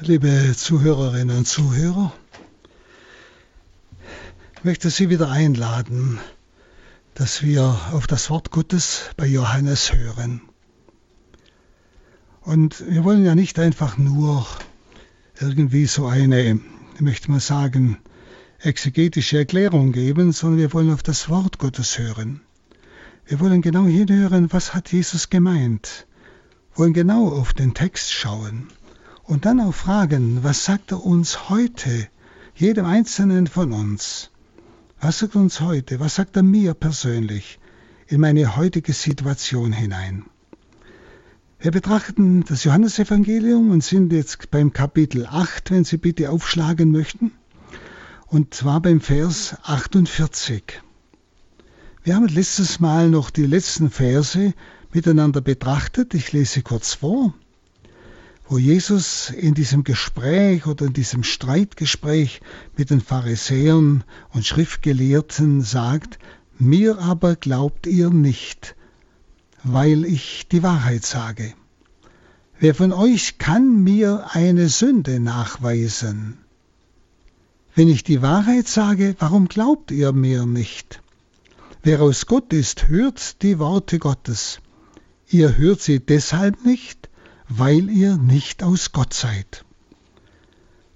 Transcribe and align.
Liebe 0.00 0.54
Zuhörerinnen 0.56 1.38
und 1.38 1.48
Zuhörer, 1.48 2.12
ich 4.54 4.62
möchte 4.62 4.90
Sie 4.90 5.10
wieder 5.10 5.28
einladen, 5.28 6.20
dass 7.14 7.42
wir 7.42 7.64
auf 7.90 8.06
das 8.06 8.30
Wort 8.30 8.52
Gottes 8.52 9.10
bei 9.16 9.26
Johannes 9.26 9.92
hören. 9.92 10.40
Und 12.42 12.88
wir 12.88 13.02
wollen 13.02 13.24
ja 13.24 13.34
nicht 13.34 13.58
einfach 13.58 13.98
nur 13.98 14.46
irgendwie 15.40 15.86
so 15.86 16.06
eine, 16.06 16.60
möchte 17.00 17.32
man 17.32 17.40
sagen, 17.40 17.98
exegetische 18.60 19.38
Erklärung 19.38 19.90
geben, 19.90 20.30
sondern 20.30 20.60
wir 20.60 20.72
wollen 20.72 20.92
auf 20.92 21.02
das 21.02 21.28
Wort 21.28 21.58
Gottes 21.58 21.98
hören. 21.98 22.40
Wir 23.26 23.40
wollen 23.40 23.62
genau 23.62 23.84
hinhören, 23.86 24.52
was 24.52 24.74
hat 24.74 24.92
Jesus 24.92 25.28
gemeint, 25.28 26.06
wollen 26.76 26.92
genau 26.92 27.30
auf 27.30 27.52
den 27.52 27.74
Text 27.74 28.12
schauen 28.12 28.68
und 29.28 29.44
dann 29.44 29.60
auch 29.60 29.74
fragen, 29.74 30.42
was 30.42 30.64
sagt 30.64 30.90
er 30.90 31.04
uns 31.04 31.50
heute, 31.50 32.08
jedem 32.54 32.86
Einzelnen 32.86 33.46
von 33.46 33.72
uns? 33.72 34.30
Was 35.00 35.18
sagt 35.18 35.34
er 35.34 35.42
uns 35.42 35.60
heute? 35.60 36.00
Was 36.00 36.14
sagt 36.14 36.36
er 36.36 36.42
mir 36.42 36.72
persönlich 36.72 37.60
in 38.06 38.22
meine 38.22 38.56
heutige 38.56 38.94
Situation 38.94 39.72
hinein? 39.72 40.24
Wir 41.60 41.72
betrachten 41.72 42.42
das 42.44 42.64
Johannesevangelium 42.64 43.70
und 43.70 43.84
sind 43.84 44.12
jetzt 44.14 44.50
beim 44.50 44.72
Kapitel 44.72 45.26
8, 45.26 45.72
wenn 45.72 45.84
Sie 45.84 45.98
bitte 45.98 46.30
aufschlagen 46.30 46.90
möchten, 46.90 47.32
und 48.28 48.54
zwar 48.54 48.80
beim 48.80 49.02
Vers 49.02 49.56
48. 49.62 50.80
Wir 52.02 52.16
haben 52.16 52.28
letztes 52.28 52.80
Mal 52.80 53.10
noch 53.10 53.28
die 53.28 53.46
letzten 53.46 53.90
Verse 53.90 54.54
miteinander 54.90 55.42
betrachtet. 55.42 56.14
Ich 56.14 56.32
lese 56.32 56.62
kurz 56.62 56.94
vor 56.94 57.34
wo 58.48 58.56
Jesus 58.56 59.28
in 59.30 59.52
diesem 59.52 59.84
Gespräch 59.84 60.66
oder 60.66 60.86
in 60.86 60.94
diesem 60.94 61.22
Streitgespräch 61.22 62.40
mit 62.76 62.88
den 62.88 63.02
Pharisäern 63.02 64.04
und 64.32 64.46
Schriftgelehrten 64.46 65.60
sagt, 65.60 66.18
mir 66.58 66.98
aber 66.98 67.36
glaubt 67.36 67.86
ihr 67.86 68.08
nicht, 68.08 68.74
weil 69.64 70.06
ich 70.06 70.48
die 70.48 70.62
Wahrheit 70.62 71.04
sage. 71.04 71.52
Wer 72.58 72.74
von 72.74 72.92
euch 72.92 73.36
kann 73.36 73.84
mir 73.84 74.30
eine 74.32 74.68
Sünde 74.68 75.20
nachweisen? 75.20 76.38
Wenn 77.74 77.88
ich 77.88 78.02
die 78.02 78.22
Wahrheit 78.22 78.66
sage, 78.66 79.14
warum 79.18 79.48
glaubt 79.48 79.90
ihr 79.90 80.12
mir 80.12 80.46
nicht? 80.46 81.02
Wer 81.82 82.00
aus 82.00 82.26
Gott 82.26 82.52
ist, 82.52 82.88
hört 82.88 83.42
die 83.42 83.58
Worte 83.58 83.98
Gottes. 83.98 84.60
Ihr 85.28 85.56
hört 85.56 85.80
sie 85.80 86.00
deshalb 86.00 86.64
nicht, 86.64 87.07
weil 87.48 87.90
ihr 87.90 88.16
nicht 88.16 88.62
aus 88.62 88.92
Gott 88.92 89.14
seid. 89.14 89.64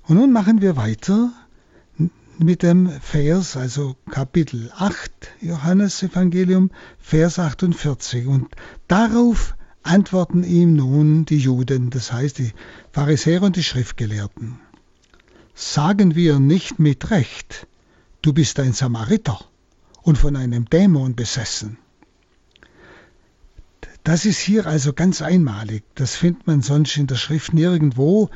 Und 0.04 0.16
nun 0.16 0.32
machen 0.32 0.60
wir 0.60 0.76
weiter 0.76 1.32
mit 2.38 2.62
dem 2.62 2.88
Vers, 3.00 3.56
also 3.56 3.96
Kapitel 4.10 4.70
8, 4.76 5.10
Johannes 5.40 6.02
Evangelium, 6.02 6.70
Vers 6.98 7.38
48. 7.38 8.26
Und 8.26 8.48
darauf 8.88 9.54
antworten 9.82 10.44
ihm 10.44 10.74
nun 10.74 11.24
die 11.24 11.38
Juden, 11.38 11.90
das 11.90 12.12
heißt 12.12 12.38
die 12.38 12.52
Pharisäer 12.92 13.42
und 13.42 13.56
die 13.56 13.62
Schriftgelehrten. 13.62 14.58
Sagen 15.54 16.14
wir 16.14 16.38
nicht 16.38 16.78
mit 16.78 17.10
Recht, 17.10 17.66
du 18.22 18.32
bist 18.32 18.58
ein 18.58 18.72
Samariter 18.72 19.38
und 20.02 20.18
von 20.18 20.36
einem 20.36 20.64
Dämon 20.68 21.14
besessen. 21.14 21.78
Das 24.04 24.24
ist 24.24 24.40
hier 24.40 24.66
also 24.66 24.92
ganz 24.92 25.22
einmalig. 25.22 25.84
Das 25.94 26.16
findet 26.16 26.46
man 26.46 26.62
sonst 26.62 26.96
in 26.96 27.06
der 27.06 27.16
Schrift 27.16 27.54
nirgendwo, 27.54 28.30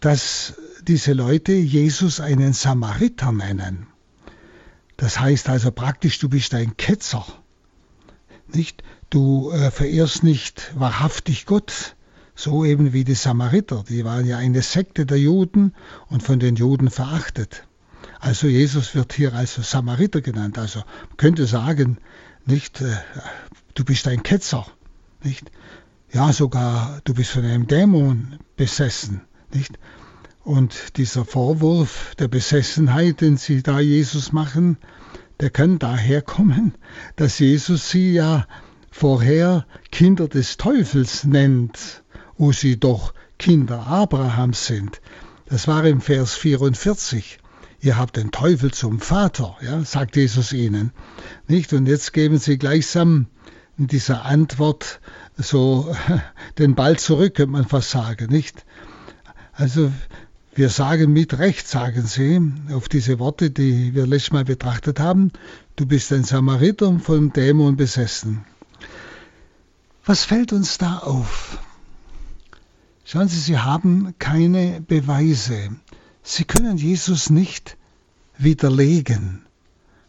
dass 0.00 0.54
diese 0.82 1.12
Leute 1.12 1.52
Jesus 1.52 2.20
einen 2.20 2.52
Samariter 2.52 3.30
nennen. 3.30 3.86
Das 4.96 5.20
heißt 5.20 5.48
also 5.48 5.70
praktisch, 5.70 6.18
du 6.18 6.28
bist 6.28 6.54
ein 6.54 6.76
Ketzer. 6.76 7.24
Nicht? 8.52 8.82
Du 9.10 9.50
äh, 9.50 9.70
verehrst 9.70 10.24
nicht 10.24 10.72
wahrhaftig 10.74 11.46
Gott, 11.46 11.96
so 12.34 12.64
eben 12.64 12.92
wie 12.92 13.04
die 13.04 13.14
Samariter. 13.14 13.84
Die 13.88 14.04
waren 14.04 14.26
ja 14.26 14.38
eine 14.38 14.62
Sekte 14.62 15.06
der 15.06 15.18
Juden 15.18 15.74
und 16.08 16.22
von 16.22 16.40
den 16.40 16.56
Juden 16.56 16.90
verachtet. 16.90 17.66
Also 18.18 18.48
Jesus 18.48 18.94
wird 18.94 19.12
hier 19.12 19.34
als 19.34 19.54
Samariter 19.54 20.20
genannt. 20.20 20.58
Also 20.58 20.80
man 20.80 21.16
könnte 21.16 21.46
sagen, 21.46 21.98
nicht, 22.46 22.80
äh, 22.80 22.96
du 23.74 23.84
bist 23.84 24.08
ein 24.08 24.22
Ketzer. 24.22 24.66
Nicht? 25.24 25.50
Ja, 26.12 26.32
sogar 26.32 27.00
du 27.04 27.14
bist 27.14 27.30
von 27.30 27.44
einem 27.44 27.66
Dämon 27.66 28.38
besessen. 28.56 29.22
Nicht? 29.52 29.78
Und 30.42 30.98
dieser 30.98 31.24
Vorwurf 31.24 32.14
der 32.18 32.28
Besessenheit, 32.28 33.22
den 33.22 33.38
sie 33.38 33.62
da 33.62 33.80
Jesus 33.80 34.32
machen, 34.32 34.76
der 35.40 35.48
kann 35.48 35.78
daher 35.78 36.20
kommen, 36.20 36.74
dass 37.16 37.38
Jesus 37.38 37.90
sie 37.90 38.12
ja 38.12 38.46
vorher 38.90 39.66
Kinder 39.90 40.28
des 40.28 40.58
Teufels 40.58 41.24
nennt, 41.24 42.04
wo 42.36 42.52
sie 42.52 42.78
doch 42.78 43.14
Kinder 43.38 43.86
Abrahams 43.86 44.66
sind. 44.66 45.00
Das 45.46 45.66
war 45.66 45.84
im 45.86 46.02
Vers 46.02 46.34
44. 46.34 47.38
Ihr 47.80 47.96
habt 47.96 48.16
den 48.16 48.30
Teufel 48.30 48.72
zum 48.72 49.00
Vater, 49.00 49.56
ja, 49.62 49.82
sagt 49.84 50.16
Jesus 50.16 50.52
ihnen. 50.52 50.92
Nicht? 51.48 51.72
Und 51.72 51.86
jetzt 51.86 52.12
geben 52.12 52.38
sie 52.38 52.58
gleichsam 52.58 53.26
in 53.78 53.86
dieser 53.86 54.24
Antwort 54.24 55.00
so 55.36 55.94
den 56.58 56.74
Ball 56.74 56.98
zurück, 56.98 57.34
könnte 57.36 57.52
man 57.52 57.66
fast 57.66 57.90
sagen, 57.90 58.30
nicht? 58.30 58.64
Also 59.52 59.92
wir 60.54 60.68
sagen 60.68 61.12
mit 61.12 61.38
Recht, 61.38 61.66
sagen 61.66 62.06
sie, 62.06 62.40
auf 62.72 62.88
diese 62.88 63.18
Worte, 63.18 63.50
die 63.50 63.94
wir 63.94 64.06
letztes 64.06 64.32
Mal 64.32 64.44
betrachtet 64.44 65.00
haben, 65.00 65.32
du 65.76 65.86
bist 65.86 66.12
ein 66.12 66.24
Samariter 66.24 66.98
vom 67.00 67.32
Dämon 67.32 67.76
besessen. 67.76 68.44
Was 70.04 70.24
fällt 70.24 70.52
uns 70.52 70.78
da 70.78 70.98
auf? 70.98 71.58
Schauen 73.04 73.28
Sie, 73.28 73.38
Sie 73.38 73.58
haben 73.58 74.14
keine 74.18 74.80
Beweise. 74.80 75.70
Sie 76.22 76.44
können 76.44 76.76
Jesus 76.76 77.30
nicht 77.30 77.76
widerlegen, 78.38 79.44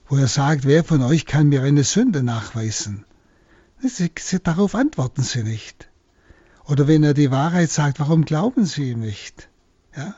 wo 0.07 0.17
er 0.17 0.27
sagt, 0.27 0.65
wer 0.65 0.83
von 0.83 1.01
euch 1.01 1.25
kann 1.25 1.49
mir 1.49 1.63
eine 1.63 1.83
Sünde 1.83 2.23
nachweisen? 2.23 3.05
Sie, 3.87 4.11
sie, 4.17 4.39
darauf 4.39 4.75
antworten 4.75 5.23
sie 5.23 5.43
nicht. 5.43 5.89
Oder 6.65 6.87
wenn 6.87 7.03
er 7.03 7.13
die 7.13 7.31
Wahrheit 7.31 7.69
sagt, 7.69 7.99
warum 7.99 8.25
glauben 8.25 8.65
sie 8.65 8.91
ihm 8.91 8.99
nicht? 8.99 9.49
Ja? 9.95 10.15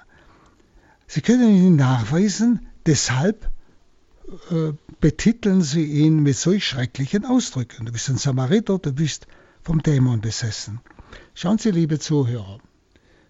Sie 1.07 1.21
können 1.21 1.49
ihn 1.49 1.75
nachweisen, 1.75 2.67
deshalb 2.85 3.49
äh, 4.51 4.73
betiteln 4.99 5.61
sie 5.61 5.85
ihn 5.85 6.21
mit 6.21 6.35
solch 6.35 6.65
schrecklichen 6.67 7.25
Ausdrücken. 7.25 7.85
Du 7.85 7.91
bist 7.91 8.09
ein 8.09 8.17
Samariter, 8.17 8.77
du 8.79 8.91
bist 8.91 9.27
vom 9.61 9.81
Dämon 9.81 10.21
besessen. 10.21 10.81
Schauen 11.33 11.57
Sie, 11.57 11.71
liebe 11.71 11.99
Zuhörer, 11.99 12.59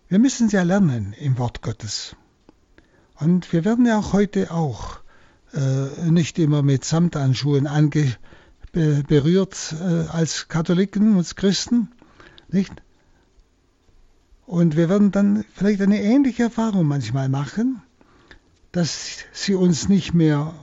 wir 0.08 0.20
müssen 0.20 0.50
ja 0.50 0.64
lernen 0.64 1.14
im 1.14 1.38
Wort 1.38 1.62
Gottes. 1.62 2.16
Und 3.20 3.52
wir 3.52 3.66
werden 3.66 3.86
ja 3.86 4.00
auch 4.00 4.14
heute 4.14 4.52
auch 4.52 5.02
äh, 5.54 6.10
nicht 6.10 6.40
immer 6.40 6.62
mit 6.62 6.86
Samtanschuhen 6.86 7.68
ange, 8.76 9.04
berührt 9.04 9.76
äh, 9.80 10.08
als 10.10 10.48
Katholiken 10.48 11.16
und 11.18 11.36
Christen, 11.36 11.90
nicht? 12.50 12.74
Und 14.46 14.78
wir 14.78 14.88
werden 14.88 15.12
dann 15.12 15.44
vielleicht 15.54 15.82
eine 15.82 16.02
ähnliche 16.02 16.44
Erfahrung 16.44 16.88
manchmal 16.88 17.28
machen, 17.28 17.82
dass 18.72 19.18
sie 19.34 19.56
uns 19.56 19.90
nicht 19.90 20.14
mehr 20.14 20.54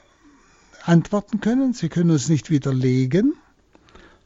antworten 0.84 1.40
können, 1.40 1.74
sie 1.74 1.88
können 1.88 2.10
uns 2.10 2.28
nicht 2.28 2.50
widerlegen. 2.50 3.34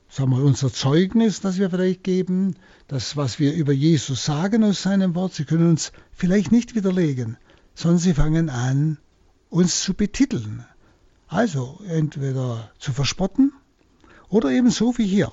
Sagen 0.08 0.30
wir, 0.30 0.42
unser 0.42 0.72
Zeugnis, 0.72 1.40
das 1.40 1.58
wir 1.58 1.70
vielleicht 1.70 2.02
geben, 2.02 2.54
das, 2.86 3.16
was 3.16 3.38
wir 3.38 3.52
über 3.52 3.72
Jesus 3.72 4.24
sagen 4.24 4.64
aus 4.64 4.82
seinem 4.82 5.14
Wort, 5.14 5.34
sie 5.34 5.44
können 5.44 5.68
uns 5.68 5.92
vielleicht 6.12 6.52
nicht 6.52 6.74
widerlegen, 6.74 7.36
sondern 7.74 7.98
sie 7.98 8.14
fangen 8.14 8.48
an, 8.48 8.98
uns 9.50 9.82
zu 9.82 9.94
betiteln. 9.94 10.64
Also 11.26 11.80
entweder 11.86 12.70
zu 12.78 12.92
verspotten 12.92 13.52
oder 14.28 14.50
eben 14.50 14.70
so 14.70 14.96
wie 14.98 15.06
hier. 15.06 15.32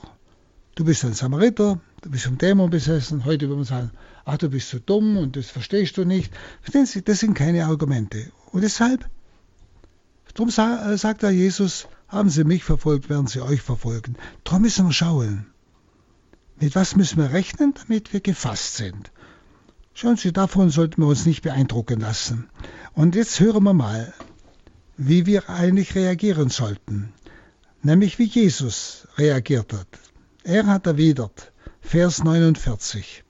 Du 0.75 0.83
bist 0.83 1.05
ein 1.05 1.13
Samariter, 1.13 1.79
du 2.01 2.09
bist 2.09 2.25
vom 2.25 2.37
Dämon 2.37 2.69
besessen. 2.69 3.25
Heute 3.25 3.47
würde 3.47 3.57
man 3.57 3.65
sagen, 3.65 3.91
ach, 4.25 4.37
du 4.37 4.49
bist 4.49 4.69
so 4.69 4.79
dumm 4.79 5.17
und 5.17 5.35
das 5.35 5.49
verstehst 5.49 5.97
du 5.97 6.05
nicht. 6.05 6.33
Verstehen 6.61 6.85
Sie, 6.85 7.01
das 7.01 7.19
sind 7.19 7.33
keine 7.33 7.65
Argumente. 7.65 8.31
Und 8.51 8.61
deshalb, 8.61 9.09
darum 10.33 10.49
äh, 10.49 10.97
sagt 10.97 11.23
da 11.23 11.29
Jesus, 11.29 11.87
haben 12.07 12.29
Sie 12.29 12.43
mich 12.43 12.63
verfolgt, 12.63 13.09
werden 13.09 13.27
Sie 13.27 13.41
euch 13.41 13.61
verfolgen. 13.61 14.17
Darum 14.43 14.63
müssen 14.63 14.85
wir 14.85 14.93
schauen. 14.93 15.45
Mit 16.59 16.75
was 16.75 16.95
müssen 16.95 17.17
wir 17.17 17.31
rechnen, 17.31 17.73
damit 17.73 18.13
wir 18.13 18.19
gefasst 18.19 18.75
sind? 18.75 19.11
Schauen 19.93 20.17
Sie, 20.17 20.33
davon 20.33 20.69
sollten 20.69 21.01
wir 21.01 21.07
uns 21.07 21.25
nicht 21.25 21.41
beeindrucken 21.41 22.01
lassen. 22.01 22.49
Und 22.93 23.15
jetzt 23.15 23.39
hören 23.39 23.63
wir 23.63 23.73
mal, 23.73 24.13
wie 24.97 25.25
wir 25.25 25.49
eigentlich 25.49 25.95
reagieren 25.95 26.49
sollten 26.49 27.13
nämlich 27.85 28.17
wie 28.17 28.25
Jesus 28.25 29.07
reagiert 29.17 29.71
hat. 29.71 29.87
Er 30.43 30.65
hat 30.65 30.87
erwidert, 30.87 31.53
Vers 31.81 32.23
49, 32.23 33.23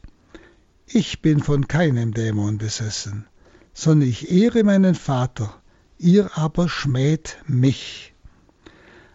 ich 0.88 1.22
bin 1.22 1.42
von 1.42 1.68
keinem 1.68 2.14
Dämon 2.14 2.58
besessen, 2.58 3.28
sondern 3.74 4.08
ich 4.08 4.32
ehre 4.32 4.64
meinen 4.64 4.96
Vater, 4.96 5.62
ihr 5.98 6.38
aber 6.38 6.70
schmäht 6.70 7.38
mich. 7.48 8.14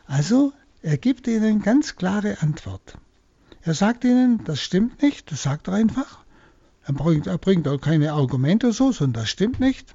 Also, 0.07 0.53
er 0.83 0.99
gibt 0.99 1.27
ihnen 1.27 1.63
ganz 1.63 1.97
klare 1.97 2.43
Antwort. 2.43 2.99
Er 3.63 3.75
sagt 3.75 4.05
ihnen, 4.05 4.45
das 4.45 4.61
stimmt 4.61 5.03
nicht, 5.03 5.33
das 5.33 5.43
sagt 5.43 5.69
er 5.69 5.75
einfach. 5.75 6.25
Er 6.85 6.95
bringt, 6.95 7.27
er 7.27 7.39
bringt 7.39 7.67
auch 7.69 7.81
keine 7.81 8.13
Argumente 8.13 8.73
so, 8.73 8.93
sondern 8.93 9.23
das 9.23 9.31
stimmt 9.31 9.61
nicht. 9.61 9.95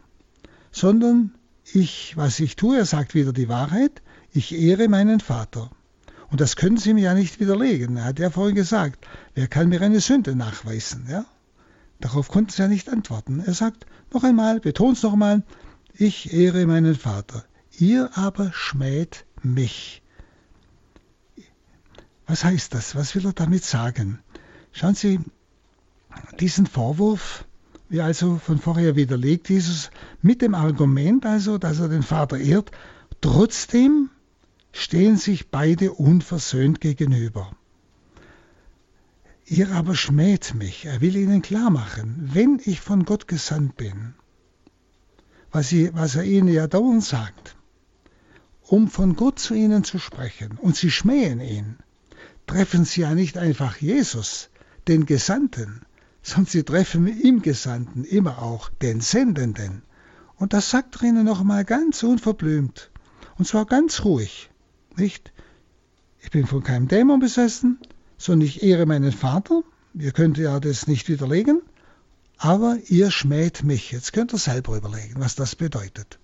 Sondern 0.71 1.35
ich, 1.71 2.15
was 2.15 2.39
ich 2.39 2.55
tue, 2.55 2.77
er 2.77 2.85
sagt 2.85 3.13
wieder 3.15 3.33
die 3.33 3.49
Wahrheit, 3.49 4.01
ich 4.35 4.53
ehre 4.53 4.89
meinen 4.89 5.21
Vater. 5.21 5.69
Und 6.29 6.41
das 6.41 6.55
können 6.57 6.77
Sie 6.77 6.93
mir 6.93 7.03
ja 7.03 7.13
nicht 7.13 7.39
widerlegen. 7.39 7.97
Er 7.97 8.05
hat 8.05 8.19
ja 8.19 8.29
vorhin 8.29 8.55
gesagt, 8.55 9.07
wer 9.33 9.47
kann 9.47 9.69
mir 9.69 9.81
eine 9.81 10.01
Sünde 10.01 10.35
nachweisen? 10.35 11.07
Ja? 11.09 11.25
Darauf 12.01 12.27
konnten 12.27 12.51
Sie 12.51 12.61
ja 12.61 12.67
nicht 12.67 12.89
antworten. 12.89 13.39
Er 13.39 13.53
sagt 13.53 13.85
noch 14.11 14.23
einmal, 14.23 14.59
betont 14.59 14.97
es 14.97 15.03
noch 15.03 15.13
einmal, 15.13 15.43
ich 15.93 16.33
ehre 16.33 16.65
meinen 16.65 16.95
Vater. 16.95 17.45
Ihr 17.77 18.09
aber 18.15 18.51
schmäht 18.53 19.25
mich. 19.41 20.01
Was 22.27 22.43
heißt 22.43 22.73
das? 22.73 22.95
Was 22.95 23.15
will 23.15 23.25
er 23.25 23.33
damit 23.33 23.63
sagen? 23.63 24.19
Schauen 24.73 24.95
Sie, 24.95 25.19
diesen 26.39 26.65
Vorwurf, 26.65 27.45
wie 27.87 28.01
also 28.01 28.37
von 28.37 28.59
vorher 28.59 28.97
widerlegt, 28.97 29.49
Jesus 29.49 29.91
mit 30.21 30.41
dem 30.41 30.55
Argument 30.55 31.25
also, 31.25 31.57
dass 31.57 31.79
er 31.79 31.87
den 31.87 32.03
Vater 32.03 32.37
ehrt, 32.37 32.71
trotzdem 33.21 34.09
stehen 34.77 35.15
sich 35.15 35.49
beide 35.49 35.93
unversöhnt 35.93 36.81
gegenüber. 36.81 37.55
Ihr 39.45 39.71
aber 39.71 39.95
schmäht 39.95 40.53
mich. 40.53 40.85
Er 40.85 40.99
will 40.99 41.15
ihnen 41.15 41.41
klar 41.41 41.69
machen, 41.69 42.29
wenn 42.33 42.61
ich 42.63 42.81
von 42.81 43.05
Gott 43.05 43.27
gesandt 43.27 43.77
bin, 43.77 44.15
was, 45.49 45.69
sie, 45.69 45.91
was 45.93 46.17
er 46.17 46.23
ihnen 46.23 46.49
ja 46.49 46.67
dauernd 46.67 47.05
sagt, 47.05 47.55
um 48.63 48.89
von 48.89 49.15
Gott 49.15 49.39
zu 49.39 49.53
ihnen 49.53 49.85
zu 49.85 49.97
sprechen, 49.97 50.57
und 50.57 50.75
sie 50.75 50.91
schmähen 50.91 51.39
ihn, 51.39 51.77
treffen 52.45 52.83
sie 52.83 53.01
ja 53.01 53.15
nicht 53.15 53.37
einfach 53.37 53.77
Jesus, 53.77 54.49
den 54.89 55.05
Gesandten, 55.05 55.83
sondern 56.21 56.51
sie 56.51 56.63
treffen 56.63 57.07
im 57.07 57.41
Gesandten 57.41 58.03
immer 58.03 58.41
auch 58.41 58.69
den 58.69 58.99
Sendenden. 58.99 59.83
Und 60.35 60.51
das 60.51 60.69
sagt 60.69 60.97
er 60.97 61.03
ihnen 61.03 61.25
nochmal 61.25 61.63
ganz 61.63 62.03
unverblümt. 62.03 62.91
Und 63.37 63.47
zwar 63.47 63.65
ganz 63.65 64.03
ruhig. 64.03 64.49
Nicht? 64.97 65.33
Ich 66.19 66.31
bin 66.31 66.47
von 66.47 66.63
keinem 66.63 66.87
Dämon 66.87 67.19
besessen, 67.19 67.79
sondern 68.17 68.47
ich 68.47 68.63
ehre 68.63 68.85
meinen 68.85 69.11
Vater. 69.11 69.63
Ihr 69.93 70.11
könnt 70.11 70.37
ja 70.37 70.59
das 70.59 70.87
nicht 70.87 71.07
widerlegen. 71.07 71.61
Aber 72.37 72.77
ihr 72.87 73.11
schmäht 73.11 73.63
mich. 73.63 73.91
Jetzt 73.91 74.13
könnt 74.13 74.33
ihr 74.33 74.39
selber 74.39 74.75
überlegen, 74.75 75.15
was 75.19 75.35
das 75.35 75.55
bedeutet. 75.55 76.19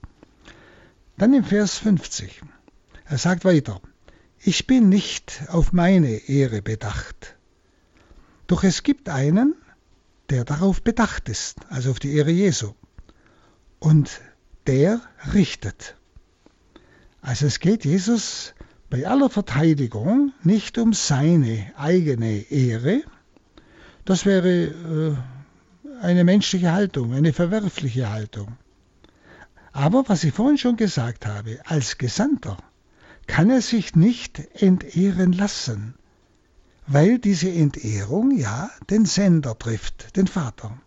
Dann 1.17 1.33
im 1.33 1.43
Vers 1.43 1.77
50. 1.77 2.41
Er 3.05 3.17
sagt 3.17 3.45
weiter, 3.45 3.81
ich 4.39 4.67
bin 4.67 4.89
nicht 4.89 5.43
auf 5.49 5.71
meine 5.71 6.27
Ehre 6.27 6.61
bedacht. 6.61 7.37
Doch 8.47 8.63
es 8.63 8.83
gibt 8.83 9.07
einen, 9.07 9.55
der 10.29 10.45
darauf 10.45 10.81
bedacht 10.81 11.29
ist, 11.29 11.57
also 11.69 11.91
auf 11.91 11.99
die 11.99 12.13
Ehre 12.13 12.31
Jesu. 12.31 12.73
Und 13.79 14.21
der 14.67 15.01
richtet. 15.33 15.95
Also 17.21 17.45
es 17.45 17.59
geht 17.59 17.85
Jesus 17.85 18.53
bei 18.91 19.07
aller 19.07 19.29
Verteidigung 19.29 20.33
nicht 20.43 20.77
um 20.77 20.91
seine 20.91 21.71
eigene 21.77 22.51
Ehre. 22.51 23.01
Das 24.03 24.25
wäre 24.25 24.49
äh, 24.65 25.15
eine 26.01 26.25
menschliche 26.25 26.73
Haltung, 26.73 27.13
eine 27.13 27.31
verwerfliche 27.31 28.11
Haltung. 28.11 28.57
Aber 29.71 30.03
was 30.09 30.25
ich 30.25 30.33
vorhin 30.33 30.57
schon 30.57 30.75
gesagt 30.75 31.25
habe, 31.25 31.61
als 31.65 31.97
Gesandter 31.97 32.57
kann 33.27 33.49
er 33.49 33.61
sich 33.61 33.95
nicht 33.95 34.39
entehren 34.61 35.31
lassen, 35.31 35.95
weil 36.85 37.17
diese 37.17 37.49
Entehrung 37.49 38.37
ja 38.37 38.69
den 38.89 39.05
Sender 39.05 39.57
trifft, 39.57 40.17
den 40.17 40.27
Vater. 40.27 40.77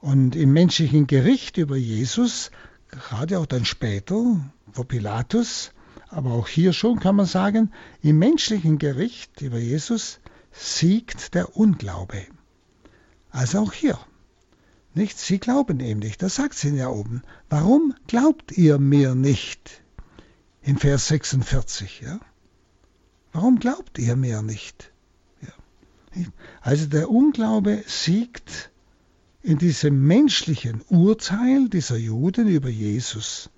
Und 0.00 0.34
im 0.34 0.52
menschlichen 0.52 1.06
Gericht 1.06 1.56
über 1.56 1.76
Jesus, 1.76 2.50
gerade 2.88 3.38
auch 3.38 3.46
dann 3.46 3.64
später, 3.64 4.40
vor 4.72 4.88
Pilatus, 4.88 5.70
aber 6.10 6.32
auch 6.32 6.48
hier 6.48 6.72
schon 6.72 6.98
kann 6.98 7.16
man 7.16 7.26
sagen, 7.26 7.72
im 8.02 8.18
menschlichen 8.18 8.78
Gericht 8.78 9.40
über 9.40 9.58
Jesus 9.58 10.20
siegt 10.52 11.34
der 11.34 11.56
Unglaube. 11.56 12.26
Also 13.30 13.60
auch 13.60 13.72
hier. 13.72 13.98
Nicht? 14.92 15.18
Sie 15.18 15.38
glauben 15.38 15.78
ihm 15.78 16.00
nicht. 16.00 16.20
Das 16.20 16.34
sagt 16.34 16.54
sie 16.54 16.74
ja 16.74 16.88
oben. 16.88 17.22
Warum 17.48 17.94
glaubt 18.08 18.52
ihr 18.52 18.78
mir 18.78 19.14
nicht? 19.14 19.82
In 20.62 20.78
Vers 20.78 21.06
46. 21.08 22.00
Ja? 22.00 22.18
Warum 23.32 23.60
glaubt 23.60 23.98
ihr 23.98 24.16
mir 24.16 24.42
nicht? 24.42 24.92
Ja. 25.40 26.24
Also 26.60 26.86
der 26.86 27.08
Unglaube 27.08 27.84
siegt 27.86 28.70
in 29.42 29.58
diesem 29.58 30.06
menschlichen 30.06 30.82
Urteil 30.88 31.68
dieser 31.68 31.96
Juden 31.96 32.48
über 32.48 32.68
Jesus. 32.68 33.48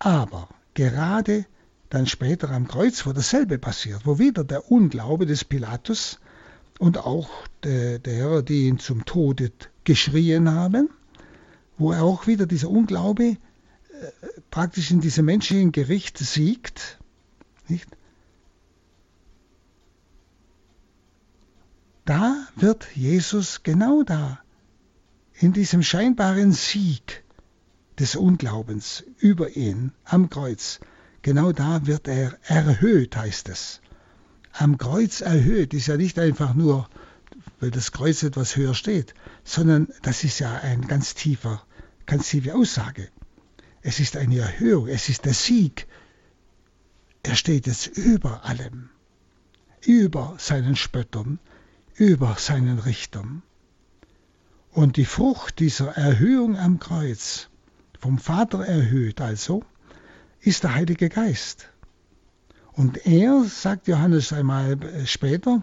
Aber 0.00 0.48
gerade 0.74 1.46
dann 1.90 2.06
später 2.06 2.50
am 2.50 2.68
Kreuz, 2.68 3.04
wo 3.06 3.12
dasselbe 3.12 3.58
passiert, 3.58 4.06
wo 4.06 4.18
wieder 4.18 4.44
der 4.44 4.70
Unglaube 4.70 5.26
des 5.26 5.44
Pilatus 5.44 6.20
und 6.78 6.98
auch 6.98 7.28
der, 7.62 7.98
derer, 7.98 8.42
die 8.42 8.66
ihn 8.66 8.78
zum 8.78 9.04
Tode 9.04 9.52
geschrien 9.84 10.50
haben, 10.50 10.88
wo 11.76 11.92
auch 11.92 12.26
wieder 12.26 12.46
dieser 12.46 12.70
Unglaube 12.70 13.24
äh, 13.24 13.36
praktisch 14.50 14.90
in 14.90 15.00
diesem 15.00 15.26
menschlichen 15.26 15.72
Gericht 15.72 16.18
siegt. 16.18 16.98
Nicht? 17.68 17.88
Da 22.04 22.48
wird 22.56 22.88
Jesus 22.94 23.62
genau 23.62 24.02
da, 24.02 24.40
in 25.34 25.52
diesem 25.52 25.82
scheinbaren 25.82 26.52
Sieg, 26.52 27.21
des 27.98 28.16
Unglaubens 28.16 29.04
über 29.18 29.56
ihn 29.56 29.92
am 30.04 30.30
Kreuz. 30.30 30.80
Genau 31.22 31.52
da 31.52 31.86
wird 31.86 32.08
er 32.08 32.38
erhöht, 32.44 33.16
heißt 33.16 33.48
es. 33.48 33.80
Am 34.52 34.76
Kreuz 34.76 35.20
erhöht 35.20 35.72
ist 35.72 35.86
ja 35.86 35.96
nicht 35.96 36.18
einfach 36.18 36.54
nur, 36.54 36.88
weil 37.60 37.70
das 37.70 37.92
Kreuz 37.92 38.22
etwas 38.22 38.56
höher 38.56 38.74
steht, 38.74 39.14
sondern 39.44 39.88
das 40.02 40.24
ist 40.24 40.40
ja 40.40 40.52
ein 40.52 40.86
ganz 40.88 41.14
tiefer, 41.14 41.64
ganz 42.06 42.28
tiefe 42.28 42.54
Aussage. 42.54 43.08
Es 43.82 44.00
ist 44.00 44.16
eine 44.16 44.38
Erhöhung, 44.38 44.88
es 44.88 45.08
ist 45.08 45.24
der 45.24 45.34
Sieg. 45.34 45.86
Er 47.22 47.36
steht 47.36 47.66
jetzt 47.66 47.86
über 47.86 48.44
allem, 48.44 48.90
über 49.84 50.34
seinen 50.38 50.76
Spöttern, 50.76 51.38
über 51.94 52.36
seinen 52.38 52.78
Richtern. 52.78 53.42
Und 54.70 54.96
die 54.96 55.04
Frucht 55.04 55.58
dieser 55.58 55.96
Erhöhung 55.96 56.56
am 56.56 56.78
Kreuz, 56.78 57.48
vom 58.02 58.18
Vater 58.18 58.66
erhöht 58.66 59.20
also, 59.20 59.62
ist 60.40 60.64
der 60.64 60.74
Heilige 60.74 61.08
Geist. 61.08 61.68
Und 62.72 63.06
er, 63.06 63.44
sagt 63.44 63.86
Johannes 63.86 64.32
einmal 64.32 64.76
später, 65.06 65.62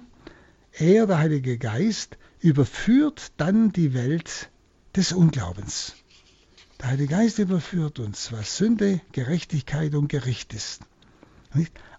er, 0.71 1.05
der 1.05 1.17
Heilige 1.17 1.57
Geist, 1.57 2.17
überführt 2.39 3.33
dann 3.35 3.73
die 3.73 3.93
Welt 3.93 4.49
des 4.95 5.11
Unglaubens. 5.11 5.95
Der 6.79 6.91
Heilige 6.91 7.13
Geist 7.13 7.39
überführt 7.39 7.99
uns, 7.99 8.31
was 8.31 8.55
Sünde, 8.55 9.01
Gerechtigkeit 9.11 9.93
und 9.93 10.07
Gericht 10.07 10.53
ist. 10.53 10.83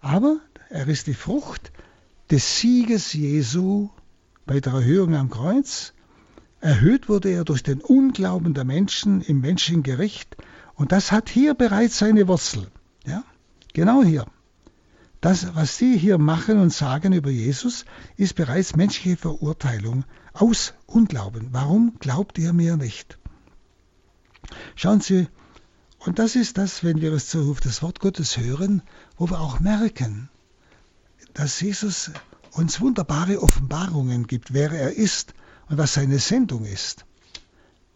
Aber 0.00 0.40
er 0.70 0.88
ist 0.88 1.06
die 1.06 1.12
Frucht 1.12 1.70
des 2.30 2.60
Sieges 2.60 3.12
Jesu 3.12 3.90
bei 4.46 4.60
der 4.60 4.72
Erhöhung 4.72 5.14
am 5.16 5.28
Kreuz 5.28 5.92
Erhöht 6.60 7.08
wurde 7.08 7.30
er 7.30 7.44
durch 7.44 7.62
den 7.62 7.80
Unglauben 7.80 8.52
der 8.52 8.64
Menschen 8.64 9.22
im 9.22 9.40
menschlichen 9.40 9.82
Gericht. 9.82 10.36
Und 10.74 10.92
das 10.92 11.10
hat 11.10 11.30
hier 11.30 11.54
bereits 11.54 11.98
seine 11.98 12.28
Wurzel. 12.28 12.68
Ja? 13.06 13.24
Genau 13.72 14.02
hier. 14.02 14.26
Das, 15.20 15.54
was 15.54 15.76
Sie 15.76 15.98
hier 15.98 16.18
machen 16.18 16.58
und 16.58 16.72
sagen 16.72 17.12
über 17.12 17.30
Jesus, 17.30 17.84
ist 18.16 18.34
bereits 18.34 18.76
menschliche 18.76 19.16
Verurteilung 19.16 20.04
aus 20.32 20.74
Unglauben. 20.86 21.48
Warum 21.52 21.98
glaubt 21.98 22.38
ihr 22.38 22.52
mir 22.52 22.76
nicht? 22.76 23.18
Schauen 24.76 25.00
Sie, 25.00 25.28
und 25.98 26.18
das 26.18 26.36
ist 26.36 26.56
das, 26.56 26.82
wenn 26.82 27.02
wir 27.02 27.12
es 27.12 27.36
auf 27.36 27.60
das 27.60 27.82
Wort 27.82 28.00
Gottes 28.00 28.38
hören, 28.38 28.82
wo 29.18 29.28
wir 29.28 29.40
auch 29.40 29.60
merken, 29.60 30.30
dass 31.34 31.60
Jesus 31.60 32.10
uns 32.52 32.80
wunderbare 32.80 33.42
Offenbarungen 33.42 34.26
gibt, 34.26 34.54
wer 34.54 34.72
er 34.72 34.94
ist 34.94 35.34
und 35.70 35.78
was 35.78 35.94
seine 35.94 36.18
Sendung 36.18 36.64
ist, 36.64 37.06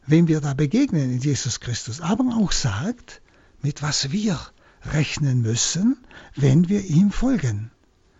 wem 0.07 0.28
wir 0.28 0.40
da 0.40 0.54
begegnen 0.54 1.11
in 1.12 1.19
Jesus 1.19 1.59
Christus, 1.59 2.00
aber 2.00 2.25
auch 2.37 2.52
sagt, 2.52 3.21
mit 3.62 3.83
was 3.83 4.12
wir 4.12 4.40
rechnen 4.85 5.43
müssen, 5.43 5.99
wenn 6.37 6.69
wir 6.69 6.85
ihm 6.85 7.11
folgen. 7.11 7.73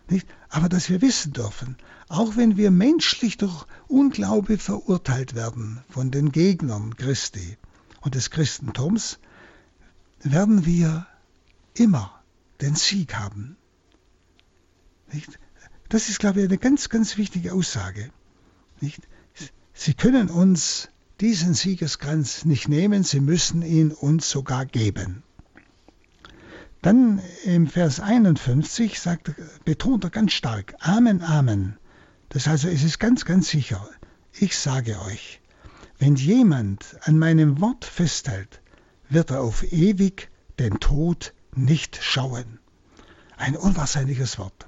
Nicht? 0.09 0.27
Aber 0.49 0.69
dass 0.69 0.91
wir 0.91 1.01
wissen 1.03 1.33
dürfen, 1.33 1.77
auch 2.09 2.37
wenn 2.37 2.57
wir 2.57 2.73
menschlich 2.73 3.37
durch 3.37 3.65
Unglaube 3.87 4.59
verurteilt 4.59 5.37
werden 5.37 5.83
von 5.89 6.11
den 6.11 6.33
Gegnern 6.33 6.97
Christi 6.97 7.57
und 8.01 8.17
des 8.17 8.31
Christentums, 8.31 9.21
werden 10.21 10.67
wir 10.67 11.07
immer 11.75 12.23
den 12.61 12.75
Sieg 12.75 13.15
haben. 13.15 13.57
Nicht? 15.13 15.39
Das 15.91 16.09
ist, 16.09 16.19
glaube 16.19 16.41
ich, 16.41 16.49
eine 16.49 16.59
ganz, 16.59 16.89
ganz 16.89 17.17
wichtige 17.17 17.53
Aussage. 17.53 18.11
Nicht? 18.81 19.07
Sie 19.75 19.93
können 19.93 20.31
uns 20.31 20.89
diesen 21.21 21.53
Siegeskranz 21.53 22.45
nicht 22.45 22.69
nehmen, 22.69 23.03
sie 23.03 23.21
müssen 23.21 23.63
ihn 23.63 23.91
uns 23.91 24.31
sogar 24.31 24.65
geben. 24.65 25.23
Dann 26.81 27.21
im 27.45 27.67
Vers 27.67 27.99
51 27.99 29.01
sagt, 29.01 29.33
betont 29.65 30.05
er 30.05 30.11
ganz 30.11 30.33
stark, 30.33 30.75
Amen, 30.81 31.23
Amen. 31.23 31.77
Das 32.29 32.47
heißt 32.47 32.65
also, 32.65 32.69
es 32.75 32.85
ist 32.85 33.01
ganz, 33.01 33.25
ganz 33.25 33.49
sicher, 33.49 33.89
ich 34.33 34.57
sage 34.57 35.01
euch, 35.03 35.41
wenn 35.99 36.17
jemand 36.17 36.97
an 37.03 37.19
meinem 37.19 37.61
Wort 37.61 37.85
festhält, 37.85 38.61
wird 39.09 39.31
er 39.31 39.41
auf 39.41 39.63
ewig 39.73 40.29
den 40.59 40.79
Tod 40.81 41.33
nicht 41.55 41.99
schauen. 42.01 42.59
Ein 43.37 43.57
unwahrscheinliches 43.57 44.39
Wort. 44.39 44.67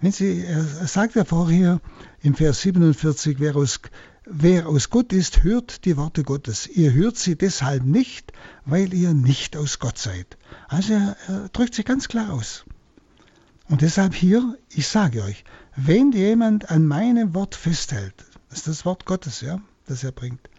Wenn 0.00 0.12
Sie, 0.12 0.44
er 0.44 0.62
sagt 0.86 1.14
ja 1.14 1.24
vorher 1.24 1.80
im 2.22 2.34
Vers 2.34 2.62
47, 2.62 3.38
wer 3.38 3.54
aus, 3.56 3.80
wer 4.24 4.68
aus 4.68 4.90
Gott 4.90 5.12
ist, 5.12 5.42
hört 5.42 5.84
die 5.84 5.96
Worte 5.96 6.22
Gottes. 6.22 6.66
Ihr 6.66 6.92
hört 6.92 7.16
sie 7.16 7.36
deshalb 7.36 7.84
nicht, 7.84 8.32
weil 8.64 8.92
ihr 8.94 9.14
nicht 9.14 9.56
aus 9.56 9.78
Gott 9.78 9.98
seid. 9.98 10.36
Also 10.68 10.94
er, 10.94 11.16
er 11.28 11.48
drückt 11.48 11.74
sich 11.74 11.84
ganz 11.84 12.08
klar 12.08 12.32
aus. 12.32 12.64
Und 13.68 13.82
deshalb 13.82 14.14
hier, 14.14 14.58
ich 14.70 14.88
sage 14.88 15.22
euch, 15.22 15.44
wenn 15.76 16.12
jemand 16.12 16.70
an 16.70 16.86
meinem 16.86 17.34
Wort 17.34 17.54
festhält, 17.54 18.24
das 18.48 18.58
ist 18.58 18.68
das 18.68 18.84
Wort 18.84 19.06
Gottes, 19.06 19.40
ja, 19.40 19.60
das 19.86 20.02
er 20.02 20.12
bringt, 20.12 20.50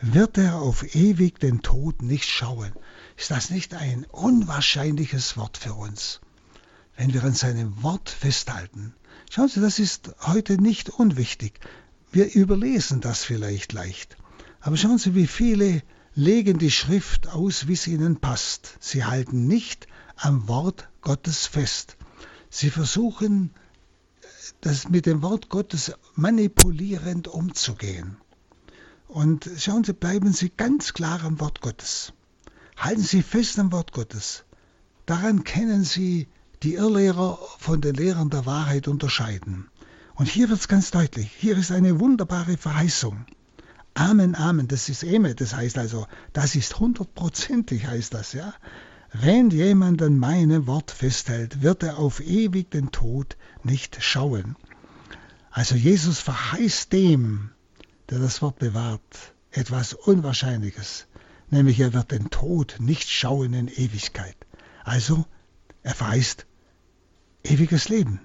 wird 0.00 0.38
er 0.38 0.56
auf 0.56 0.94
ewig 0.94 1.40
den 1.40 1.62
Tod 1.62 2.02
nicht 2.02 2.28
schauen. 2.28 2.72
Ist 3.16 3.30
das 3.30 3.50
nicht 3.50 3.74
ein 3.74 4.04
unwahrscheinliches 4.10 5.36
Wort 5.36 5.56
für 5.56 5.74
uns? 5.74 6.20
wenn 6.96 7.12
wir 7.12 7.24
an 7.24 7.34
seinem 7.34 7.82
Wort 7.82 8.08
festhalten. 8.08 8.94
Schauen 9.30 9.48
Sie, 9.48 9.60
das 9.60 9.78
ist 9.78 10.14
heute 10.20 10.60
nicht 10.60 10.90
unwichtig. 10.90 11.58
Wir 12.14 12.32
überlesen 12.32 13.00
das 13.00 13.24
vielleicht 13.24 13.72
leicht. 13.72 14.16
Aber 14.60 14.76
schauen 14.76 14.98
Sie, 14.98 15.16
wie 15.16 15.26
viele 15.26 15.82
legen 16.14 16.58
die 16.58 16.70
Schrift 16.70 17.26
aus, 17.26 17.66
wie 17.66 17.72
es 17.72 17.88
ihnen 17.88 18.20
passt. 18.20 18.76
Sie 18.78 19.04
halten 19.04 19.48
nicht 19.48 19.88
am 20.14 20.46
Wort 20.46 20.88
Gottes 21.00 21.48
fest. 21.48 21.96
Sie 22.50 22.70
versuchen, 22.70 23.50
das 24.60 24.88
mit 24.88 25.06
dem 25.06 25.22
Wort 25.22 25.48
Gottes 25.48 25.92
manipulierend 26.14 27.26
umzugehen. 27.26 28.16
Und 29.08 29.50
schauen 29.58 29.82
Sie, 29.82 29.92
bleiben 29.92 30.32
Sie 30.32 30.52
ganz 30.56 30.92
klar 30.92 31.24
am 31.24 31.40
Wort 31.40 31.62
Gottes. 31.62 32.12
Halten 32.76 33.02
Sie 33.02 33.22
fest 33.22 33.58
am 33.58 33.72
Wort 33.72 33.90
Gottes. 33.90 34.44
Daran 35.06 35.42
kennen 35.42 35.82
Sie 35.82 36.28
die 36.62 36.74
Irrlehrer 36.74 37.40
von 37.58 37.80
den 37.80 37.96
Lehrern 37.96 38.30
der 38.30 38.46
Wahrheit 38.46 38.86
unterscheiden. 38.86 39.68
Und 40.14 40.28
hier 40.28 40.48
wird 40.48 40.60
es 40.60 40.68
ganz 40.68 40.90
deutlich. 40.92 41.30
Hier 41.38 41.58
ist 41.58 41.72
eine 41.72 41.98
wunderbare 41.98 42.56
Verheißung. 42.56 43.26
Amen, 43.94 44.34
Amen, 44.34 44.68
das 44.68 44.88
ist 44.88 45.02
Eme, 45.02 45.34
das 45.34 45.54
heißt 45.54 45.78
also, 45.78 46.06
das 46.32 46.54
ist 46.54 46.78
hundertprozentig, 46.78 47.86
heißt 47.86 48.14
das, 48.14 48.32
ja. 48.32 48.54
Wenn 49.12 49.50
jemand 49.50 50.02
an 50.02 50.18
meinem 50.18 50.66
Wort 50.66 50.90
festhält, 50.90 51.62
wird 51.62 51.84
er 51.84 51.98
auf 51.98 52.20
ewig 52.20 52.70
den 52.70 52.90
Tod 52.90 53.36
nicht 53.62 54.02
schauen. 54.02 54.56
Also 55.50 55.76
Jesus 55.76 56.18
verheißt 56.18 56.92
dem, 56.92 57.50
der 58.10 58.18
das 58.18 58.42
Wort 58.42 58.58
bewahrt, 58.58 59.34
etwas 59.52 59.94
Unwahrscheinliches, 59.94 61.06
nämlich 61.50 61.78
er 61.78 61.92
wird 61.92 62.10
den 62.10 62.30
Tod 62.30 62.76
nicht 62.80 63.08
schauen 63.08 63.54
in 63.54 63.68
Ewigkeit. 63.68 64.36
Also 64.82 65.24
er 65.84 65.94
verheißt 65.94 66.46
ewiges 67.44 67.88
Leben. 67.88 68.20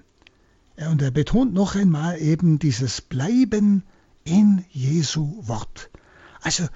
Und 0.88 1.02
er 1.02 1.10
betont 1.10 1.52
noch 1.52 1.74
einmal 1.74 2.20
eben 2.20 2.58
dieses 2.58 3.02
Bleiben 3.02 3.82
in 4.24 4.64
Jesu 4.70 5.46
Wort. 5.46 5.90
Also, 6.40 6.66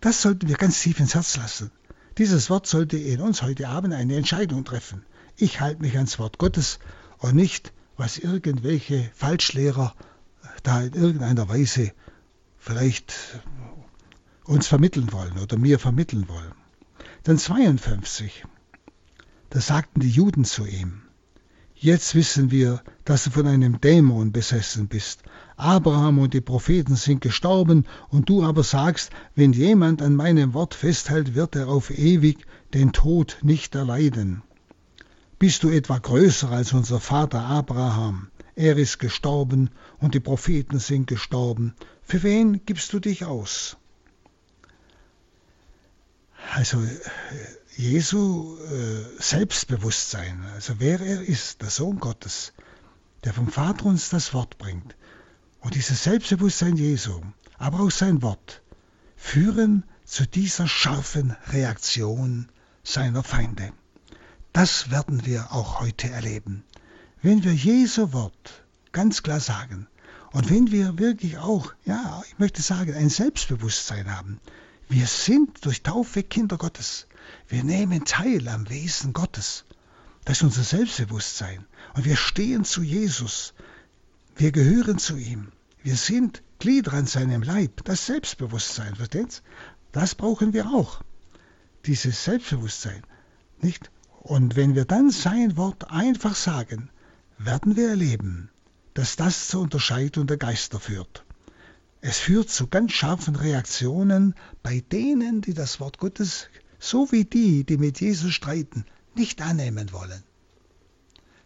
das 0.00 0.22
sollten 0.22 0.48
wir 0.48 0.56
ganz 0.56 0.80
tief 0.80 0.98
ins 0.98 1.14
Herz 1.14 1.36
lassen. 1.36 1.70
Dieses 2.16 2.48
Wort 2.48 2.66
sollte 2.66 2.96
in 2.96 3.20
uns 3.20 3.42
heute 3.42 3.68
Abend 3.68 3.92
eine 3.92 4.16
Entscheidung 4.16 4.64
treffen. 4.64 5.04
Ich 5.36 5.60
halte 5.60 5.82
mich 5.82 5.96
ans 5.96 6.18
Wort 6.18 6.38
Gottes 6.38 6.78
und 7.18 7.34
nicht, 7.34 7.72
was 7.96 8.18
irgendwelche 8.18 9.10
Falschlehrer 9.14 9.94
da 10.62 10.82
in 10.82 10.94
irgendeiner 10.94 11.48
Weise 11.48 11.92
vielleicht 12.58 13.14
uns 14.44 14.66
vermitteln 14.66 15.12
wollen 15.12 15.38
oder 15.38 15.58
mir 15.58 15.78
vermitteln 15.78 16.28
wollen. 16.28 16.52
Dann 17.24 17.38
52. 17.38 18.44
Da 19.50 19.60
sagten 19.60 20.00
die 20.00 20.10
Juden 20.10 20.44
zu 20.44 20.64
ihm, 20.66 21.02
Jetzt 21.82 22.14
wissen 22.14 22.52
wir, 22.52 22.80
dass 23.04 23.24
du 23.24 23.30
von 23.30 23.48
einem 23.48 23.80
Dämon 23.80 24.30
besessen 24.30 24.86
bist. 24.86 25.24
Abraham 25.56 26.20
und 26.20 26.32
die 26.32 26.40
Propheten 26.40 26.94
sind 26.94 27.20
gestorben, 27.20 27.86
und 28.08 28.28
du 28.28 28.44
aber 28.44 28.62
sagst, 28.62 29.10
wenn 29.34 29.52
jemand 29.52 30.00
an 30.00 30.14
meinem 30.14 30.54
Wort 30.54 30.74
festhält, 30.74 31.34
wird 31.34 31.56
er 31.56 31.66
auf 31.66 31.90
ewig 31.90 32.46
den 32.72 32.92
Tod 32.92 33.38
nicht 33.42 33.74
erleiden. 33.74 34.42
Bist 35.40 35.64
du 35.64 35.70
etwa 35.70 35.98
größer 35.98 36.52
als 36.52 36.72
unser 36.72 37.00
Vater 37.00 37.40
Abraham? 37.40 38.28
Er 38.54 38.76
ist 38.76 39.00
gestorben, 39.00 39.70
und 39.98 40.14
die 40.14 40.20
Propheten 40.20 40.78
sind 40.78 41.08
gestorben. 41.08 41.74
Für 42.04 42.22
wen 42.22 42.64
gibst 42.64 42.92
du 42.92 43.00
dich 43.00 43.24
aus? 43.24 43.76
Also 46.54 46.78
Jesu 47.76 48.58
äh, 48.58 49.22
Selbstbewusstsein, 49.22 50.44
also 50.54 50.74
wer 50.78 51.00
er 51.00 51.22
ist, 51.22 51.62
der 51.62 51.70
Sohn 51.70 51.98
Gottes, 52.00 52.52
der 53.24 53.32
vom 53.32 53.48
Vater 53.48 53.86
uns 53.86 54.10
das 54.10 54.34
Wort 54.34 54.58
bringt. 54.58 54.94
Und 55.60 55.74
dieses 55.74 56.02
Selbstbewusstsein 56.04 56.76
Jesu, 56.76 57.22
aber 57.56 57.80
auch 57.80 57.90
sein 57.90 58.20
Wort, 58.20 58.62
führen 59.16 59.84
zu 60.04 60.26
dieser 60.26 60.68
scharfen 60.68 61.34
Reaktion 61.48 62.50
seiner 62.84 63.22
Feinde. 63.22 63.72
Das 64.52 64.90
werden 64.90 65.24
wir 65.24 65.52
auch 65.52 65.80
heute 65.80 66.10
erleben. 66.10 66.64
Wenn 67.22 67.42
wir 67.42 67.54
Jesu 67.54 68.12
Wort 68.12 68.64
ganz 68.90 69.22
klar 69.22 69.40
sagen 69.40 69.86
und 70.32 70.50
wenn 70.50 70.70
wir 70.70 70.98
wirklich 70.98 71.38
auch, 71.38 71.72
ja, 71.86 72.22
ich 72.28 72.38
möchte 72.38 72.60
sagen, 72.60 72.92
ein 72.94 73.08
Selbstbewusstsein 73.08 74.14
haben, 74.14 74.40
wir 74.92 75.06
sind 75.06 75.64
durch 75.64 75.82
Taufe 75.82 76.22
Kinder 76.22 76.58
Gottes. 76.58 77.06
Wir 77.48 77.64
nehmen 77.64 78.04
teil 78.04 78.46
am 78.48 78.68
Wesen 78.68 79.14
Gottes. 79.14 79.64
Das 80.26 80.38
ist 80.38 80.42
unser 80.42 80.64
Selbstbewusstsein. 80.64 81.64
Und 81.94 82.04
wir 82.04 82.16
stehen 82.16 82.64
zu 82.64 82.82
Jesus. 82.82 83.54
Wir 84.36 84.52
gehören 84.52 84.98
zu 84.98 85.16
ihm. 85.16 85.50
Wir 85.82 85.96
sind 85.96 86.42
Glieder 86.58 86.92
an 86.92 87.06
seinem 87.06 87.42
Leib. 87.42 87.84
Das 87.84 88.04
Selbstbewusstsein, 88.04 88.94
versteht's? 88.94 89.42
Das 89.92 90.14
brauchen 90.14 90.52
wir 90.52 90.66
auch. 90.66 91.00
Dieses 91.86 92.24
Selbstbewusstsein. 92.24 93.02
Nicht? 93.62 93.90
Und 94.20 94.56
wenn 94.56 94.74
wir 94.74 94.84
dann 94.84 95.10
sein 95.10 95.56
Wort 95.56 95.90
einfach 95.90 96.34
sagen, 96.34 96.90
werden 97.38 97.76
wir 97.76 97.88
erleben, 97.88 98.50
dass 98.92 99.16
das 99.16 99.48
zur 99.48 99.62
Unterscheidung 99.62 100.26
der 100.26 100.36
Geister 100.36 100.78
führt. 100.78 101.21
Es 102.04 102.18
führt 102.18 102.50
zu 102.50 102.66
ganz 102.66 102.92
scharfen 102.92 103.36
Reaktionen 103.36 104.34
bei 104.64 104.82
denen, 104.90 105.40
die 105.40 105.54
das 105.54 105.78
Wort 105.78 105.98
Gottes 105.98 106.48
so 106.80 107.12
wie 107.12 107.24
die, 107.24 107.62
die 107.62 107.78
mit 107.78 108.00
Jesus 108.00 108.32
streiten, 108.32 108.84
nicht 109.14 109.40
annehmen 109.40 109.92
wollen. 109.92 110.24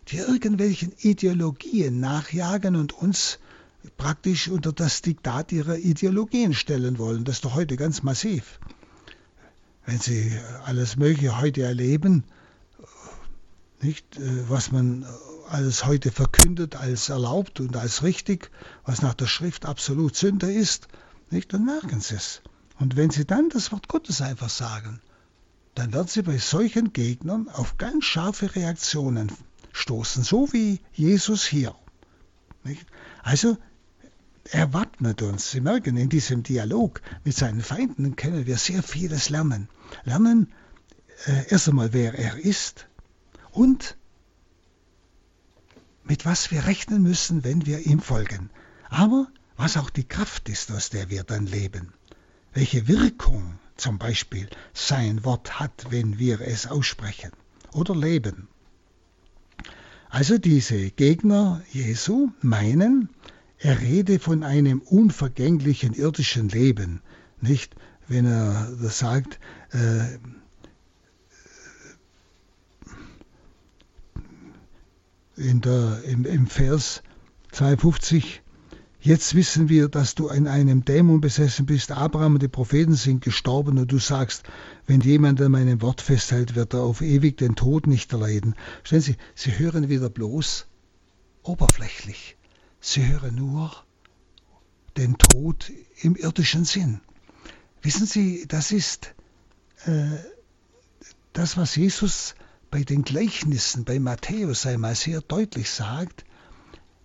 Die 0.08 0.16
irgendwelchen 0.16 0.92
Ideologien 0.98 2.00
nachjagen 2.00 2.74
und 2.74 2.94
uns 2.94 3.38
praktisch 3.98 4.48
unter 4.48 4.72
das 4.72 5.02
Diktat 5.02 5.52
ihrer 5.52 5.76
Ideologien 5.76 6.54
stellen 6.54 6.98
wollen. 6.98 7.24
Das 7.24 7.36
ist 7.36 7.44
doch 7.44 7.54
heute 7.54 7.76
ganz 7.76 8.02
massiv. 8.02 8.58
Wenn 9.84 10.00
Sie 10.00 10.32
alles 10.64 10.96
Mögliche 10.96 11.38
heute 11.38 11.64
erleben, 11.64 12.24
nicht, 13.82 14.16
äh, 14.16 14.48
was 14.48 14.72
man 14.72 15.04
alles 15.48 15.86
heute 15.86 16.10
verkündet 16.10 16.76
als 16.76 17.08
erlaubt 17.08 17.60
und 17.60 17.76
als 17.76 18.02
richtig, 18.02 18.50
was 18.84 19.02
nach 19.02 19.14
der 19.14 19.26
Schrift 19.26 19.66
absolut 19.66 20.16
Sünde 20.16 20.52
ist, 20.52 20.88
nicht, 21.30 21.52
dann 21.52 21.64
merken 21.64 22.00
Sie 22.00 22.14
es. 22.16 22.42
Und 22.78 22.96
wenn 22.96 23.10
Sie 23.10 23.24
dann 23.24 23.48
das 23.48 23.72
Wort 23.72 23.88
Gottes 23.88 24.20
einfach 24.20 24.50
sagen, 24.50 25.00
dann 25.76 25.92
wird 25.92 26.08
sie 26.08 26.22
bei 26.22 26.38
solchen 26.38 26.92
Gegnern 26.92 27.48
auf 27.50 27.76
ganz 27.76 28.04
scharfe 28.04 28.56
Reaktionen 28.56 29.30
stoßen, 29.72 30.24
so 30.24 30.52
wie 30.52 30.80
Jesus 30.94 31.44
hier. 31.44 31.74
Nicht? 32.64 32.86
Also 33.22 33.58
er 34.50 34.72
wappnet 34.72 35.20
uns. 35.20 35.50
Sie 35.50 35.60
merken, 35.60 35.98
in 35.98 36.08
diesem 36.08 36.42
Dialog 36.42 37.02
mit 37.24 37.36
seinen 37.36 37.60
Feinden 37.60 38.16
können 38.16 38.46
wir 38.46 38.56
sehr 38.56 38.82
vieles 38.82 39.28
lernen. 39.28 39.68
Lernen 40.04 40.50
äh, 41.26 41.50
erst 41.50 41.68
einmal, 41.68 41.92
wer 41.92 42.18
er 42.18 42.38
ist 42.38 42.88
und 43.50 43.98
mit 46.08 46.24
was 46.24 46.50
wir 46.50 46.66
rechnen 46.66 47.02
müssen, 47.02 47.44
wenn 47.44 47.66
wir 47.66 47.86
ihm 47.86 48.00
folgen, 48.00 48.50
aber 48.88 49.26
was 49.56 49.76
auch 49.76 49.90
die 49.90 50.04
Kraft 50.04 50.48
ist, 50.48 50.70
aus 50.70 50.90
der 50.90 51.10
wir 51.10 51.24
dann 51.24 51.46
leben, 51.46 51.92
welche 52.52 52.88
Wirkung 52.88 53.58
zum 53.76 53.98
Beispiel 53.98 54.48
sein 54.72 55.24
Wort 55.24 55.60
hat, 55.60 55.86
wenn 55.90 56.18
wir 56.18 56.40
es 56.40 56.66
aussprechen 56.66 57.30
oder 57.72 57.94
leben. 57.94 58.48
Also 60.08 60.38
diese 60.38 60.90
Gegner 60.90 61.62
Jesu 61.72 62.30
meinen, 62.40 63.10
er 63.58 63.80
rede 63.80 64.18
von 64.18 64.44
einem 64.44 64.80
unvergänglichen 64.80 65.92
irdischen 65.94 66.48
Leben, 66.48 67.02
nicht 67.40 67.74
wenn 68.08 68.26
er 68.26 68.72
sagt, 68.80 69.40
äh, 69.72 70.18
in 75.36 75.60
der, 75.60 76.02
im, 76.04 76.24
im 76.24 76.46
Vers 76.46 77.02
52, 77.52 78.42
jetzt 79.00 79.34
wissen 79.34 79.68
wir, 79.68 79.88
dass 79.88 80.14
du 80.14 80.28
in 80.28 80.46
einem 80.46 80.84
Dämon 80.84 81.20
besessen 81.20 81.66
bist. 81.66 81.92
Abraham 81.92 82.34
und 82.34 82.42
die 82.42 82.48
Propheten 82.48 82.94
sind 82.94 83.22
gestorben 83.22 83.78
und 83.78 83.92
du 83.92 83.98
sagst, 83.98 84.44
wenn 84.86 85.00
jemand 85.00 85.40
an 85.40 85.52
meinem 85.52 85.82
Wort 85.82 86.00
festhält, 86.00 86.54
wird 86.54 86.74
er 86.74 86.80
auf 86.80 87.02
ewig 87.02 87.36
den 87.36 87.54
Tod 87.54 87.86
nicht 87.86 88.12
erleiden. 88.12 88.54
Stellen 88.82 89.02
Sie, 89.02 89.16
Sie 89.34 89.58
hören 89.58 89.88
wieder 89.88 90.10
bloß 90.10 90.66
oberflächlich. 91.42 92.36
Sie 92.80 93.06
hören 93.06 93.34
nur 93.34 93.70
den 94.96 95.18
Tod 95.18 95.70
im 96.00 96.16
irdischen 96.16 96.64
Sinn. 96.64 97.00
Wissen 97.82 98.06
Sie, 98.06 98.46
das 98.48 98.72
ist 98.72 99.14
äh, 99.84 100.06
das, 101.32 101.56
was 101.56 101.76
Jesus 101.76 102.34
bei 102.70 102.82
den 102.82 103.02
Gleichnissen 103.02 103.84
bei 103.84 103.98
Matthäus 103.98 104.66
einmal 104.66 104.94
sehr 104.94 105.20
deutlich 105.20 105.70
sagt, 105.70 106.24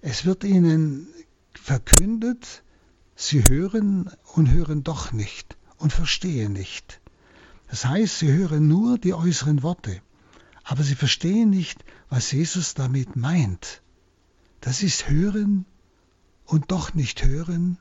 es 0.01 0.25
wird 0.25 0.43
ihnen 0.43 1.07
verkündet, 1.53 2.63
sie 3.15 3.47
hören 3.47 4.11
und 4.33 4.49
hören 4.49 4.83
doch 4.83 5.11
nicht 5.11 5.57
und 5.77 5.93
verstehen 5.93 6.53
nicht. 6.53 7.01
Das 7.69 7.85
heißt, 7.85 8.19
sie 8.19 8.31
hören 8.31 8.67
nur 8.67 8.97
die 8.97 9.13
äußeren 9.13 9.63
Worte, 9.63 10.01
aber 10.63 10.83
sie 10.83 10.95
verstehen 10.95 11.49
nicht, 11.49 11.83
was 12.09 12.31
Jesus 12.31 12.73
damit 12.73 13.15
meint. 13.15 13.81
Das 14.59 14.83
ist 14.83 15.09
hören 15.09 15.65
und 16.45 16.71
doch 16.71 16.93
nicht 16.93 17.23
hören, 17.23 17.77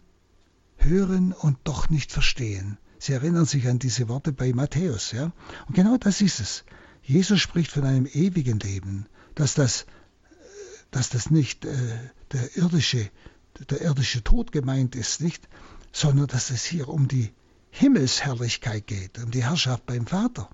hören 0.76 1.32
und 1.32 1.58
doch 1.64 1.90
nicht 1.90 2.12
verstehen. 2.12 2.78
Sie 2.98 3.12
erinnern 3.12 3.46
sich 3.46 3.66
an 3.66 3.78
diese 3.78 4.08
Worte 4.08 4.32
bei 4.32 4.52
Matthäus, 4.52 5.12
ja? 5.12 5.32
Und 5.66 5.74
genau 5.74 5.96
das 5.96 6.20
ist 6.20 6.38
es. 6.38 6.64
Jesus 7.10 7.40
spricht 7.40 7.72
von 7.72 7.84
einem 7.84 8.06
ewigen 8.06 8.60
Leben, 8.60 9.06
dass 9.34 9.54
das, 9.54 9.84
dass 10.92 11.08
das 11.08 11.28
nicht 11.28 11.64
äh, 11.64 11.76
der, 12.30 12.56
irdische, 12.56 13.10
der 13.68 13.80
irdische 13.80 14.22
Tod 14.22 14.52
gemeint 14.52 14.94
ist, 14.94 15.20
nicht, 15.20 15.48
sondern 15.90 16.28
dass 16.28 16.50
es 16.50 16.64
hier 16.64 16.88
um 16.88 17.08
die 17.08 17.32
Himmelsherrlichkeit 17.72 18.86
geht, 18.86 19.18
um 19.18 19.32
die 19.32 19.42
Herrschaft 19.42 19.86
beim 19.86 20.06
Vater. 20.06 20.48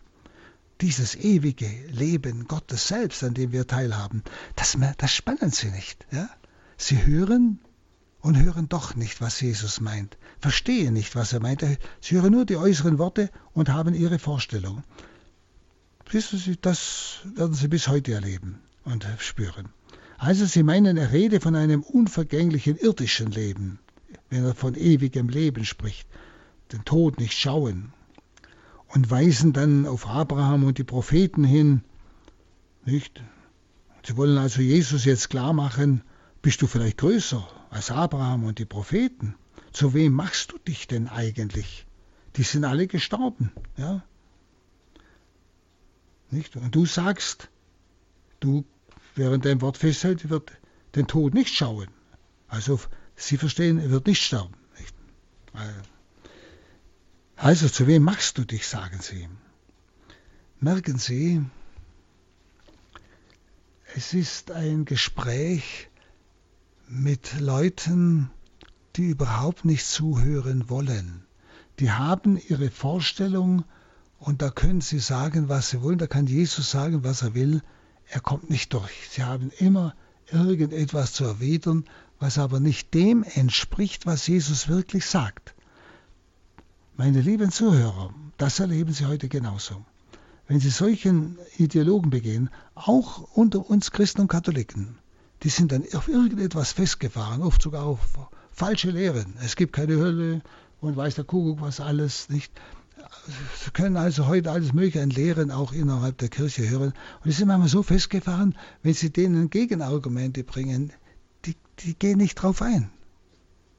Dieses 0.80 1.14
ewige 1.14 1.68
Leben 1.90 2.48
Gottes 2.48 2.88
selbst, 2.88 3.22
an 3.22 3.34
dem 3.34 3.52
wir 3.52 3.66
teilhaben, 3.66 4.22
das, 4.54 4.78
das 4.96 5.12
spannen 5.12 5.50
sie 5.50 5.70
nicht. 5.70 6.06
Ja? 6.10 6.30
Sie 6.78 7.04
hören 7.04 7.60
und 8.22 8.38
hören 8.38 8.70
doch 8.70 8.94
nicht, 8.94 9.20
was 9.20 9.42
Jesus 9.42 9.82
meint, 9.82 10.16
verstehen 10.40 10.94
nicht, 10.94 11.16
was 11.16 11.34
er 11.34 11.40
meint. 11.40 11.62
Sie 12.00 12.14
hören 12.14 12.32
nur 12.32 12.46
die 12.46 12.56
äußeren 12.56 12.98
Worte 12.98 13.30
und 13.52 13.68
haben 13.68 13.92
ihre 13.94 14.18
Vorstellung. 14.18 14.84
Wissen 16.10 16.38
Sie, 16.38 16.56
das 16.60 17.18
werden 17.34 17.54
Sie 17.54 17.66
bis 17.66 17.88
heute 17.88 18.12
erleben 18.12 18.60
und 18.84 19.06
spüren. 19.18 19.70
Also 20.18 20.46
Sie 20.46 20.62
meinen, 20.62 20.96
er 20.96 21.12
rede 21.12 21.40
von 21.40 21.56
einem 21.56 21.82
unvergänglichen 21.82 22.76
irdischen 22.76 23.32
Leben, 23.32 23.80
wenn 24.30 24.44
er 24.44 24.54
von 24.54 24.74
ewigem 24.76 25.28
Leben 25.28 25.64
spricht, 25.64 26.08
den 26.72 26.84
Tod 26.84 27.18
nicht 27.18 27.36
schauen 27.36 27.92
und 28.88 29.10
weisen 29.10 29.52
dann 29.52 29.84
auf 29.84 30.06
Abraham 30.06 30.64
und 30.64 30.78
die 30.78 30.84
Propheten 30.84 31.42
hin, 31.42 31.82
nicht? 32.84 33.22
Sie 34.06 34.16
wollen 34.16 34.38
also 34.38 34.62
Jesus 34.62 35.04
jetzt 35.04 35.28
klar 35.28 35.52
machen, 35.52 36.02
bist 36.40 36.62
du 36.62 36.68
vielleicht 36.68 36.98
größer 36.98 37.46
als 37.70 37.90
Abraham 37.90 38.44
und 38.44 38.60
die 38.60 38.64
Propheten? 38.64 39.34
Zu 39.72 39.92
wem 39.92 40.12
machst 40.12 40.52
du 40.52 40.58
dich 40.58 40.86
denn 40.86 41.08
eigentlich? 41.08 41.84
Die 42.36 42.44
sind 42.44 42.64
alle 42.64 42.86
gestorben, 42.86 43.50
ja? 43.76 44.04
Nicht? 46.30 46.56
Und 46.56 46.74
du 46.74 46.86
sagst, 46.86 47.48
du, 48.40 48.64
während 49.14 49.44
dein 49.44 49.60
Wort 49.60 49.76
festhält, 49.76 50.28
wird 50.28 50.52
den 50.94 51.06
Tod 51.06 51.34
nicht 51.34 51.54
schauen. 51.54 51.88
Also 52.48 52.80
sie 53.14 53.36
verstehen, 53.36 53.78
er 53.78 53.90
wird 53.90 54.06
nicht 54.06 54.22
sterben. 54.22 54.54
Nicht? 54.78 54.94
Also 57.36 57.68
zu 57.68 57.86
wem 57.86 58.02
machst 58.02 58.38
du 58.38 58.44
dich, 58.44 58.66
sagen 58.66 59.00
sie. 59.00 59.28
Merken 60.58 60.98
Sie, 60.98 61.44
es 63.94 64.14
ist 64.14 64.50
ein 64.50 64.86
Gespräch 64.86 65.90
mit 66.88 67.38
Leuten, 67.40 68.30
die 68.96 69.10
überhaupt 69.10 69.66
nicht 69.66 69.86
zuhören 69.86 70.70
wollen. 70.70 71.26
Die 71.78 71.92
haben 71.92 72.38
ihre 72.48 72.70
Vorstellung 72.70 73.64
und 74.18 74.42
da 74.42 74.50
können 74.50 74.80
sie 74.80 74.98
sagen, 74.98 75.48
was 75.48 75.70
sie 75.70 75.82
wollen, 75.82 75.98
da 75.98 76.06
kann 76.06 76.26
Jesus 76.26 76.70
sagen, 76.70 77.04
was 77.04 77.22
er 77.22 77.34
will, 77.34 77.62
er 78.08 78.20
kommt 78.20 78.50
nicht 78.50 78.72
durch. 78.72 79.08
Sie 79.10 79.22
haben 79.22 79.50
immer 79.58 79.94
irgendetwas 80.30 81.12
zu 81.12 81.24
erwidern, 81.24 81.84
was 82.18 82.38
aber 82.38 82.60
nicht 82.60 82.94
dem 82.94 83.24
entspricht, 83.24 84.06
was 84.06 84.26
Jesus 84.26 84.68
wirklich 84.68 85.06
sagt. 85.06 85.54
Meine 86.96 87.20
lieben 87.20 87.50
Zuhörer, 87.50 88.14
das 88.38 88.58
erleben 88.58 88.92
Sie 88.92 89.04
heute 89.04 89.28
genauso. 89.28 89.84
Wenn 90.48 90.60
Sie 90.60 90.70
solchen 90.70 91.36
Ideologen 91.58 92.10
begehen, 92.10 92.48
auch 92.74 93.28
unter 93.34 93.68
uns 93.68 93.90
Christen 93.90 94.22
und 94.22 94.28
Katholiken, 94.28 94.96
die 95.42 95.50
sind 95.50 95.72
dann 95.72 95.84
auf 95.92 96.08
irgendetwas 96.08 96.72
festgefahren, 96.72 97.42
oft 97.42 97.60
sogar 97.60 97.84
auf 97.84 98.00
falsche 98.52 98.90
Lehren. 98.90 99.34
Es 99.42 99.56
gibt 99.56 99.74
keine 99.74 99.96
Hölle 99.96 100.40
und 100.80 100.96
weiß 100.96 101.16
der 101.16 101.24
Kuckuck 101.24 101.60
was 101.60 101.80
alles 101.80 102.30
nicht. 102.30 102.52
Sie 103.64 103.70
können 103.70 103.96
also 103.96 104.26
heute 104.26 104.50
alles 104.50 104.72
Mögliche 104.72 105.02
an 105.02 105.10
Lehren 105.10 105.50
auch 105.50 105.72
innerhalb 105.72 106.18
der 106.18 106.28
Kirche 106.28 106.68
hören. 106.68 106.92
Und 107.16 107.26
die 107.26 107.32
sind 107.32 107.48
manchmal 107.48 107.68
so 107.68 107.82
festgefahren, 107.82 108.56
wenn 108.82 108.94
Sie 108.94 109.10
denen 109.10 109.50
Gegenargumente 109.50 110.44
bringen, 110.44 110.92
die, 111.44 111.56
die 111.80 111.94
gehen 111.94 112.18
nicht 112.18 112.36
drauf 112.36 112.62
ein. 112.62 112.90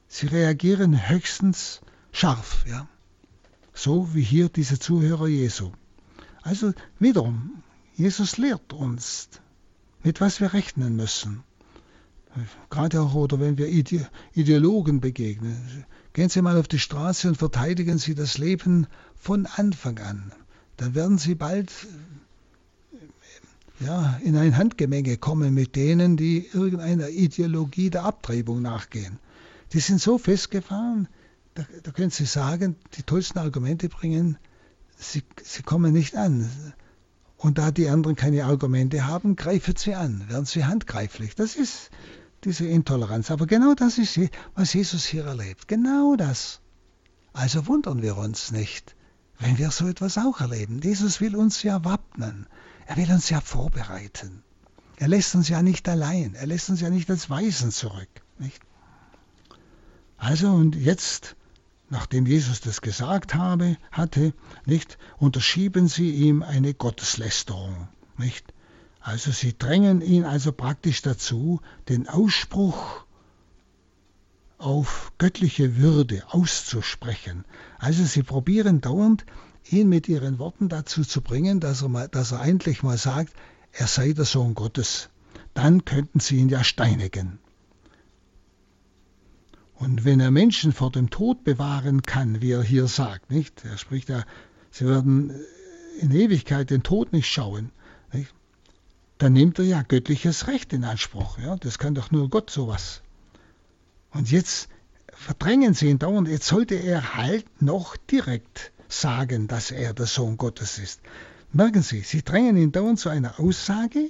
Sie 0.07 0.27
reagieren 0.27 1.09
höchstens 1.09 1.81
scharf, 2.11 2.65
ja. 2.67 2.87
So 3.73 4.13
wie 4.13 4.23
hier 4.23 4.49
diese 4.49 4.79
Zuhörer 4.79 5.27
Jesu. 5.27 5.71
Also 6.41 6.73
wiederum, 6.99 7.63
Jesus 7.95 8.37
lehrt 8.37 8.73
uns, 8.73 9.29
mit 10.03 10.21
was 10.21 10.39
wir 10.39 10.53
rechnen 10.53 10.95
müssen. 10.95 11.43
Gerade 12.69 13.01
auch, 13.01 13.13
oder 13.15 13.39
wenn 13.39 13.57
wir 13.57 13.67
Ideologen 14.33 14.99
begegnen. 15.01 15.85
Gehen 16.17 16.29
Sie 16.29 16.41
mal 16.41 16.57
auf 16.57 16.67
die 16.67 16.79
Straße 16.79 17.27
und 17.27 17.35
verteidigen 17.35 17.99
Sie 17.99 18.15
das 18.15 18.39
Leben 18.39 18.87
von 19.13 19.45
Anfang 19.45 19.99
an. 19.99 20.31
Dann 20.75 20.95
werden 20.95 21.19
Sie 21.19 21.35
bald 21.35 21.71
ja, 23.79 24.19
in 24.23 24.35
ein 24.35 24.57
Handgemenge 24.57 25.17
kommen 25.17 25.53
mit 25.53 25.75
denen, 25.75 26.17
die 26.17 26.49
irgendeiner 26.51 27.09
Ideologie 27.09 27.91
der 27.91 28.05
Abtreibung 28.05 28.63
nachgehen. 28.63 29.19
Die 29.73 29.79
sind 29.79 30.01
so 30.01 30.17
festgefahren, 30.17 31.07
da, 31.53 31.67
da 31.83 31.91
können 31.91 32.09
Sie 32.09 32.25
sagen, 32.25 32.77
die 32.95 33.03
tollsten 33.03 33.37
Argumente 33.37 33.87
bringen, 33.87 34.39
sie, 34.97 35.21
sie 35.43 35.61
kommen 35.61 35.93
nicht 35.93 36.15
an. 36.15 36.49
Und 37.37 37.59
da 37.59 37.69
die 37.69 37.89
anderen 37.89 38.15
keine 38.15 38.45
Argumente 38.45 39.05
haben, 39.05 39.35
greifen 39.35 39.75
sie 39.75 39.93
an, 39.93 40.27
werden 40.29 40.47
sie 40.47 40.65
handgreiflich. 40.65 41.35
Das 41.35 41.55
ist 41.55 41.91
diese 42.47 42.65
Intoleranz. 42.65 43.29
Aber 43.29 43.45
genau 43.45 43.73
das 43.73 43.97
ist, 43.97 44.19
was 44.55 44.73
Jesus 44.73 45.05
hier 45.05 45.25
erlebt. 45.25 45.67
Genau 45.67 46.15
das. 46.15 46.61
Also 47.33 47.67
wundern 47.67 48.01
wir 48.01 48.17
uns 48.17 48.51
nicht, 48.51 48.95
wenn 49.37 49.57
wir 49.57 49.69
so 49.69 49.87
etwas 49.87 50.17
auch 50.17 50.39
erleben. 50.39 50.79
Jesus 50.81 51.19
will 51.19 51.35
uns 51.35 51.61
ja 51.61 51.83
wappnen. 51.83 52.47
Er 52.85 52.95
will 52.95 53.11
uns 53.11 53.29
ja 53.29 53.41
vorbereiten. 53.41 54.43
Er 54.95 55.09
lässt 55.09 55.35
uns 55.35 55.49
ja 55.49 55.61
nicht 55.61 55.87
allein. 55.89 56.35
Er 56.35 56.47
lässt 56.47 56.69
uns 56.69 56.79
ja 56.79 56.89
nicht 56.89 57.09
als 57.09 57.29
Weisen 57.29 57.71
zurück. 57.71 58.09
Nicht? 58.39 58.61
Also 60.17 60.49
und 60.49 60.75
jetzt, 60.75 61.35
nachdem 61.89 62.25
Jesus 62.25 62.61
das 62.61 62.81
gesagt 62.81 63.35
habe, 63.35 63.77
hatte, 63.91 64.33
nicht, 64.65 64.97
unterschieben 65.17 65.89
sie 65.89 66.11
ihm 66.11 66.43
eine 66.43 66.73
Gotteslästerung. 66.73 67.89
Nicht? 68.17 68.53
Also 69.07 69.31
sie 69.31 69.57
drängen 69.57 70.01
ihn 70.01 70.25
also 70.25 70.51
praktisch 70.51 71.01
dazu, 71.01 71.61
den 71.87 72.09
Ausspruch 72.09 73.05
auf 74.57 75.13
göttliche 75.17 75.77
Würde 75.77 76.23
auszusprechen. 76.27 77.45
Also 77.79 78.03
sie 78.03 78.21
probieren 78.21 78.81
dauernd, 78.81 79.25
ihn 79.69 79.87
mit 79.87 80.09
ihren 80.09 80.39
Worten 80.39 80.67
dazu 80.67 81.05
zu 81.05 81.21
bringen, 81.21 81.61
dass 81.61 81.83
er, 81.83 81.87
mal, 81.87 82.09
dass 82.09 82.33
er 82.33 82.43
endlich 82.43 82.83
mal 82.83 82.97
sagt, 82.97 83.31
er 83.71 83.87
sei 83.87 84.11
der 84.11 84.25
Sohn 84.25 84.55
Gottes. 84.55 85.09
dann 85.53 85.85
könnten 85.85 86.19
sie 86.19 86.35
ihn 86.39 86.49
ja 86.49 86.65
steinigen. 86.65 87.39
Und 89.75 90.03
wenn 90.03 90.19
er 90.19 90.31
Menschen 90.31 90.73
vor 90.73 90.91
dem 90.91 91.09
Tod 91.09 91.45
bewahren 91.45 92.01
kann, 92.01 92.41
wie 92.41 92.51
er 92.51 92.61
hier 92.61 92.87
sagt, 92.87 93.31
nicht? 93.31 93.63
Er 93.63 93.77
spricht 93.77 94.09
ja, 94.09 94.25
sie 94.69 94.85
werden 94.85 95.31
in 96.01 96.11
Ewigkeit 96.11 96.71
den 96.71 96.83
Tod 96.83 97.13
nicht 97.13 97.29
schauen? 97.29 97.71
Dann 99.17 99.33
nimmt 99.33 99.59
er 99.59 99.65
ja 99.65 99.81
göttliches 99.81 100.47
Recht 100.47 100.73
in 100.73 100.83
Anspruch. 100.83 101.37
Ja? 101.39 101.55
Das 101.57 101.79
kann 101.79 101.95
doch 101.95 102.11
nur 102.11 102.29
Gott 102.29 102.49
sowas. 102.49 103.01
Und 104.11 104.31
jetzt 104.31 104.69
verdrängen 105.13 105.73
sie 105.73 105.89
ihn 105.89 105.99
dauernd. 105.99 106.27
Jetzt 106.27 106.47
sollte 106.47 106.75
er 106.75 107.15
halt 107.15 107.61
noch 107.61 107.97
direkt 107.97 108.71
sagen, 108.87 109.47
dass 109.47 109.71
er 109.71 109.93
der 109.93 110.05
Sohn 110.05 110.37
Gottes 110.37 110.77
ist. 110.77 111.01
Merken 111.51 111.81
Sie, 111.81 112.01
sie 112.01 112.23
drängen 112.23 112.57
ihn 112.57 112.71
dauernd 112.71 112.99
zu 112.99 113.09
einer 113.09 113.39
Aussage, 113.39 114.09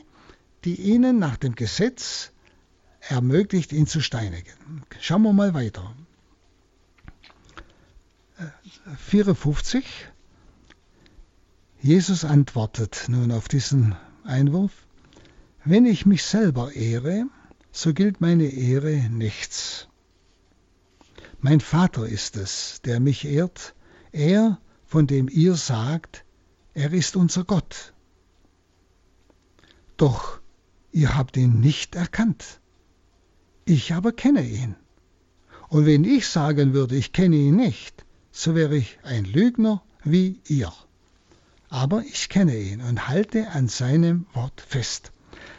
die 0.66 0.76
ihnen 0.76 1.20
nach 1.20 1.38
dem 1.38 1.56
Gesetz 1.56 2.32
ermöglicht, 3.00 3.72
ihn 3.72 3.88
zu 3.88 4.02
steinigen. 4.02 4.84
Schauen 5.00 5.22
wir 5.22 5.34
mal 5.34 5.54
weiter. 5.54 5.96
54. 8.98 9.86
Jesus 11.80 12.26
antwortet 12.26 13.06
nun 13.08 13.32
auf 13.32 13.48
diesen 13.48 13.96
Einwurf, 14.24 14.87
wenn 15.70 15.86
ich 15.86 16.06
mich 16.06 16.24
selber 16.24 16.72
ehre, 16.74 17.26
so 17.74 17.94
gilt 17.94 18.22
meine 18.22 18.46
Ehre 18.46 19.10
nichts. 19.10 19.90
Mein 21.42 21.60
Vater 21.60 22.08
ist 22.08 22.38
es, 22.38 22.82
der 22.86 23.02
mich 23.02 23.26
ehrt, 23.26 23.76
er, 24.14 24.60
von 24.86 25.08
dem 25.08 25.28
ihr 25.28 25.56
sagt, 25.56 26.24
er 26.74 26.94
ist 26.94 27.18
unser 27.18 27.44
Gott. 27.44 27.94
Doch 29.98 30.40
ihr 30.94 31.18
habt 31.18 31.36
ihn 31.36 31.60
nicht 31.60 31.96
erkannt. 31.96 32.62
Ich 33.66 33.94
aber 33.94 34.14
kenne 34.14 34.48
ihn. 34.48 34.76
Und 35.68 35.86
wenn 35.86 36.06
ich 36.06 36.28
sagen 36.28 36.74
würde, 36.74 36.96
ich 36.96 37.12
kenne 37.12 37.36
ihn 37.36 37.58
nicht, 37.58 38.06
so 38.32 38.56
wäre 38.56 38.78
ich 38.78 39.00
ein 39.04 39.26
Lügner 39.26 39.84
wie 40.06 40.40
ihr. 40.48 40.72
Aber 41.68 42.04
ich 42.04 42.30
kenne 42.30 42.58
ihn 42.58 42.80
und 42.80 43.10
halte 43.10 43.50
an 43.50 43.68
seinem 43.68 44.28
Wort 44.34 44.62
fest. 44.62 45.12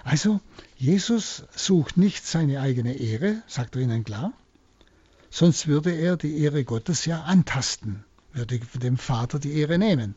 Also, 0.09 0.41
Jesus 0.79 1.45
sucht 1.55 1.99
nicht 1.99 2.25
seine 2.25 2.63
eigene 2.63 2.95
Ehre, 2.95 3.43
sagt 3.47 3.77
er 3.77 3.83
ihnen 3.83 4.05
klar, 4.05 4.33
sonst 5.29 5.67
würde 5.67 5.91
er 5.91 6.17
die 6.17 6.39
Ehre 6.39 6.65
Gottes 6.65 7.05
ja 7.05 7.25
antasten, 7.25 8.07
würde 8.33 8.59
dem 8.59 8.97
Vater 8.97 9.39
die 9.39 9.53
Ehre 9.53 9.77
nehmen. 9.77 10.15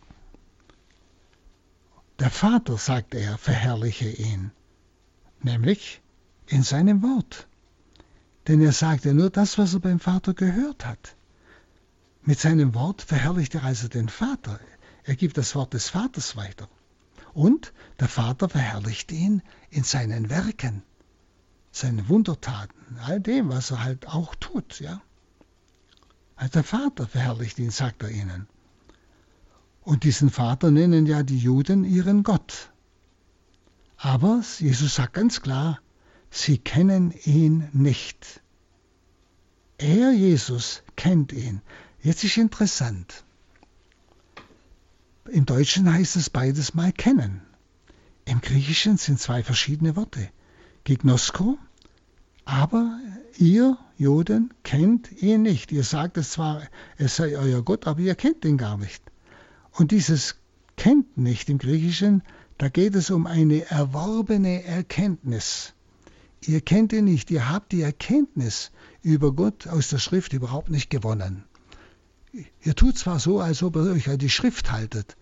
Der 2.20 2.30
Vater, 2.30 2.78
sagt 2.78 3.16
er, 3.16 3.38
verherrliche 3.38 4.10
ihn, 4.10 4.52
nämlich 5.42 6.02
in 6.48 6.64
seinem 6.64 7.04
Wort. 7.04 7.50
Denn 8.48 8.62
er 8.62 8.72
sagte 8.72 9.14
nur 9.14 9.30
das, 9.30 9.58
was 9.58 9.74
er 9.74 9.82
beim 9.82 10.00
Vater 10.00 10.34
gehört 10.34 10.86
hat. 10.86 11.18
Mit 12.22 12.40
seinem 12.40 12.74
Wort 12.76 13.02
verherrlicht 13.02 13.56
er 13.56 13.66
also 13.66 13.90
den 13.90 14.08
Vater. 14.08 14.58
Er 15.04 15.18
gibt 15.18 15.38
das 15.38 15.54
Wort 15.54 15.74
des 15.74 15.90
Vaters 15.90 16.38
weiter. 16.38 16.70
Und 17.34 17.74
der 18.00 18.08
Vater 18.08 18.50
verherrlicht 18.50 19.12
ihn 19.12 19.41
in 19.70 19.84
seinen 19.84 20.30
Werken, 20.30 20.84
seinen 21.72 22.10
Wundertaten, 22.10 22.98
all 23.06 23.20
dem, 23.22 23.50
was 23.50 23.72
er 23.72 23.84
halt 23.84 24.08
auch 24.08 24.36
tut, 24.36 24.80
ja. 24.80 25.02
Also 26.36 26.54
der 26.54 26.63
Vater 26.63 27.08
verherrlicht 27.08 27.60
ihn, 27.60 27.72
sagt 27.72 28.04
er 28.04 28.10
ihnen. 28.10 28.48
Und 29.82 30.04
diesen 30.04 30.30
Vater 30.30 30.72
nennen 30.72 31.06
ja 31.06 31.24
die 31.24 31.38
Juden 31.38 31.84
ihren 31.84 32.24
Gott. 32.24 32.72
Aber 33.98 34.41
Jesus 34.60 34.96
sagt 34.96 35.13
ganz 35.13 35.41
klar, 35.41 35.80
Sie 36.32 36.58
kennen 36.58 37.12
ihn 37.26 37.67
nicht. 37.74 38.41
Er, 39.78 40.12
Jesus, 40.12 40.82
kennt 40.96 41.34
ihn. 41.34 41.62
Jetzt 42.02 42.24
ist 42.24 42.38
interessant. 42.38 43.26
Im 45.30 45.46
Deutschen 45.46 45.92
heißt 45.92 46.16
es 46.16 46.30
beides 46.30 46.74
mal 46.74 46.92
kennen. 46.92 47.42
Im 48.26 48.42
Griechischen 48.42 48.98
sind 48.98 49.20
zwei 49.20 49.44
verschiedene 49.44 49.96
Worte. 49.96 50.30
Gignosko, 50.84 51.60
aber 52.44 53.00
ihr 53.38 53.78
Juden 53.98 54.52
kennt 54.64 55.12
ihn 55.22 55.44
nicht. 55.44 55.72
Ihr 55.72 55.84
sagt 55.84 56.18
es 56.18 56.32
zwar, 56.32 56.64
er 56.98 57.08
sei 57.08 57.38
euer 57.38 57.62
Gott, 57.62 57.86
aber 57.86 58.00
ihr 58.00 58.16
kennt 58.16 58.44
ihn 58.46 58.58
gar 58.58 58.78
nicht. 58.78 59.04
Und 59.72 59.92
dieses 59.92 60.38
kennt 60.76 61.18
nicht 61.18 61.50
im 61.50 61.60
Griechischen, 61.60 62.24
da 62.58 62.70
geht 62.70 62.96
es 62.96 63.12
um 63.12 63.28
eine 63.28 63.70
erworbene 63.70 64.64
Erkenntnis. 64.64 65.74
Ihr 66.44 66.62
kennt 66.62 66.94
ihn 66.94 67.06
nicht, 67.06 67.30
ihr 67.30 67.48
habt 67.48 67.72
die 67.72 67.84
Erkenntnis 67.84 68.72
über 69.04 69.34
Gott 69.34 69.68
aus 69.68 69.90
der 69.90 70.00
Schrift 70.00 70.34
überhaupt 70.34 70.72
nicht 70.72 70.90
gewonnen. 70.90 71.44
Ihr 72.62 72.76
tut 72.76 72.98
zwar 72.98 73.20
so, 73.20 73.39
als 73.39 73.62
ob 73.63 73.76
ihr 73.76 73.91
euch 73.91 74.10
an 74.10 74.17
die 74.17 74.30
Schrift 74.30 74.72
haltet, 74.72 75.17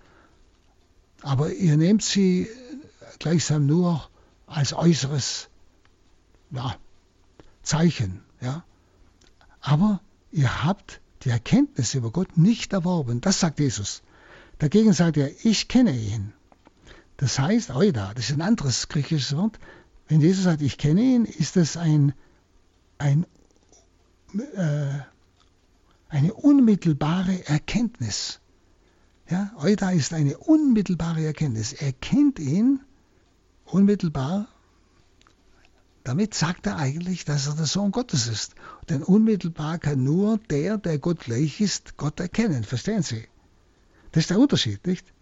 aber 1.22 1.52
ihr 1.52 1.76
nehmt 1.76 2.04
sie 2.04 2.48
gleichsam 3.18 3.66
nur 3.66 4.10
als 4.46 4.74
äußeres 4.74 5.50
ja, 6.52 6.76
Zeichen. 7.64 8.22
Ja. 8.42 8.64
Aber 9.62 10.02
ihr 10.32 10.64
habt 10.64 11.02
die 11.24 11.30
Erkenntnis 11.30 11.94
über 11.94 12.12
Gott 12.12 12.38
nicht 12.38 12.74
erworben. 12.74 13.22
Das 13.22 13.40
sagt 13.40 13.60
Jesus. 13.60 14.02
Dagegen 14.58 14.94
sagt 14.94 15.18
er, 15.18 15.32
ich 15.46 15.68
kenne 15.68 15.92
ihn. 15.92 16.34
Das 17.18 17.38
heißt, 17.38 17.72
Oida, 17.72 18.14
das 18.14 18.30
ist 18.30 18.36
ein 18.36 18.42
anderes 18.42 18.88
griechisches 18.88 19.36
Wort, 19.36 19.60
wenn 20.08 20.22
Jesus 20.22 20.46
sagt, 20.46 20.62
ich 20.62 20.78
kenne 20.78 21.02
ihn, 21.02 21.26
ist 21.26 21.58
es 21.58 21.78
ein, 21.78 22.14
ein, 22.98 23.26
äh, 24.56 25.00
eine 26.10 26.34
unmittelbare 26.34 27.48
Erkenntnis. 27.48 28.40
Ja, 29.30 29.52
Euda 29.58 29.92
ist 29.92 30.12
eine 30.12 30.38
unmittelbare 30.38 31.24
Erkenntnis. 31.24 31.74
Er 31.74 31.94
kennt 31.94 32.40
ihn 32.40 32.82
unmittelbar. 33.66 34.48
Damit 36.04 36.34
sagt 36.34 36.66
er 36.66 36.78
eigentlich, 36.78 37.26
dass 37.26 37.48
er 37.48 37.56
der 37.56 37.68
Sohn 37.68 37.92
Gottes 37.92 38.28
ist. 38.28 38.56
Denn 38.90 39.04
unmittelbar 39.04 39.78
kann 39.78 40.04
nur 40.04 40.40
der, 40.50 40.80
der 40.80 40.98
Gott 40.98 41.20
gleich 41.20 41.62
ist, 41.62 41.98
Gott 41.98 42.20
erkennen. 42.20 42.64
Verstehen 42.64 43.04
Sie? 43.04 43.28
Das 44.12 44.24
ist 44.24 44.32
der 44.32 44.40
Unterschied, 44.40 44.86
nicht? 44.88 45.14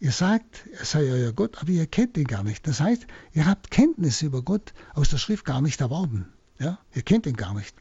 Ihr 0.00 0.12
sagt, 0.12 0.66
er 0.78 0.84
sei 0.84 1.10
euer 1.10 1.32
Gott, 1.32 1.58
aber 1.60 1.70
ihr 1.70 1.86
kennt 1.86 2.16
ihn 2.16 2.24
gar 2.26 2.42
nicht. 2.42 2.66
Das 2.66 2.80
heißt, 2.80 3.06
ihr 3.34 3.46
habt 3.46 3.70
Kenntnis 3.70 4.22
über 4.22 4.42
Gott 4.42 4.72
aus 4.94 5.10
der 5.10 5.18
Schrift 5.18 5.44
gar 5.44 5.60
nicht 5.60 5.80
erworben. 5.82 6.32
Ja? 6.58 6.78
Ihr 6.94 7.02
kennt 7.02 7.26
ihn 7.26 7.36
gar 7.36 7.52
nicht. 7.52 7.74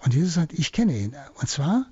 Und 0.00 0.14
Jesus 0.14 0.34
sagt, 0.34 0.52
ich 0.52 0.72
kenne 0.72 0.96
ihn. 0.96 1.14
Und 1.34 1.48
zwar, 1.48 1.86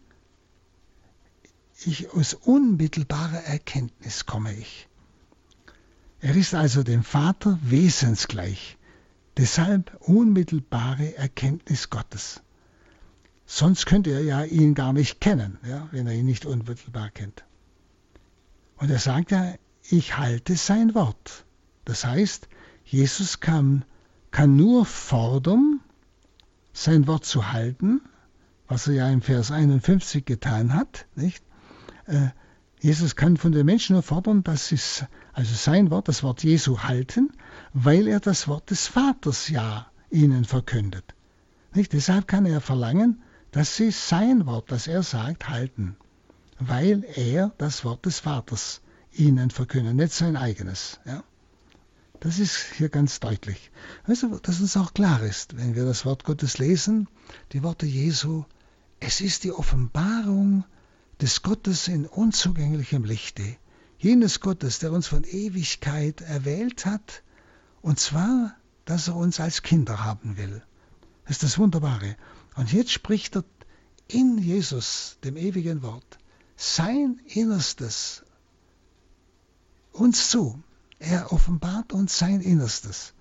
ich 1.84 2.10
aus 2.10 2.34
unmittelbarer 2.34 3.44
Erkenntnis 3.44 4.26
komme 4.26 4.54
ich. 4.54 4.88
Er 6.20 6.34
ist 6.34 6.54
also 6.54 6.82
dem 6.82 7.04
Vater 7.04 7.58
wesensgleich. 7.62 8.76
Deshalb 9.36 9.96
unmittelbare 10.00 11.16
Erkenntnis 11.16 11.90
Gottes. 11.90 12.42
Sonst 13.46 13.86
könnte 13.86 14.10
er 14.10 14.22
ja 14.22 14.42
ihn 14.44 14.74
gar 14.74 14.92
nicht 14.92 15.20
kennen, 15.20 15.58
ja, 15.66 15.88
wenn 15.92 16.06
er 16.06 16.14
ihn 16.14 16.26
nicht 16.26 16.44
unmittelbar 16.44 17.10
kennt. 17.10 17.44
Und 18.76 18.90
er 18.90 18.98
sagt 18.98 19.30
ja, 19.30 19.54
ich 19.88 20.18
halte 20.18 20.56
sein 20.56 20.94
Wort. 20.94 21.44
Das 21.84 22.04
heißt, 22.04 22.48
Jesus 22.84 23.40
kann, 23.40 23.84
kann 24.30 24.56
nur 24.56 24.84
fordern, 24.84 25.77
sein 26.82 27.06
Wort 27.06 27.24
zu 27.24 27.52
halten, 27.52 28.00
was 28.66 28.86
er 28.86 28.94
ja 28.94 29.08
im 29.08 29.22
Vers 29.22 29.50
51 29.50 30.24
getan 30.24 30.74
hat. 30.74 31.06
Nicht? 31.14 31.42
Äh, 32.06 32.28
Jesus 32.80 33.16
kann 33.16 33.36
von 33.36 33.52
den 33.52 33.66
Menschen 33.66 33.94
nur 33.94 34.02
fordern, 34.02 34.44
dass 34.44 34.68
sie 34.68 34.78
also 35.32 35.54
sein 35.54 35.90
Wort, 35.90 36.08
das 36.08 36.22
Wort 36.22 36.44
Jesu 36.44 36.80
halten, 36.80 37.32
weil 37.72 38.06
er 38.06 38.20
das 38.20 38.46
Wort 38.46 38.70
des 38.70 38.86
Vaters 38.86 39.48
ja 39.48 39.86
ihnen 40.10 40.44
verkündet. 40.44 41.14
Nicht? 41.74 41.92
Deshalb 41.92 42.28
kann 42.28 42.46
er 42.46 42.60
verlangen, 42.60 43.22
dass 43.50 43.76
sie 43.76 43.90
sein 43.90 44.46
Wort, 44.46 44.70
das 44.70 44.86
er 44.86 45.02
sagt, 45.02 45.48
halten, 45.48 45.96
weil 46.58 47.04
er 47.16 47.52
das 47.58 47.84
Wort 47.84 48.06
des 48.06 48.20
Vaters 48.20 48.82
ihnen 49.12 49.50
verkünden, 49.50 49.96
nicht 49.96 50.12
sein 50.12 50.36
eigenes. 50.36 51.00
Ja? 51.04 51.24
Das 52.20 52.38
ist 52.38 52.56
hier 52.76 52.88
ganz 52.88 53.20
deutlich. 53.20 53.70
Also, 54.04 54.38
dass 54.38 54.60
uns 54.60 54.76
auch 54.76 54.92
klar 54.92 55.22
ist, 55.22 55.56
wenn 55.56 55.76
wir 55.76 55.84
das 55.84 56.04
Wort 56.04 56.24
Gottes 56.24 56.58
lesen, 56.58 57.08
die 57.52 57.62
Worte 57.62 57.86
Jesu, 57.86 58.44
es 58.98 59.20
ist 59.20 59.44
die 59.44 59.52
Offenbarung 59.52 60.64
des 61.20 61.42
Gottes 61.42 61.86
in 61.86 62.06
unzugänglichem 62.06 63.04
Lichte, 63.04 63.56
jenes 63.98 64.40
Gottes, 64.40 64.80
der 64.80 64.92
uns 64.92 65.06
von 65.06 65.24
Ewigkeit 65.24 66.20
erwählt 66.20 66.86
hat, 66.86 67.22
und 67.82 68.00
zwar, 68.00 68.56
dass 68.84 69.08
er 69.08 69.16
uns 69.16 69.38
als 69.38 69.62
Kinder 69.62 70.04
haben 70.04 70.36
will. 70.36 70.62
Das 71.24 71.36
ist 71.36 71.42
das 71.42 71.58
Wunderbare. 71.58 72.16
Und 72.56 72.72
jetzt 72.72 72.90
spricht 72.90 73.36
er 73.36 73.44
in 74.08 74.38
Jesus, 74.38 75.18
dem 75.22 75.36
ewigen 75.36 75.82
Wort, 75.82 76.18
sein 76.56 77.20
Innerstes 77.26 78.24
uns 79.92 80.30
zu. 80.30 80.60
Er 80.98 81.32
offenbart 81.32 81.92
uns 81.92 82.18
sein 82.18 82.40
Innerstes. 82.40 83.14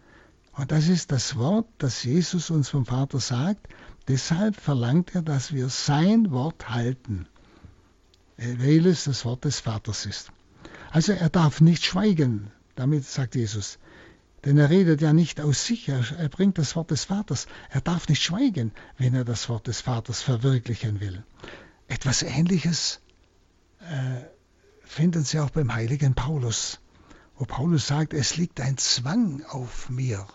Und 0.54 0.72
das 0.72 0.88
ist 0.88 1.12
das 1.12 1.36
Wort, 1.36 1.68
das 1.78 2.04
Jesus 2.04 2.50
uns 2.50 2.70
vom 2.70 2.86
Vater 2.86 3.20
sagt. 3.20 3.68
Deshalb 4.08 4.56
verlangt 4.56 5.14
er, 5.14 5.22
dass 5.22 5.54
wir 5.54 5.70
sein 5.70 6.32
Wort 6.32 6.70
halten, 6.70 7.28
weil 8.38 8.86
es 8.88 9.04
das 9.04 9.26
Wort 9.26 9.46
des 9.46 9.60
Vaters 9.60 10.06
ist. 10.06 10.32
Also 10.90 11.12
er 11.12 11.30
darf 11.30 11.62
nicht 11.62 11.86
schweigen, 11.86 12.52
damit 12.76 13.06
sagt 13.06 13.36
Jesus. 13.36 13.78
Denn 14.46 14.58
er 14.58 14.70
redet 14.70 15.02
ja 15.02 15.14
nicht 15.14 15.42
aus 15.42 15.66
sich, 15.66 15.90
er, 15.90 16.04
er 16.18 16.30
bringt 16.30 16.58
das 16.58 16.76
Wort 16.76 16.92
des 16.92 17.06
Vaters. 17.06 17.48
Er 17.70 17.82
darf 17.82 18.08
nicht 18.08 18.24
schweigen, 18.24 18.72
wenn 18.98 19.14
er 19.14 19.26
das 19.26 19.50
Wort 19.50 19.68
des 19.68 19.82
Vaters 19.82 20.22
verwirklichen 20.22 21.00
will. 21.02 21.24
Etwas 21.88 22.24
Ähnliches 22.24 23.02
äh, 23.82 24.24
finden 24.84 25.24
Sie 25.24 25.40
auch 25.40 25.50
beim 25.50 25.74
heiligen 25.74 26.16
Paulus, 26.16 26.80
wo 27.38 27.46
Paulus 27.46 27.88
sagt, 27.88 28.14
es 28.14 28.36
liegt 28.36 28.60
ein 28.60 28.78
Zwang 28.78 29.44
auf 29.46 29.90
mir. 29.90 30.28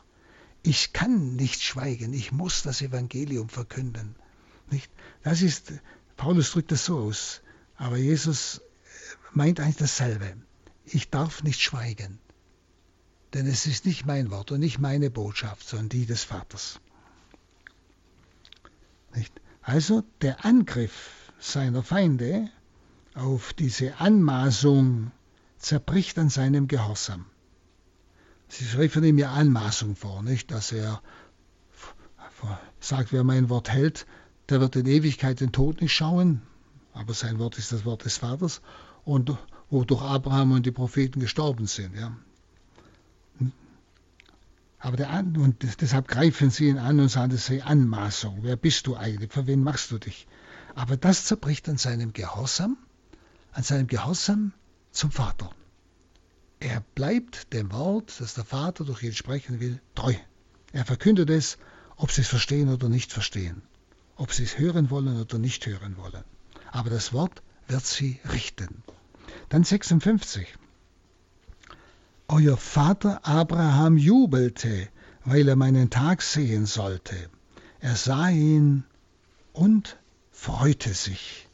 Ich 0.63 0.93
kann 0.93 1.35
nicht 1.35 1.63
schweigen, 1.63 2.13
ich 2.13 2.31
muss 2.31 2.63
das 2.63 2.81
Evangelium 2.81 3.49
verkünden. 3.49 4.15
Nicht? 4.71 4.91
Das 5.23 5.43
ist, 5.43 5.73
Paulus 6.17 6.53
drückt 6.53 6.71
das 6.71 6.85
so 6.85 6.99
aus, 6.99 7.43
aber 7.77 7.97
Jesus 7.97 8.61
meint 9.33 9.59
eigentlich 9.59 9.77
dasselbe. 9.77 10.37
Ich 10.85 11.11
darf 11.11 11.43
nicht 11.43 11.61
schweigen, 11.61 12.21
denn 13.35 13.47
es 13.47 13.67
ist 13.67 13.85
nicht 13.87 14.07
mein 14.07 14.31
Wort 14.31 14.53
und 14.53 14.61
nicht 14.61 14.79
meine 14.79 15.11
Botschaft, 15.11 15.69
sondern 15.69 15.89
die 15.89 16.07
des 16.07 16.23
Vaters. 16.23 16.81
Nicht? 19.15 19.41
Also 19.63 20.05
der 20.21 20.45
Angriff 20.45 21.33
seiner 21.41 21.83
Feinde 21.83 22.49
auf 23.15 23.53
diese 23.53 23.97
Anmaßung 23.99 25.11
zerbricht 25.63 26.19
an 26.19 26.29
seinem 26.29 26.69
Gehorsam. 26.69 27.25
Sie 28.49 28.65
schreiben 28.65 29.05
ihm 29.05 29.19
ja 29.19 29.33
Anmaßung 29.33 29.97
vor, 29.97 30.23
nicht, 30.23 30.51
dass 30.51 30.73
er 30.73 31.01
sagt, 32.81 33.13
wer 33.13 33.25
mein 33.25 33.49
Wort 33.49 33.71
hält, 33.71 34.07
der 34.49 34.61
wird 34.61 34.77
in 34.77 34.87
Ewigkeit 34.87 35.41
den 35.41 35.53
Tod 35.53 35.81
nicht 35.81 35.95
schauen, 35.95 36.43
aber 36.93 37.15
sein 37.15 37.39
Wort 37.39 37.57
ist 37.57 37.73
das 37.73 37.85
Wort 37.85 38.05
des 38.05 38.19
Vaters 38.19 38.61
und 39.05 39.35
wodurch 39.71 40.03
Abraham 40.03 40.53
und 40.53 40.67
die 40.67 40.73
Propheten 40.73 41.21
gestorben 41.21 41.67
sind. 41.67 41.97
Ja. 41.97 42.15
Aber 44.81 44.97
der, 44.97 45.11
und 45.21 45.81
deshalb 45.81 46.09
greifen 46.09 46.51
sie 46.51 46.69
ihn 46.69 46.79
an 46.79 46.99
und 46.99 47.09
sagen, 47.09 47.31
das 47.31 47.47
sei 47.47 47.63
Anmaßung. 47.63 48.41
Wer 48.43 48.57
bist 48.57 48.89
du 48.89 48.97
eigentlich? 48.97 49.33
Für 49.33 49.47
wen 49.47 49.63
machst 49.63 49.93
du 49.93 49.99
dich? 49.99 50.27
Aber 50.75 50.97
das 50.97 51.25
zerbricht 51.25 51.69
an 51.69 51.79
seinem 51.79 52.13
Gehorsam, 52.13 52.77
an 53.53 53.63
seinem 53.63 53.87
Gehorsam 53.87 54.53
zum 54.93 55.11
Vater. 55.11 55.51
Er 56.61 56.81
bleibt 56.95 57.53
dem 57.53 57.73
Wort, 57.73 58.21
das 58.21 58.35
der 58.35 58.45
Vater 58.45 58.85
durch 58.85 59.03
ihn 59.03 59.13
sprechen 59.13 59.59
will, 59.59 59.81
treu. 59.95 60.15
Er 60.73 60.85
verkündet 60.85 61.29
es, 61.29 61.59
ob 61.97 62.13
sie 62.13 62.21
es 62.21 62.29
verstehen 62.29 62.69
oder 62.69 62.89
nicht 62.89 63.13
verstehen, 63.13 63.63
ob 64.17 64.33
sie 64.33 64.45
es 64.45 64.59
hören 64.59 64.91
wollen 64.91 65.21
oder 65.21 65.39
nicht 65.39 65.67
hören 65.67 65.97
wollen. 65.97 66.25
Aber 66.71 66.91
das 66.91 67.13
Wort 67.13 67.43
wird 67.67 67.85
sie 67.85 68.21
richten. 68.33 68.83
Dann 69.49 69.65
56. 69.65 70.47
Euer 72.29 72.57
Vater 72.57 73.27
Abraham 73.27 73.99
jubelte, 73.99 74.89
weil 75.25 75.49
er 75.49 75.57
meinen 75.57 75.91
Tag 75.91 76.23
sehen 76.23 76.67
sollte. 76.67 77.29
Er 77.81 77.97
sah 77.97 78.29
ihn 78.29 78.85
und 79.53 79.99
freute 80.31 80.95
sich. 80.95 81.49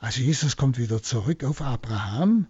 Also 0.00 0.20
Jesus 0.20 0.56
kommt 0.56 0.78
wieder 0.78 1.02
zurück 1.02 1.44
auf 1.44 1.62
Abraham, 1.62 2.46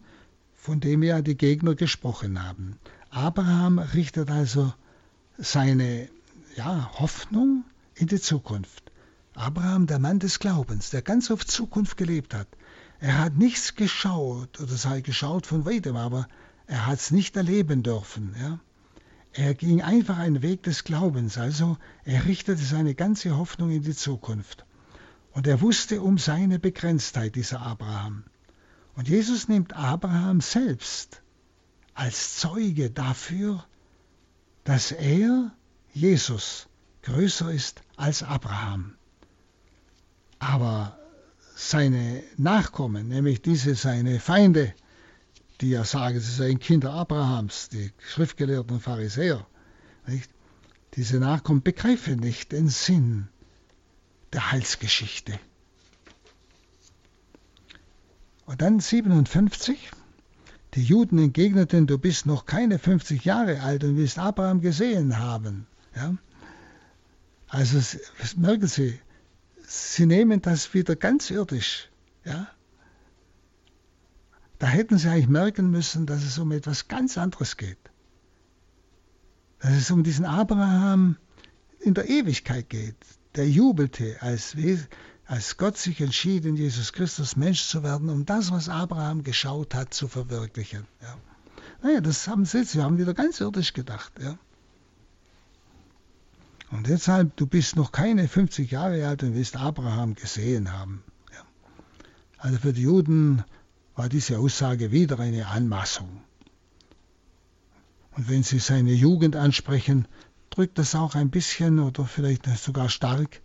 von 0.63 0.79
dem 0.79 1.03
ja 1.03 1.23
die 1.23 1.37
Gegner 1.37 1.75
gesprochen 1.75 2.41
haben. 2.41 2.79
Abraham 3.11 3.81
richtet 3.81 4.31
also 4.31 4.73
seine 5.37 6.09
ja, 6.55 6.89
Hoffnung 7.01 7.65
in 7.97 8.07
die 8.07 8.21
Zukunft. 8.21 8.93
Abraham, 9.35 9.89
der 9.89 9.99
Mann 9.99 10.21
des 10.21 10.39
Glaubens, 10.39 10.91
der 10.91 11.03
ganz 11.03 11.33
auf 11.33 11.45
Zukunft 11.45 11.97
gelebt 11.97 12.33
hat. 12.33 12.47
Er 13.01 13.19
hat 13.19 13.37
nichts 13.37 13.75
geschaut, 13.75 14.61
oder 14.61 14.77
sei 14.77 15.01
geschaut 15.01 15.47
von 15.47 15.65
weitem, 15.65 15.97
aber 15.97 16.29
er 16.69 16.87
hat 16.87 17.01
es 17.01 17.11
nicht 17.11 17.37
erleben 17.37 17.83
dürfen. 17.83 18.37
Ja? 18.41 18.61
Er 19.33 19.55
ging 19.55 19.83
einfach 19.83 20.19
einen 20.19 20.43
Weg 20.43 20.63
des 20.63 20.85
Glaubens, 20.85 21.39
also 21.39 21.77
er 22.05 22.25
richtete 22.27 22.63
seine 22.63 22.95
ganze 22.95 23.37
Hoffnung 23.37 23.73
in 23.73 23.83
die 23.83 23.97
Zukunft. 23.97 24.65
Und 25.33 25.49
er 25.49 25.61
wusste 25.61 26.03
um 26.03 26.19
seine 26.19 26.61
Begrenztheit, 26.61 27.35
dieser 27.35 27.63
Abraham. 27.63 28.23
Und 28.95 29.09
Jesus 29.09 29.49
nimmt 29.49 29.75
Abraham 29.75 30.41
selbst 30.41 31.23
als 31.95 32.37
Zeuge 32.39 32.91
dafür, 32.91 33.65
dass 34.65 34.93
er, 34.93 35.53
Jesus, 35.93 36.69
größer 37.03 37.53
ist 37.53 37.83
als 37.97 38.23
Abraham. 38.23 38.95
Aber 40.39 40.99
seine 41.55 42.23
Nachkommen, 42.37 43.09
nämlich 43.09 43.43
diese 43.43 43.75
seine 43.75 44.21
Feinde, 44.21 44.75
die 45.61 45.71
ja 45.71 45.85
sagen, 45.85 46.19
sie 46.19 46.33
seien 46.33 46.59
Kinder 46.59 46.93
Abrahams, 46.93 47.69
die 47.69 47.93
Schriftgelehrten 47.99 48.81
Pharisäer, 48.81 49.47
nicht? 50.07 50.31
diese 50.95 51.19
Nachkommen 51.19 51.63
begreifen 51.63 52.19
nicht 52.19 52.53
den 52.53 52.69
Sinn 52.69 53.29
der 54.33 54.51
Heilsgeschichte. 54.53 55.39
Und 58.47 58.63
dann 58.63 58.81
57. 58.81 59.91
Die 60.75 60.83
Juden 60.83 61.19
entgegneten, 61.19 61.87
du 61.87 61.99
bist 61.99 62.27
noch 62.27 62.47
keine 62.47 62.79
50 62.79 63.25
Jahre 63.25 63.61
alt 63.61 63.85
und 63.85 63.97
willst 63.97 64.19
Abraham 64.19 64.61
gesehen 64.61 65.19
haben. 65.19 65.67
Ja? 65.95 66.17
Also 67.49 67.99
merken 68.37 68.67
Sie, 68.67 68.99
Sie 69.67 70.07
nehmen 70.07 70.41
das 70.41 70.73
wieder 70.73 70.97
ganz 70.97 71.31
irdisch. 71.31 71.91
Ja? 72.25 72.49
Da 74.59 74.67
hätten 74.67 74.97
Sie 74.97 75.09
eigentlich 75.09 75.29
merken 75.29 75.71
müssen, 75.71 76.07
dass 76.07 76.23
es 76.23 76.39
um 76.39 76.53
etwas 76.53 76.89
ganz 76.89 77.19
anderes 77.19 77.57
geht. 77.57 77.79
Dass 79.59 79.73
es 79.73 79.91
um 79.91 80.03
diesen 80.03 80.25
Abraham 80.25 81.17
in 81.81 81.95
der 81.95 82.09
Ewigkeit 82.09 82.71
geht, 82.71 82.97
der 83.35 83.49
jubelte, 83.49 84.17
als, 84.21 84.57
als 85.33 85.57
Gott 85.57 85.79
sich 85.79 85.99
entschied, 86.03 86.45
in 86.45 86.57
Jesus 86.57 86.93
Christus 86.93 87.37
Mensch 87.37 87.65
zu 87.65 87.83
werden, 87.83 88.11
um 88.11 88.27
das, 88.27 88.51
was 88.51 88.69
Abraham 88.69 89.25
geschaut 89.25 89.75
hat, 89.75 89.95
zu 89.95 90.07
verwirklichen. 90.07 90.87
Ja. 91.01 91.17
Naja, 91.83 92.03
das 92.03 92.29
haben 92.29 92.45
sie 92.45 92.59
jetzt, 92.59 92.73
sie 92.73 92.83
haben 92.83 92.99
wieder 92.99 93.15
ganz 93.15 93.41
irdisch 93.41 93.73
gedacht. 93.73 94.13
Ja. 94.21 94.37
Und 96.71 96.87
deshalb, 96.87 97.35
du 97.37 97.47
bist 97.47 97.77
noch 97.77 97.93
keine 97.93 98.29
50 98.29 98.73
Jahre 98.73 99.09
alt 99.09 99.23
und 99.23 99.35
wirst 99.35 99.57
Abraham 99.57 100.17
gesehen 100.17 100.71
haben. 100.71 101.03
Ja. 101.33 101.43
Also 102.37 102.59
für 102.59 102.75
die 102.75 102.83
Juden 102.83 103.43
war 103.97 104.11
diese 104.11 104.39
Aussage 104.39 104.93
wieder 104.93 105.19
eine 105.19 105.47
Anmaßung. 105.47 106.21
Und 108.19 108.29
wenn 108.29 108.43
sie 108.43 108.59
seine 108.59 108.93
Jugend 108.93 109.35
ansprechen, 109.35 110.09
drückt 110.51 110.77
das 110.77 110.95
auch 110.95 111.15
ein 111.15 111.31
bisschen 111.31 111.79
oder 111.79 112.05
vielleicht 112.05 112.47
sogar 112.59 112.91
stark 112.91 113.41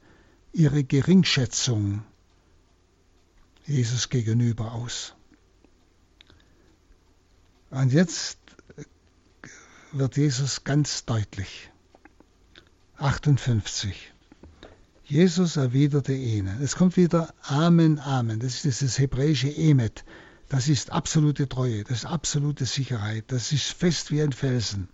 ihre 0.57 0.83
Geringschätzung 0.83 2.03
Jesus 3.65 4.09
gegenüber 4.09 4.71
aus. 4.71 5.13
Und 7.69 7.93
jetzt 7.93 8.39
wird 9.91 10.17
Jesus 10.17 10.63
ganz 10.63 11.05
deutlich. 11.05 11.69
58. 12.97 14.11
Jesus 15.05 15.57
erwiderte 15.57 16.13
ihnen. 16.13 16.61
Es 16.61 16.75
kommt 16.75 16.97
wieder 16.97 17.33
Amen, 17.43 17.99
Amen. 17.99 18.39
Das 18.39 18.55
ist 18.55 18.63
dieses 18.63 18.97
hebräische 18.97 19.49
Emet. 19.49 20.05
Das 20.49 20.69
ist 20.69 20.91
absolute 20.91 21.47
Treue, 21.47 21.83
das 21.83 21.99
ist 21.99 22.05
absolute 22.05 22.65
Sicherheit, 22.65 23.25
das 23.27 23.51
ist 23.51 23.73
fest 23.73 24.11
wie 24.11 24.21
ein 24.21 24.31
Felsen. 24.31 24.87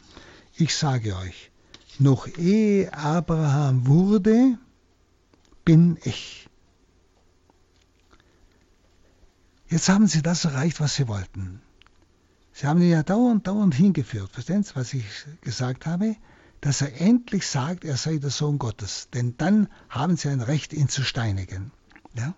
Ich 0.56 0.76
sage 0.76 1.16
euch, 1.16 1.52
noch 2.00 2.28
ehe 2.38 2.92
Abraham 2.92 3.86
wurde, 3.86 4.58
bin 5.66 5.98
ich. 6.04 6.50
Jetzt 9.68 9.90
haben 9.90 10.08
sie 10.08 10.22
das 10.22 10.46
erreicht, 10.46 10.80
was 10.80 10.96
sie 10.96 11.08
wollten. 11.08 11.62
Sie 12.52 12.68
haben 12.68 12.82
ihn 12.82 12.92
ja 12.92 13.02
dauernd, 13.02 13.48
dauernd 13.48 13.74
hingeführt. 13.74 14.32
Verstehen 14.32 14.64
Sie, 14.64 14.76
was 14.76 14.94
ich 14.94 15.06
gesagt 15.42 15.88
habe? 15.88 16.16
Dass 16.62 16.82
er 16.82 17.02
endlich 17.02 17.48
sagt, 17.48 17.84
er 17.84 17.98
sei 17.98 18.18
der 18.18 18.30
Sohn 18.30 18.60
Gottes. 18.60 19.10
Denn 19.14 19.36
dann 19.38 19.68
haben 19.90 20.16
sie 20.16 20.30
ein 20.30 20.42
Recht, 20.42 20.72
ihn 20.74 20.88
zu 20.88 21.04
steinigen. 21.04 21.72
Ja? 22.14 22.36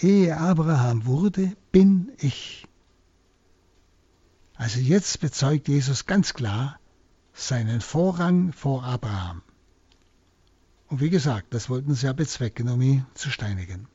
Ehe 0.00 0.36
Abraham 0.36 1.04
wurde, 1.04 1.52
bin 1.70 2.12
ich. 2.18 2.66
Also 4.54 4.80
jetzt 4.80 5.20
bezeugt 5.20 5.68
Jesus 5.68 6.06
ganz 6.06 6.32
klar 6.32 6.80
seinen 7.34 7.80
Vorrang 7.80 8.52
vor 8.52 8.84
Abraham. 8.84 9.42
Und 10.88 11.00
wie 11.00 11.10
gesagt, 11.10 11.52
das 11.52 11.68
wollten 11.68 11.94
sie 11.94 12.06
ja 12.06 12.12
bezwecken, 12.12 12.68
um 12.68 12.80
ihn 12.80 13.06
zu 13.14 13.30
steinigen. 13.30 13.88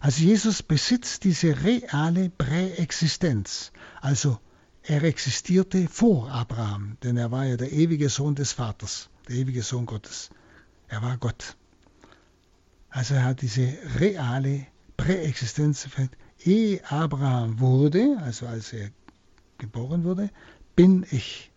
Also 0.00 0.22
Jesus 0.22 0.62
besitzt 0.62 1.24
diese 1.24 1.62
reale 1.62 2.30
Präexistenz. 2.30 3.70
Also 4.00 4.38
er 4.82 5.02
existierte 5.02 5.88
vor 5.88 6.30
Abraham, 6.30 6.96
denn 7.02 7.18
er 7.18 7.30
war 7.30 7.44
ja 7.44 7.56
der 7.56 7.72
ewige 7.72 8.08
Sohn 8.08 8.34
des 8.34 8.52
Vaters, 8.52 9.10
der 9.28 9.36
ewige 9.36 9.62
Sohn 9.62 9.84
Gottes. 9.84 10.30
Er 10.88 11.02
war 11.02 11.18
Gott. 11.18 11.56
Also 12.88 13.14
er 13.14 13.24
hat 13.24 13.42
diese 13.42 13.76
reale 14.00 14.66
Präexistenz. 14.96 15.86
Ehe 16.42 16.80
Abraham 16.90 17.60
wurde, 17.60 18.16
also 18.22 18.46
als 18.46 18.72
er 18.72 18.90
geboren 19.58 20.04
wurde, 20.04 20.30
bin 20.74 21.04
ich. 21.10 21.52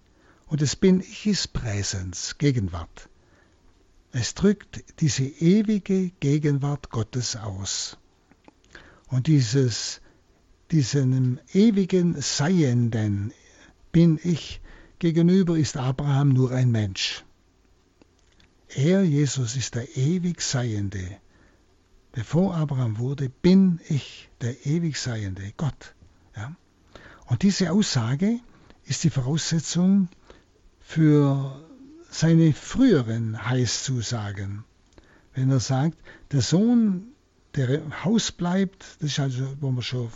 Und 0.47 0.62
das 0.62 0.75
bin 0.75 0.99
ich 0.99 1.27
ist 1.27 1.54
Präsens, 1.54 2.38
Gegenwart. 2.38 3.08
Es 4.12 4.34
drückt 4.34 4.84
diese 5.00 5.24
ewige 5.24 6.10
Gegenwart 6.19 6.89
Gottes 6.89 7.36
aus. 7.36 7.97
Und 9.08 9.28
dieses, 9.28 10.02
diesem 10.71 11.39
ewigen 11.54 12.21
Seienden 12.21 13.34
bin 13.91 14.19
ich 14.21 14.62
gegenüber 15.00 15.58
ist 15.58 15.78
Abraham 15.78 16.30
nur 16.30 16.52
ein 16.52 16.71
Mensch. 16.71 17.24
Er, 18.67 19.04
Jesus, 19.04 19.56
ist 19.56 19.76
der 19.76 19.97
ewig 19.97 20.41
Seiende. 20.41 21.17
Bevor 22.12 22.56
Abraham 22.56 23.00
wurde, 23.00 23.30
bin 23.30 23.80
ich 23.88 24.30
der 24.41 24.65
ewig 24.65 24.97
Seiende, 24.97 25.54
Gott. 25.58 25.95
Ja? 26.36 26.56
Und 27.28 27.43
diese 27.43 27.71
Aussage 27.71 28.39
ist 28.86 29.04
die 29.04 29.10
Voraussetzung 29.10 30.10
für 30.80 31.70
seine 32.12 32.52
früheren 32.52 33.47
Heißzusagen. 33.47 34.65
Wenn 35.34 35.50
er 35.50 35.62
sagt, 35.62 35.97
der 36.32 36.41
Sohn, 36.41 37.13
der 37.56 37.69
im 37.69 38.04
Haus 38.04 38.34
bleibt, 38.34 38.97
das 39.00 39.12
ist 39.12 39.19
also, 39.19 39.47
wo 39.62 39.71
wir 39.71 39.82
schon 39.82 40.10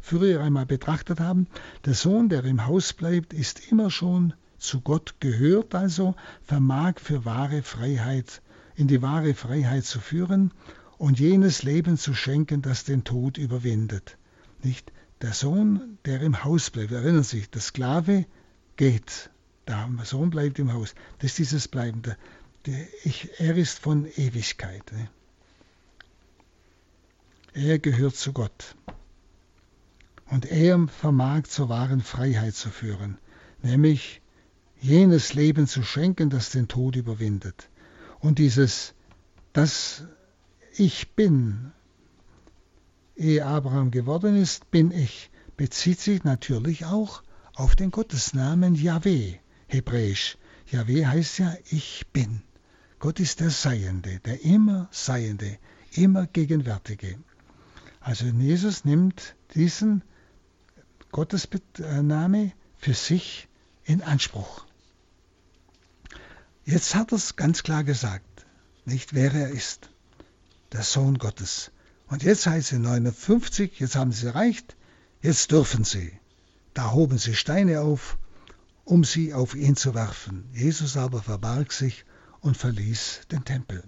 früher 0.00 0.40
einmal 0.40 0.64
betrachtet 0.64 1.20
haben, 1.20 1.46
der 1.84 1.92
Sohn, 1.92 2.30
der 2.30 2.42
im 2.44 2.66
Haus 2.66 2.94
bleibt, 2.94 3.34
ist 3.34 3.70
immer 3.70 3.90
schon 3.90 4.32
zu 4.58 4.80
Gott 4.80 5.16
gehört, 5.20 5.74
also 5.74 6.14
vermag 6.42 6.94
für 6.96 7.26
wahre 7.26 7.62
Freiheit, 7.62 8.40
in 8.74 8.88
die 8.88 9.02
wahre 9.02 9.34
Freiheit 9.34 9.84
zu 9.84 10.00
führen 10.00 10.52
und 10.96 11.20
jenes 11.20 11.62
Leben 11.62 11.98
zu 11.98 12.14
schenken, 12.14 12.62
das 12.62 12.84
den 12.84 13.04
Tod 13.04 13.36
überwindet. 13.36 14.16
Nicht 14.62 14.90
der 15.20 15.34
Sohn, 15.34 15.98
der 16.06 16.22
im 16.22 16.44
Haus 16.44 16.70
bleibt. 16.70 16.92
Erinnern 16.92 17.24
Sie 17.24 17.40
sich, 17.40 17.50
der 17.50 17.60
Sklave 17.60 18.24
geht 18.76 19.30
der 19.66 19.88
Sohn 20.04 20.30
bleibt 20.30 20.58
im 20.58 20.72
Haus. 20.72 20.94
Das 21.18 21.30
ist 21.32 21.38
dieses 21.38 21.68
Bleibende. 21.68 22.16
Ich, 23.04 23.28
er 23.38 23.56
ist 23.56 23.78
von 23.78 24.06
Ewigkeit. 24.16 24.90
Ne? 24.92 25.08
Er 27.54 27.78
gehört 27.78 28.16
zu 28.16 28.32
Gott. 28.32 28.76
Und 30.26 30.46
er 30.46 30.88
vermag 30.88 31.44
zur 31.44 31.68
wahren 31.68 32.00
Freiheit 32.00 32.54
zu 32.54 32.70
führen, 32.70 33.18
nämlich 33.62 34.22
jenes 34.80 35.34
Leben 35.34 35.66
zu 35.66 35.82
schenken, 35.82 36.30
das 36.30 36.50
den 36.50 36.68
Tod 36.68 36.96
überwindet. 36.96 37.68
Und 38.20 38.38
dieses, 38.38 38.94
das 39.52 40.04
ich 40.74 41.14
bin, 41.14 41.72
ehe 43.14 43.44
Abraham 43.44 43.90
geworden 43.90 44.36
ist, 44.36 44.70
bin 44.70 44.90
ich, 44.90 45.30
bezieht 45.56 46.00
sich 46.00 46.24
natürlich 46.24 46.86
auch 46.86 47.22
auf 47.54 47.76
den 47.76 47.90
Gottesnamen 47.90 48.74
Yahweh 48.74 49.41
hebräisch. 49.72 50.36
Jahweh 50.70 51.06
heißt 51.06 51.38
ja, 51.38 51.56
ich 51.70 52.06
bin. 52.12 52.42
Gott 52.98 53.20
ist 53.20 53.40
der 53.40 53.50
Seiende, 53.50 54.20
der 54.20 54.42
immer 54.42 54.88
Seiende, 54.90 55.58
immer 55.92 56.26
Gegenwärtige. 56.26 57.18
Also 58.00 58.26
Jesus 58.26 58.84
nimmt 58.84 59.34
diesen 59.54 60.02
Gottesname 61.10 62.52
für 62.78 62.94
sich 62.94 63.48
in 63.84 64.02
Anspruch. 64.02 64.64
Jetzt 66.64 66.94
hat 66.94 67.12
er 67.12 67.16
es 67.16 67.36
ganz 67.36 67.62
klar 67.62 67.84
gesagt, 67.84 68.46
nicht 68.84 69.14
wer 69.14 69.32
er 69.32 69.48
ist, 69.48 69.90
der 70.72 70.82
Sohn 70.82 71.18
Gottes. 71.18 71.70
Und 72.06 72.22
jetzt 72.22 72.46
heißt 72.46 72.68
sie 72.68 72.78
59, 72.78 73.80
jetzt 73.80 73.96
haben 73.96 74.12
sie 74.12 74.26
erreicht, 74.26 74.76
jetzt 75.22 75.50
dürfen 75.50 75.84
sie. 75.84 76.12
Da 76.74 76.92
hoben 76.92 77.18
sie 77.18 77.34
Steine 77.34 77.80
auf 77.80 78.16
um 78.92 79.04
sie 79.04 79.32
auf 79.32 79.54
ihn 79.54 79.74
zu 79.74 79.94
werfen. 79.94 80.44
Jesus 80.52 80.98
aber 80.98 81.22
verbarg 81.22 81.72
sich 81.72 82.04
und 82.40 82.58
verließ 82.58 83.22
den 83.30 83.42
Tempel. 83.42 83.82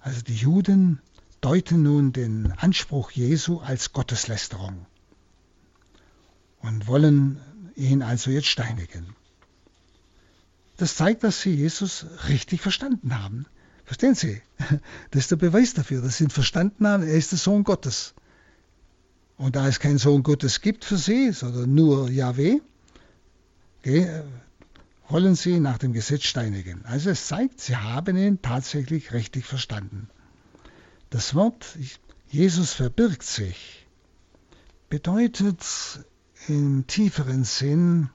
Also 0.00 0.22
die 0.22 0.36
Juden 0.36 1.02
deuten 1.42 1.82
nun 1.82 2.14
den 2.14 2.52
Anspruch 2.52 3.10
Jesu 3.10 3.58
als 3.58 3.92
Gotteslästerung 3.92 4.86
und 6.60 6.86
wollen 6.86 7.38
ihn 7.76 8.00
also 8.00 8.30
jetzt 8.30 8.46
steinigen. 8.46 9.14
Das 10.78 10.96
zeigt, 10.96 11.22
dass 11.22 11.42
sie 11.42 11.54
Jesus 11.54 12.06
richtig 12.30 12.62
verstanden 12.62 13.22
haben. 13.22 13.44
Verstehen 13.84 14.14
Sie? 14.14 14.40
Das 15.10 15.24
ist 15.24 15.30
der 15.30 15.36
Beweis 15.36 15.74
dafür, 15.74 16.00
dass 16.00 16.16
sie 16.16 16.24
ihn 16.24 16.30
verstanden 16.30 16.86
haben, 16.86 17.02
er 17.02 17.18
ist 17.18 17.32
der 17.32 17.38
Sohn 17.38 17.64
Gottes. 17.64 18.14
Und 19.36 19.56
da 19.56 19.68
es 19.68 19.78
keinen 19.78 19.98
Sohn 19.98 20.22
Gottes 20.22 20.62
gibt 20.62 20.86
für 20.86 20.96
sie, 20.96 21.32
sondern 21.32 21.74
nur 21.74 22.08
Yahweh, 22.08 22.60
wollen 25.08 25.34
sie 25.34 25.60
nach 25.60 25.78
dem 25.78 25.92
Gesetz 25.92 26.24
steinigen. 26.24 26.84
Also 26.84 27.10
es 27.10 27.26
zeigt, 27.26 27.60
sie 27.60 27.76
haben 27.76 28.16
ihn 28.16 28.40
tatsächlich 28.40 29.12
richtig 29.12 29.44
verstanden. 29.44 30.08
Das 31.10 31.34
Wort 31.34 31.78
Jesus 32.28 32.72
verbirgt 32.72 33.22
sich 33.22 33.84
bedeutet 34.94 35.64
im 36.46 36.86
tieferen 36.86 37.42
Sinn, 37.42 38.10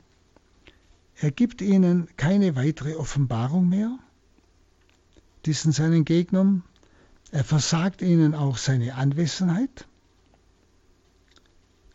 er 1.16 1.30
gibt 1.30 1.62
ihnen 1.62 2.08
keine 2.16 2.56
weitere 2.56 2.96
Offenbarung 2.96 3.68
mehr, 3.68 4.00
diesen 5.46 5.74
seinen 5.74 6.06
Gegnern, 6.06 6.64
er 7.32 7.44
versagt 7.44 8.02
ihnen 8.02 8.34
auch 8.34 8.58
seine 8.58 8.96
Anwesenheit, 8.96 9.90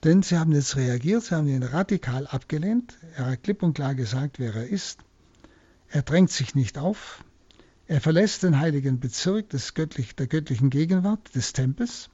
denn 0.05 0.23
sie 0.23 0.39
haben 0.39 0.53
jetzt 0.53 0.77
reagiert, 0.77 1.25
sie 1.25 1.35
haben 1.35 1.49
ihn 1.49 1.63
radikal 1.63 2.27
abgelehnt. 2.27 2.99
Er 3.17 3.27
hat 3.27 3.43
klipp 3.43 3.63
und 3.63 3.75
klar 3.75 3.95
gesagt, 3.95 4.39
wer 4.39 4.55
er 4.55 4.69
ist. 4.69 5.01
Er 5.89 6.03
drängt 6.03 6.31
sich 6.31 6.55
nicht 6.55 6.77
auf. 6.77 7.25
Er 7.87 8.01
verlässt 8.01 8.43
den 8.43 8.61
heiligen 8.61 9.01
Bezirk 9.01 9.49
des 9.51 9.75
göttlich, 9.75 10.15
der 10.15 10.27
göttlichen 10.27 10.69
Gegenwart, 10.69 11.35
des 11.35 11.53
Tempels. 11.55 12.11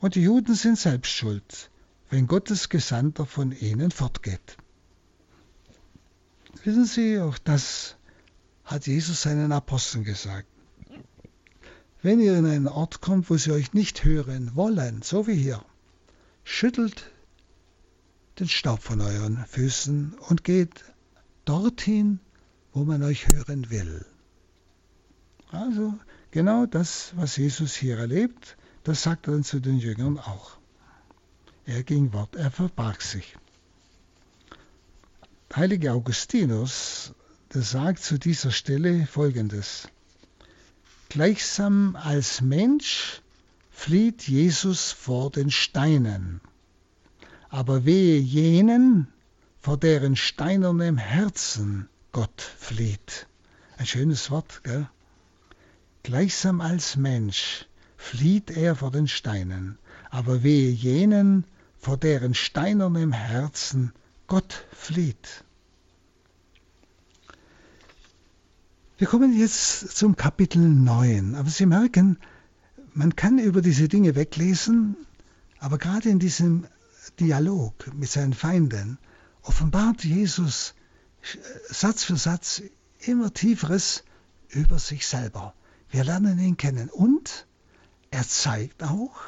Und 0.00 0.14
die 0.14 0.22
Juden 0.22 0.54
sind 0.54 0.78
selbst 0.78 1.12
schuld, 1.12 1.70
wenn 2.10 2.26
Gottes 2.26 2.68
Gesandter 2.68 3.26
von 3.26 3.52
ihnen 3.52 3.90
fortgeht. 3.90 4.56
Wissen 6.64 6.84
Sie, 6.84 7.18
auch 7.20 7.38
das 7.38 7.96
hat 8.64 8.86
Jesus 8.86 9.22
seinen 9.22 9.52
Aposteln 9.52 10.04
gesagt. 10.04 10.48
Wenn 12.02 12.20
ihr 12.20 12.36
in 12.36 12.46
einen 12.46 12.68
Ort 12.68 13.00
kommt, 13.00 13.30
wo 13.30 13.36
sie 13.36 13.52
euch 13.52 13.72
nicht 13.72 14.04
hören 14.04 14.54
wollen, 14.54 15.02
so 15.02 15.26
wie 15.26 15.34
hier, 15.34 15.64
schüttelt 16.46 17.10
den 18.38 18.48
Staub 18.48 18.80
von 18.82 19.00
euren 19.00 19.44
Füßen 19.46 20.14
und 20.28 20.44
geht 20.44 20.84
dorthin, 21.44 22.20
wo 22.72 22.84
man 22.84 23.02
euch 23.02 23.26
hören 23.28 23.68
will. 23.68 24.06
Also 25.50 25.92
genau 26.30 26.64
das, 26.64 27.12
was 27.16 27.36
Jesus 27.36 27.74
hier 27.74 27.98
erlebt, 27.98 28.56
das 28.84 29.02
sagt 29.02 29.26
er 29.26 29.32
dann 29.32 29.44
zu 29.44 29.60
den 29.60 29.78
Jüngern 29.78 30.18
auch. 30.18 30.56
Er 31.66 31.82
ging 31.82 32.12
fort, 32.12 32.36
er 32.36 32.52
verbarg 32.52 33.02
sich. 33.02 33.36
Heilige 35.54 35.92
Augustinus, 35.92 37.12
der 37.52 37.62
sagt 37.62 38.02
zu 38.02 38.18
dieser 38.18 38.52
Stelle 38.52 39.06
folgendes. 39.06 39.88
Gleichsam 41.08 41.96
als 41.96 42.40
Mensch 42.40 43.20
flieht 43.76 44.26
Jesus 44.26 44.90
vor 44.90 45.30
den 45.30 45.50
Steinen. 45.50 46.40
Aber 47.50 47.84
wehe 47.84 48.18
jenen, 48.18 49.06
vor 49.60 49.76
deren 49.76 50.16
steinernem 50.16 50.96
Herzen 50.96 51.88
Gott 52.10 52.40
flieht. 52.58 53.28
Ein 53.76 53.86
schönes 53.86 54.30
Wort, 54.30 54.64
gell? 54.64 54.88
Gleichsam 56.02 56.60
als 56.62 56.96
Mensch 56.96 57.66
flieht 57.96 58.50
er 58.50 58.74
vor 58.76 58.90
den 58.90 59.06
Steinen, 59.08 59.78
aber 60.10 60.42
wehe 60.42 60.70
jenen, 60.70 61.44
vor 61.78 61.98
deren 61.98 62.34
steinernem 62.34 63.12
Herzen 63.12 63.92
Gott 64.26 64.64
flieht. 64.72 65.44
Wir 68.96 69.06
kommen 69.06 69.38
jetzt 69.38 69.96
zum 69.96 70.16
Kapitel 70.16 70.62
9, 70.62 71.34
aber 71.34 71.50
Sie 71.50 71.66
merken, 71.66 72.18
man 72.96 73.14
kann 73.14 73.38
über 73.38 73.62
diese 73.62 73.88
Dinge 73.88 74.14
weglesen, 74.14 74.96
aber 75.58 75.78
gerade 75.78 76.08
in 76.08 76.18
diesem 76.18 76.66
Dialog 77.20 77.94
mit 77.94 78.10
seinen 78.10 78.34
Feinden 78.34 78.98
offenbart 79.42 80.04
Jesus 80.04 80.74
Satz 81.68 82.04
für 82.04 82.16
Satz 82.16 82.62
immer 83.00 83.32
tieferes 83.32 84.04
über 84.48 84.78
sich 84.78 85.06
selber. 85.06 85.54
Wir 85.90 86.04
lernen 86.04 86.38
ihn 86.38 86.56
kennen 86.56 86.88
und 86.88 87.46
er 88.10 88.26
zeigt 88.26 88.82
auch, 88.82 89.20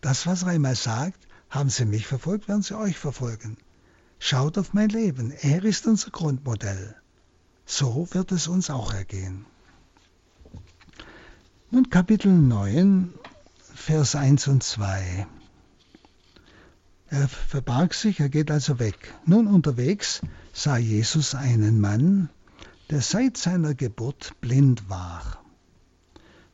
das, 0.00 0.26
was 0.26 0.42
er 0.42 0.48
einmal 0.48 0.74
sagt, 0.74 1.26
Haben 1.52 1.68
sie 1.68 1.84
mich 1.84 2.06
verfolgt, 2.06 2.48
werden 2.48 2.62
sie 2.62 2.74
euch 2.74 2.96
verfolgen. 2.96 3.58
Schaut 4.18 4.56
auf 4.56 4.72
mein 4.72 4.88
Leben, 4.88 5.32
er 5.32 5.62
ist 5.62 5.86
unser 5.86 6.10
Grundmodell. 6.10 6.96
So 7.66 8.08
wird 8.12 8.32
es 8.32 8.48
uns 8.48 8.70
auch 8.70 8.94
ergehen. 8.94 9.44
Nun 11.74 11.88
Kapitel 11.88 12.30
9, 12.30 13.14
Vers 13.74 14.14
1 14.14 14.46
und 14.48 14.62
2. 14.62 15.26
Er 17.06 17.28
verbarg 17.28 17.94
sich, 17.94 18.20
er 18.20 18.28
geht 18.28 18.50
also 18.50 18.78
weg. 18.78 19.14
Nun 19.24 19.46
unterwegs 19.46 20.20
sah 20.52 20.76
Jesus 20.76 21.34
einen 21.34 21.80
Mann, 21.80 22.28
der 22.90 23.00
seit 23.00 23.38
seiner 23.38 23.72
Geburt 23.74 24.38
blind 24.42 24.90
war. 24.90 25.42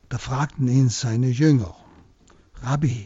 Da 0.07 0.17
fragten 0.17 0.69
ihn 0.69 0.87
seine 0.87 1.27
Jünger, 1.27 1.75
Rabbi, 2.61 3.05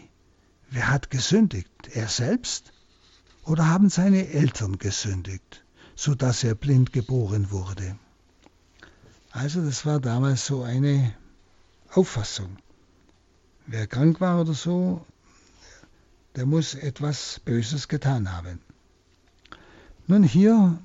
wer 0.70 0.92
hat 0.92 1.10
gesündigt, 1.10 1.72
er 1.94 2.10
selbst 2.10 2.74
oder 3.44 3.70
haben 3.70 3.90
seine 3.90 4.28
Eltern 4.28 4.78
gesündigt, 4.78 5.66
so 5.96 6.14
dass 6.14 6.44
er 6.44 6.54
blind 6.54 6.94
geboren 6.94 7.50
wurde? 7.50 7.98
Also 9.32 9.66
das 9.66 9.84
war 9.88 10.00
damals 10.00 10.46
so 10.46 10.62
eine 10.62 11.16
Auffassung. 11.94 12.58
Wer 13.68 13.88
krank 13.88 14.20
war 14.20 14.42
oder 14.42 14.54
so, 14.54 15.06
der 16.36 16.46
muss 16.46 16.74
etwas 16.74 17.40
Böses 17.46 17.88
getan 17.88 18.32
haben. 18.32 18.60
Nun 20.08 20.24
hier 20.24 20.80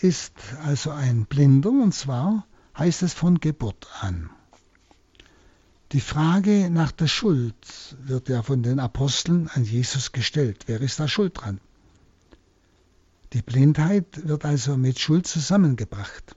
ist 0.00 0.34
also 0.64 0.90
ein 0.90 1.26
Blinder 1.26 1.70
und 1.70 1.92
zwar 1.92 2.46
heißt 2.78 3.02
es 3.02 3.12
von 3.12 3.40
Geburt 3.40 3.88
an. 4.00 4.30
Die 5.92 6.00
Frage 6.00 6.70
nach 6.70 6.92
der 6.92 7.06
Schuld 7.06 7.54
wird 8.02 8.28
ja 8.28 8.42
von 8.42 8.62
den 8.62 8.78
Aposteln 8.78 9.48
an 9.48 9.64
Jesus 9.64 10.12
gestellt. 10.12 10.64
Wer 10.66 10.80
ist 10.80 11.00
da 11.00 11.08
schuld 11.08 11.32
dran? 11.34 11.60
Die 13.32 13.42
Blindheit 13.42 14.26
wird 14.26 14.44
also 14.44 14.76
mit 14.76 14.98
Schuld 14.98 15.26
zusammengebracht. 15.26 16.34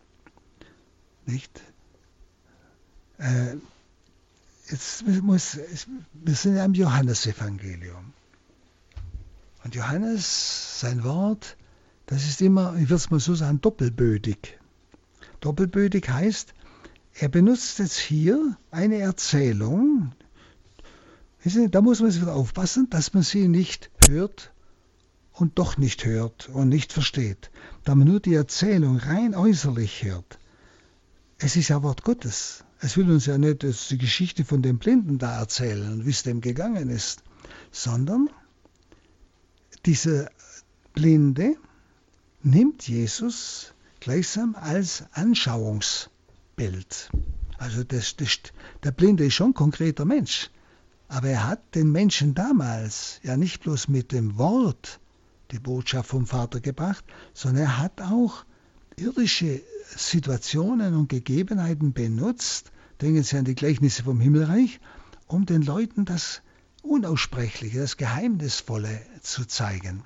Nicht? 1.25 1.61
Äh, 3.17 3.55
jetzt 4.69 5.05
muss, 5.23 5.59
wir 6.13 6.35
sind 6.35 6.55
ja 6.55 6.65
im 6.65 6.73
Johannesevangelium. 6.73 8.13
Und 9.63 9.75
Johannes, 9.75 10.79
sein 10.79 11.03
Wort, 11.03 11.57
das 12.05 12.25
ist 12.25 12.41
immer, 12.41 12.75
ich 12.75 12.83
würde 12.83 12.95
es 12.95 13.09
mal 13.09 13.19
so 13.19 13.33
sagen, 13.33 13.61
doppelbödig. 13.61 14.59
Doppelbödig 15.39 16.09
heißt, 16.09 16.53
er 17.13 17.29
benutzt 17.29 17.79
jetzt 17.79 17.97
hier 17.97 18.57
eine 18.71 18.97
Erzählung. 18.97 20.11
Da 21.69 21.81
muss 21.81 22.01
man 22.01 22.09
jetzt 22.09 22.21
wieder 22.21 22.35
aufpassen, 22.35 22.89
dass 22.89 23.13
man 23.13 23.23
sie 23.23 23.47
nicht 23.47 23.89
hört 24.07 24.51
und 25.31 25.57
doch 25.57 25.77
nicht 25.77 26.05
hört 26.05 26.49
und 26.49 26.69
nicht 26.69 26.91
versteht. 26.91 27.51
Da 27.85 27.95
man 27.95 28.07
nur 28.07 28.19
die 28.19 28.33
Erzählung 28.33 28.97
rein 28.97 29.33
äußerlich 29.33 30.03
hört. 30.03 30.39
Es 31.37 31.55
ist 31.55 31.69
ja 31.69 31.83
Wort 31.83 32.03
Gottes. 32.03 32.64
Es 32.79 32.97
will 32.97 33.09
uns 33.09 33.25
ja 33.25 33.37
nicht 33.37 33.63
die 33.63 33.97
Geschichte 33.97 34.43
von 34.43 34.61
dem 34.61 34.77
Blinden 34.77 35.17
da 35.17 35.39
erzählen, 35.39 36.05
wie 36.05 36.09
es 36.09 36.23
dem 36.23 36.41
gegangen 36.41 36.89
ist, 36.89 37.23
sondern 37.71 38.29
diese 39.85 40.29
Blinde 40.93 41.55
nimmt 42.43 42.87
Jesus 42.87 43.73
gleichsam 43.99 44.55
als 44.55 45.03
Anschauungsbild. 45.13 47.09
Also 47.57 47.83
das, 47.83 48.15
das, 48.17 48.39
der 48.83 48.91
Blinde 48.91 49.25
ist 49.25 49.33
schon 49.35 49.51
ein 49.51 49.55
konkreter 49.55 50.05
Mensch, 50.05 50.51
aber 51.07 51.29
er 51.29 51.47
hat 51.47 51.75
den 51.75 51.91
Menschen 51.91 52.35
damals 52.35 53.19
ja 53.23 53.37
nicht 53.37 53.63
bloß 53.63 53.87
mit 53.87 54.11
dem 54.11 54.37
Wort 54.37 54.99
die 55.51 55.59
Botschaft 55.59 56.09
vom 56.09 56.27
Vater 56.27 56.59
gebracht, 56.59 57.05
sondern 57.33 57.63
er 57.63 57.77
hat 57.79 58.01
auch 58.01 58.45
irdische 58.97 59.61
Situationen 59.95 60.95
und 60.95 61.09
Gegebenheiten 61.09 61.93
benutzt, 61.93 62.71
denken 63.01 63.23
Sie 63.23 63.37
an 63.37 63.45
die 63.45 63.55
Gleichnisse 63.55 64.03
vom 64.03 64.19
Himmelreich, 64.19 64.79
um 65.27 65.45
den 65.45 65.61
Leuten 65.61 66.05
das 66.05 66.41
Unaussprechliche, 66.81 67.79
das 67.79 67.97
Geheimnisvolle 67.97 69.01
zu 69.21 69.45
zeigen. 69.45 70.03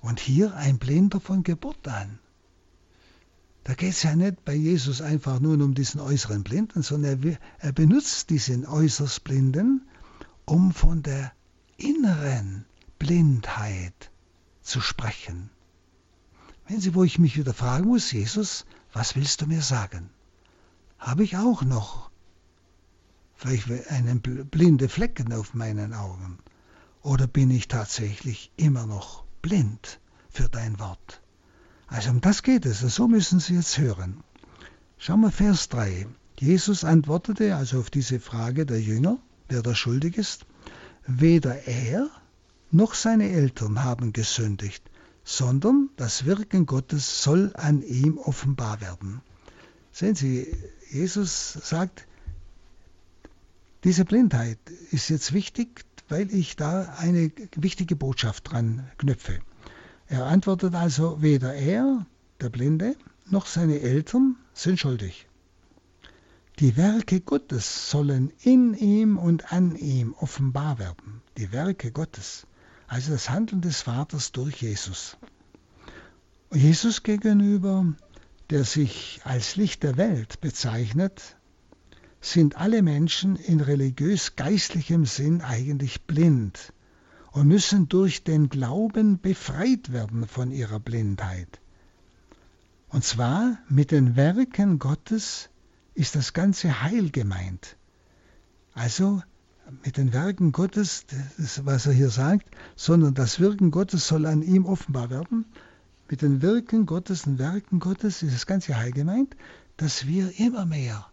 Und 0.00 0.20
hier 0.20 0.56
ein 0.56 0.78
Blinder 0.78 1.20
von 1.20 1.42
Geburt 1.42 1.86
an. 1.86 2.18
Da 3.64 3.74
geht 3.74 3.90
es 3.90 4.02
ja 4.02 4.16
nicht 4.16 4.44
bei 4.44 4.54
Jesus 4.54 5.00
einfach 5.00 5.38
nur 5.38 5.54
um 5.54 5.74
diesen 5.74 6.00
äußeren 6.00 6.42
Blinden, 6.42 6.82
sondern 6.82 7.22
er, 7.22 7.38
er 7.58 7.72
benutzt 7.72 8.30
diesen 8.30 8.66
äußerst 8.66 9.22
Blinden, 9.22 9.82
um 10.44 10.72
von 10.72 11.02
der 11.02 11.32
inneren 11.76 12.64
Blindheit 12.98 14.10
zu 14.62 14.80
sprechen. 14.80 15.50
Wenn 16.66 16.80
Sie, 16.80 16.94
wo 16.94 17.04
ich 17.04 17.18
mich 17.18 17.36
wieder 17.36 17.54
fragen 17.54 17.86
muss, 17.86 18.10
Jesus, 18.10 18.64
was 18.92 19.16
willst 19.16 19.40
du 19.40 19.46
mir 19.46 19.62
sagen? 19.62 20.10
Habe 20.98 21.24
ich 21.24 21.36
auch 21.36 21.62
noch 21.62 22.10
vielleicht 23.34 23.68
einen 23.88 24.20
blinde 24.20 24.88
Flecken 24.88 25.32
auf 25.32 25.54
meinen 25.54 25.94
Augen? 25.94 26.38
Oder 27.02 27.26
bin 27.26 27.50
ich 27.50 27.68
tatsächlich 27.68 28.52
immer 28.56 28.86
noch 28.86 29.24
blind 29.42 29.98
für 30.30 30.48
dein 30.48 30.78
Wort? 30.78 31.20
Also 31.88 32.10
um 32.10 32.20
das 32.20 32.42
geht 32.42 32.64
es, 32.64 32.80
so 32.80 33.08
müssen 33.08 33.40
Sie 33.40 33.54
jetzt 33.54 33.78
hören. 33.78 34.22
Schauen 34.98 35.20
wir 35.20 35.32
Vers 35.32 35.68
3. 35.68 36.06
Jesus 36.38 36.84
antwortete 36.84 37.56
also 37.56 37.80
auf 37.80 37.90
diese 37.90 38.20
Frage 38.20 38.64
der 38.64 38.80
Jünger, 38.80 39.18
wer 39.48 39.62
da 39.62 39.74
schuldig 39.74 40.16
ist, 40.16 40.46
weder 41.06 41.66
er 41.66 42.08
noch 42.70 42.94
seine 42.94 43.30
Eltern 43.30 43.82
haben 43.84 44.12
gesündigt, 44.12 44.82
sondern 45.24 45.90
das 45.96 46.24
Wirken 46.24 46.66
Gottes 46.66 47.22
soll 47.22 47.52
an 47.54 47.82
ihm 47.82 48.18
offenbar 48.18 48.80
werden. 48.80 49.20
Sehen 49.92 50.14
Sie, 50.14 50.54
Jesus 50.90 51.52
sagt, 51.52 52.06
diese 53.84 54.04
Blindheit 54.04 54.58
ist 54.90 55.08
jetzt 55.08 55.32
wichtig, 55.32 55.84
weil 56.08 56.32
ich 56.32 56.56
da 56.56 56.94
eine 56.98 57.30
wichtige 57.56 57.96
Botschaft 57.96 58.50
dran 58.50 58.88
knüpfe. 58.98 59.40
Er 60.08 60.26
antwortet 60.26 60.74
also, 60.74 61.22
weder 61.22 61.54
er, 61.54 62.06
der 62.40 62.50
Blinde, 62.50 62.96
noch 63.30 63.46
seine 63.46 63.80
Eltern 63.80 64.36
sind 64.52 64.78
schuldig. 64.78 65.26
Die 66.58 66.76
Werke 66.76 67.20
Gottes 67.20 67.90
sollen 67.90 68.30
in 68.42 68.74
ihm 68.74 69.16
und 69.16 69.52
an 69.52 69.74
ihm 69.74 70.14
offenbar 70.14 70.78
werden. 70.78 71.22
Die 71.38 71.50
Werke 71.50 71.90
Gottes, 71.90 72.46
also 72.92 73.12
das 73.12 73.30
Handeln 73.30 73.62
des 73.62 73.80
Vaters 73.80 74.32
durch 74.32 74.60
Jesus. 74.60 75.16
Jesus 76.52 77.02
gegenüber, 77.02 77.86
der 78.50 78.64
sich 78.64 79.22
als 79.24 79.56
Licht 79.56 79.82
der 79.82 79.96
Welt 79.96 80.42
bezeichnet, 80.42 81.38
sind 82.20 82.58
alle 82.58 82.82
Menschen 82.82 83.36
in 83.36 83.62
religiös-geistlichem 83.62 85.06
Sinn 85.06 85.40
eigentlich 85.40 86.02
blind 86.02 86.74
und 87.30 87.48
müssen 87.48 87.88
durch 87.88 88.24
den 88.24 88.50
Glauben 88.50 89.18
befreit 89.18 89.90
werden 89.94 90.28
von 90.28 90.50
ihrer 90.50 90.78
Blindheit. 90.78 91.62
Und 92.90 93.04
zwar 93.04 93.56
mit 93.70 93.90
den 93.90 94.16
Werken 94.16 94.78
Gottes 94.78 95.48
ist 95.94 96.14
das 96.14 96.34
ganze 96.34 96.82
Heil 96.82 97.08
gemeint. 97.08 97.78
Also 98.74 99.22
mit 99.84 99.96
den 99.96 100.12
Werken 100.12 100.52
Gottes, 100.52 101.06
das, 101.38 101.64
was 101.64 101.86
er 101.86 101.92
hier 101.92 102.10
sagt, 102.10 102.48
sondern 102.76 103.14
das 103.14 103.40
Wirken 103.40 103.70
Gottes 103.70 104.06
soll 104.06 104.26
an 104.26 104.42
ihm 104.42 104.66
offenbar 104.66 105.10
werden. 105.10 105.46
Mit 106.08 106.22
den 106.22 106.42
Wirken 106.42 106.86
Gottes 106.86 107.26
und 107.26 107.38
Werken 107.38 107.80
Gottes 107.80 108.22
ist 108.22 108.34
das 108.34 108.46
ganze 108.46 108.76
Heil 108.76 108.92
gemeint, 108.92 109.36
dass 109.76 110.06
wir 110.06 110.38
immer 110.38 110.66
mehr 110.66 111.06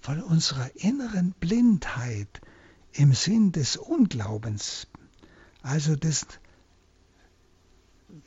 von 0.00 0.22
unserer 0.22 0.70
inneren 0.76 1.34
Blindheit 1.40 2.40
im 2.92 3.12
Sinn 3.14 3.52
des 3.52 3.76
Unglaubens, 3.76 4.86
also 5.62 5.96
des 5.96 6.26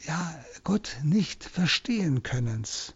ja, 0.06 0.36
Gott 0.64 0.98
nicht 1.04 1.44
verstehen 1.44 2.24
Könnens, 2.24 2.94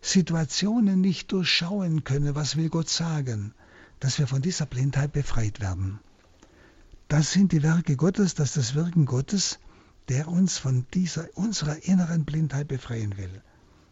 Situationen 0.00 1.00
nicht 1.00 1.30
durchschauen 1.30 2.04
können, 2.04 2.34
was 2.34 2.56
will 2.56 2.70
Gott 2.70 2.88
sagen, 2.88 3.54
dass 4.00 4.18
wir 4.18 4.26
von 4.26 4.40
dieser 4.40 4.66
Blindheit 4.66 5.12
befreit 5.12 5.60
werden. 5.60 6.00
Das 7.12 7.30
sind 7.30 7.52
die 7.52 7.62
Werke 7.62 7.96
Gottes, 7.96 8.34
das 8.34 8.56
ist 8.56 8.56
das 8.56 8.74
Wirken 8.74 9.04
Gottes, 9.04 9.58
der 10.08 10.28
uns 10.28 10.56
von 10.56 10.86
dieser 10.94 11.28
unserer 11.34 11.84
inneren 11.84 12.24
Blindheit 12.24 12.68
befreien 12.68 13.18
will. 13.18 13.42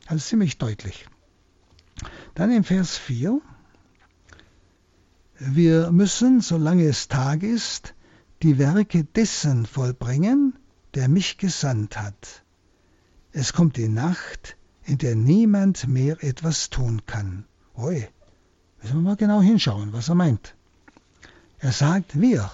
Also 0.06 0.24
ziemlich 0.24 0.56
deutlich. 0.56 1.06
Dann 2.34 2.50
im 2.50 2.64
Vers 2.64 2.96
4, 2.96 3.42
wir 5.38 5.92
müssen, 5.92 6.40
solange 6.40 6.84
es 6.84 7.08
Tag 7.08 7.42
ist, 7.42 7.92
die 8.42 8.56
Werke 8.56 9.04
dessen 9.04 9.66
vollbringen, 9.66 10.58
der 10.94 11.08
mich 11.08 11.36
gesandt 11.36 11.98
hat. 11.98 12.42
Es 13.32 13.52
kommt 13.52 13.76
die 13.76 13.88
Nacht, 13.88 14.56
in 14.84 14.96
der 14.96 15.14
niemand 15.14 15.86
mehr 15.86 16.24
etwas 16.24 16.70
tun 16.70 17.02
kann. 17.04 17.44
Oi, 17.74 18.08
müssen 18.80 18.94
wir 18.94 19.02
mal 19.02 19.16
genau 19.16 19.42
hinschauen, 19.42 19.92
was 19.92 20.08
er 20.08 20.14
meint. 20.14 20.54
Er 21.58 21.72
sagt, 21.72 22.18
wir 22.18 22.50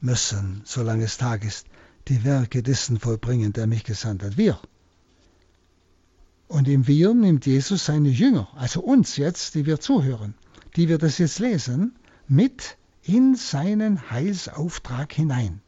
müssen, 0.00 0.62
solange 0.64 1.04
es 1.04 1.18
Tag 1.18 1.44
ist, 1.44 1.66
die 2.08 2.24
Werke 2.24 2.62
dessen 2.62 2.98
vollbringen, 2.98 3.52
der 3.52 3.66
mich 3.66 3.84
gesandt 3.84 4.22
hat. 4.22 4.36
Wir. 4.36 4.58
Und 6.48 6.66
im 6.66 6.86
Wir 6.86 7.14
nimmt 7.14 7.46
Jesus 7.46 7.84
seine 7.84 8.08
Jünger, 8.08 8.48
also 8.56 8.80
uns 8.80 9.16
jetzt, 9.16 9.54
die 9.54 9.66
wir 9.66 9.78
zuhören, 9.78 10.34
die 10.76 10.88
wir 10.88 10.98
das 10.98 11.18
jetzt 11.18 11.38
lesen, 11.38 11.94
mit 12.26 12.76
in 13.02 13.36
seinen 13.36 14.10
Heilsauftrag 14.10 15.12
hinein. 15.12 15.60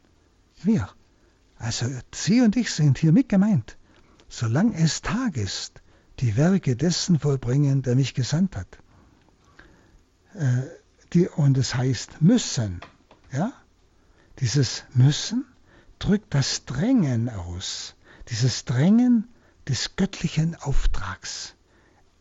Wir. 0.61 0.89
Also 1.57 1.85
Sie 2.13 2.41
und 2.41 2.57
ich 2.57 2.71
sind 2.71 2.97
hier 2.97 3.13
mit 3.13 3.29
gemeint. 3.29 3.77
Solange 4.27 4.75
es 4.75 5.01
Tag 5.01 5.37
ist, 5.37 5.81
die 6.19 6.35
Werke 6.35 6.75
dessen 6.75 7.19
vollbringen, 7.19 7.81
der 7.81 7.95
mich 7.95 8.13
gesandt 8.13 8.55
hat. 8.55 8.79
Äh, 10.33 10.63
die, 11.13 11.27
und 11.27 11.57
es 11.57 11.75
heißt 11.75 12.21
müssen. 12.21 12.81
Ja? 13.31 13.53
Dieses 14.39 14.83
Müssen 14.93 15.45
drückt 15.99 16.33
das 16.33 16.65
Drängen 16.65 17.29
aus. 17.29 17.95
Dieses 18.29 18.65
Drängen 18.65 19.27
des 19.67 19.95
göttlichen 19.95 20.55
Auftrags. 20.55 21.55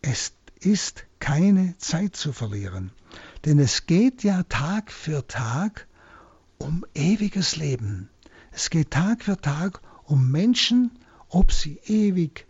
Es 0.03 0.33
ist 0.61 1.07
keine 1.19 1.77
Zeit 1.79 2.15
zu 2.15 2.33
verlieren, 2.33 2.93
denn 3.45 3.59
es 3.59 3.87
geht 3.87 4.23
ja 4.23 4.43
Tag 4.45 4.93
für 4.93 5.27
Tag 5.27 5.89
um 6.59 6.85
ewiges 6.95 7.57
Leben. 7.57 8.11
Es 8.53 8.71
geht 8.71 8.91
Tag 8.91 9.25
für 9.25 9.41
Tag 9.41 9.81
um 10.05 10.31
Menschen, 10.31 10.91
ob 11.29 11.53
sie 11.53 11.79
ewig 11.87 12.47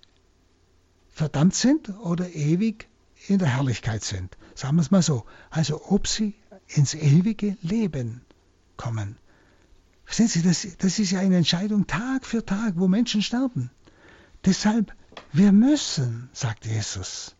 verdammt 1.08 1.54
sind 1.54 1.88
oder 2.00 2.28
ewig 2.30 2.88
in 3.28 3.38
der 3.38 3.48
Herrlichkeit 3.48 4.02
sind. 4.02 4.36
Sagen 4.54 4.76
wir 4.76 4.82
es 4.82 4.90
mal 4.90 5.02
so. 5.02 5.24
Also 5.50 5.82
ob 5.86 6.06
sie 6.06 6.34
ins 6.66 6.94
ewige 6.94 7.56
Leben 7.62 8.22
kommen. 8.76 9.16
Verstehen 10.04 10.28
Sie, 10.28 10.42
das, 10.42 10.66
das 10.78 10.98
ist 10.98 11.10
ja 11.12 11.20
eine 11.20 11.36
Entscheidung 11.36 11.86
Tag 11.86 12.26
für 12.26 12.44
Tag, 12.44 12.74
wo 12.76 12.88
Menschen 12.88 13.22
sterben. 13.22 13.70
Deshalb, 14.44 14.92
wir 15.32 15.52
müssen, 15.52 16.28
sagt 16.32 16.66
Jesus, 16.66 17.36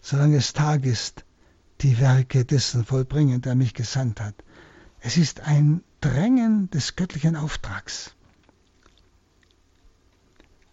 solange 0.00 0.36
es 0.36 0.52
Tag 0.52 0.84
ist, 0.84 1.24
die 1.80 1.98
Werke 1.98 2.44
dessen 2.44 2.84
vollbringen, 2.84 3.42
der 3.42 3.54
mich 3.54 3.74
gesandt 3.74 4.20
hat. 4.20 4.34
Es 5.00 5.16
ist 5.16 5.40
ein 5.40 5.82
Drängen 6.00 6.70
des 6.70 6.96
göttlichen 6.96 7.36
Auftrags. 7.36 8.14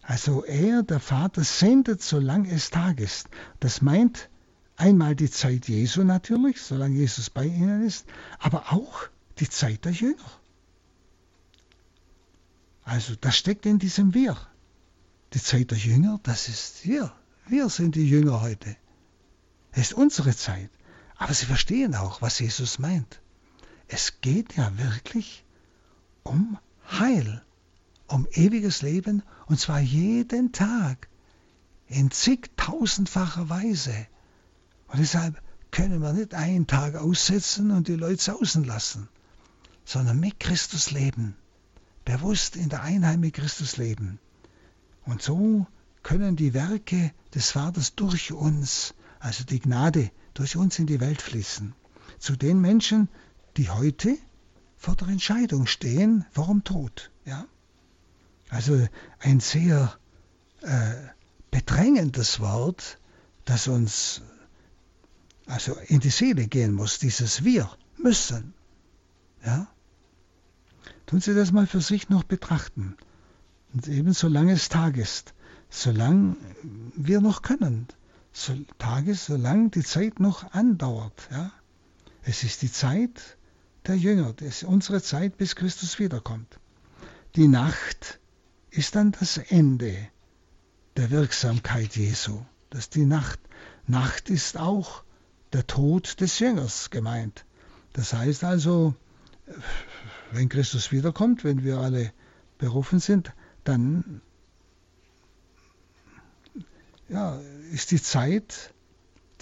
Also 0.02 0.44
er, 0.44 0.82
der 0.82 1.00
Vater, 1.00 1.44
sendet, 1.44 2.02
solange 2.02 2.50
es 2.50 2.70
Tag 2.70 3.00
ist. 3.00 3.28
Das 3.60 3.80
meint 3.80 4.28
einmal 4.76 5.16
die 5.16 5.30
Zeit 5.30 5.66
Jesu 5.68 6.04
natürlich, 6.04 6.60
solange 6.60 6.96
Jesus 6.96 7.30
bei 7.30 7.46
ihnen 7.46 7.86
ist, 7.86 8.06
aber 8.38 8.72
auch 8.72 9.08
die 9.38 9.48
Zeit 9.48 9.84
der 9.84 9.92
Jünger. 9.92 10.30
Also 12.84 13.14
das 13.16 13.36
steckt 13.36 13.66
in 13.66 13.78
diesem 13.78 14.14
Wir. 14.14 14.36
Die 15.32 15.42
Zeit 15.42 15.70
der 15.70 15.78
Jünger, 15.78 16.20
das 16.22 16.48
ist 16.48 16.84
wir. 16.84 17.12
Wir 17.46 17.68
sind 17.68 17.94
die 17.94 18.08
Jünger 18.08 18.40
heute. 18.40 18.76
Es 19.72 19.90
ist 19.90 19.94
unsere 19.94 20.36
Zeit. 20.36 20.70
Aber 21.16 21.32
sie 21.32 21.46
verstehen 21.46 21.94
auch, 21.94 22.22
was 22.22 22.38
Jesus 22.38 22.78
meint. 22.78 23.20
Es 23.88 24.20
geht 24.20 24.56
ja 24.56 24.76
wirklich 24.78 25.44
um 26.22 26.58
Heil, 26.90 27.42
um 28.06 28.26
ewiges 28.32 28.82
Leben, 28.82 29.22
und 29.46 29.58
zwar 29.58 29.80
jeden 29.80 30.52
Tag, 30.52 31.08
in 31.86 32.10
zigtausendfacher 32.10 33.48
Weise. 33.48 34.06
Und 34.88 34.98
deshalb 34.98 35.40
können 35.70 36.00
wir 36.00 36.12
nicht 36.12 36.34
einen 36.34 36.66
Tag 36.66 36.94
aussetzen 36.94 37.70
und 37.70 37.88
die 37.88 37.96
Leute 37.96 38.22
sausen 38.22 38.64
lassen, 38.64 39.08
sondern 39.84 40.20
mit 40.20 40.40
Christus 40.40 40.90
leben, 40.90 41.36
bewusst 42.04 42.56
in 42.56 42.68
der 42.68 42.82
Einheit 42.82 43.18
mit 43.18 43.34
Christus 43.34 43.76
leben. 43.76 44.18
Und 45.04 45.22
so 45.22 45.66
können 46.02 46.36
die 46.36 46.54
Werke 46.54 47.12
des 47.34 47.52
Vaters 47.52 47.94
durch 47.94 48.32
uns, 48.32 48.94
also 49.20 49.44
die 49.44 49.60
Gnade, 49.60 50.10
durch 50.34 50.56
uns 50.56 50.78
in 50.78 50.86
die 50.86 51.00
Welt 51.00 51.22
fließen. 51.22 51.74
Zu 52.18 52.36
den 52.36 52.60
Menschen, 52.60 53.08
die 53.56 53.70
heute 53.70 54.16
vor 54.76 54.96
der 54.96 55.08
Entscheidung 55.08 55.66
stehen, 55.66 56.26
warum 56.34 56.64
Tod. 56.64 57.10
Ja? 57.24 57.46
Also 58.50 58.86
ein 59.20 59.40
sehr 59.40 59.94
äh, 60.60 60.94
bedrängendes 61.50 62.40
Wort, 62.40 62.98
das 63.44 63.68
uns 63.68 64.22
also 65.46 65.74
in 65.86 66.00
die 66.00 66.10
Seele 66.10 66.46
gehen 66.46 66.72
muss, 66.72 66.98
dieses 66.98 67.44
Wir 67.44 67.70
müssen. 67.96 68.54
Ja? 69.44 69.68
Tun 71.06 71.20
Sie 71.20 71.34
das 71.34 71.52
mal 71.52 71.66
für 71.66 71.80
sich 71.80 72.08
noch 72.08 72.24
betrachten. 72.24 72.96
Und 73.72 73.88
eben 73.88 74.12
solange 74.12 74.52
es 74.52 74.68
Tag 74.68 74.96
ist, 74.96 75.34
solange 75.68 76.36
wir 76.96 77.20
noch 77.20 77.42
können, 77.42 77.88
so 78.32 78.54
Tage, 78.78 79.14
solange 79.14 79.70
die 79.70 79.82
Zeit 79.82 80.20
noch 80.20 80.52
andauert. 80.52 81.28
Ja? 81.30 81.52
Es 82.22 82.42
ist 82.42 82.62
die 82.62 82.72
Zeit 82.72 83.36
der 83.86 83.96
Jünger, 83.96 84.32
das 84.32 84.48
ist 84.48 84.64
unsere 84.64 85.02
Zeit, 85.02 85.36
bis 85.36 85.56
Christus 85.56 85.98
wiederkommt. 85.98 86.58
Die 87.36 87.48
Nacht 87.48 88.20
ist 88.70 88.94
dann 88.94 89.12
das 89.12 89.36
Ende 89.38 90.08
der 90.96 91.10
Wirksamkeit 91.10 91.96
Jesu. 91.96 92.42
Das 92.70 92.80
ist 92.80 92.94
die 92.94 93.04
Nacht. 93.04 93.40
Nacht 93.86 94.30
ist 94.30 94.56
auch 94.56 95.04
der 95.52 95.66
Tod 95.66 96.20
des 96.20 96.38
Jüngers 96.38 96.90
gemeint. 96.90 97.44
Das 97.92 98.12
heißt 98.12 98.44
also, 98.44 98.94
wenn 100.34 100.48
Christus 100.48 100.92
wiederkommt, 100.92 101.44
wenn 101.44 101.64
wir 101.64 101.78
alle 101.78 102.12
berufen 102.58 102.98
sind, 102.98 103.32
dann 103.64 104.20
ja, 107.08 107.40
ist 107.72 107.90
die 107.90 108.02
Zeit 108.02 108.74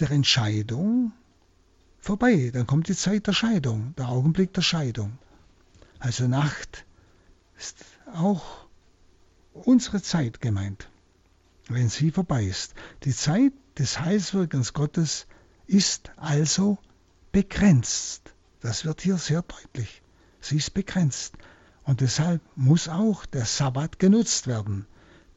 der 0.01 0.11
Entscheidung 0.11 1.13
vorbei. 1.99 2.51
Dann 2.53 2.67
kommt 2.67 2.89
die 2.89 2.97
Zeit 2.97 3.27
der 3.27 3.33
Scheidung, 3.33 3.95
der 3.97 4.09
Augenblick 4.09 4.53
der 4.53 4.63
Scheidung. 4.63 5.19
Also 5.99 6.27
Nacht 6.27 6.85
ist 7.57 7.85
auch 8.15 8.67
unsere 9.53 10.03
Zeit 10.03 10.41
gemeint, 10.41 10.91
wenn 11.69 11.89
sie 11.89 12.11
vorbei 12.11 12.45
ist. 12.45 12.75
Die 13.05 13.15
Zeit 13.15 13.53
des 13.79 14.01
Heilswirkens 14.01 14.73
Gottes 14.73 15.27
ist 15.67 16.11
also 16.17 16.79
begrenzt. 17.31 18.35
Das 18.61 18.85
wird 18.85 19.01
hier 19.01 19.17
sehr 19.17 19.43
deutlich. 19.43 20.02
Sie 20.43 20.57
ist 20.57 20.75
begrenzt. 20.75 21.35
Und 21.85 22.01
deshalb 22.01 22.43
muss 22.57 22.89
auch 22.89 23.25
der 23.25 23.47
Sabbat 23.47 23.99
genutzt 23.99 24.47
werden. 24.47 24.87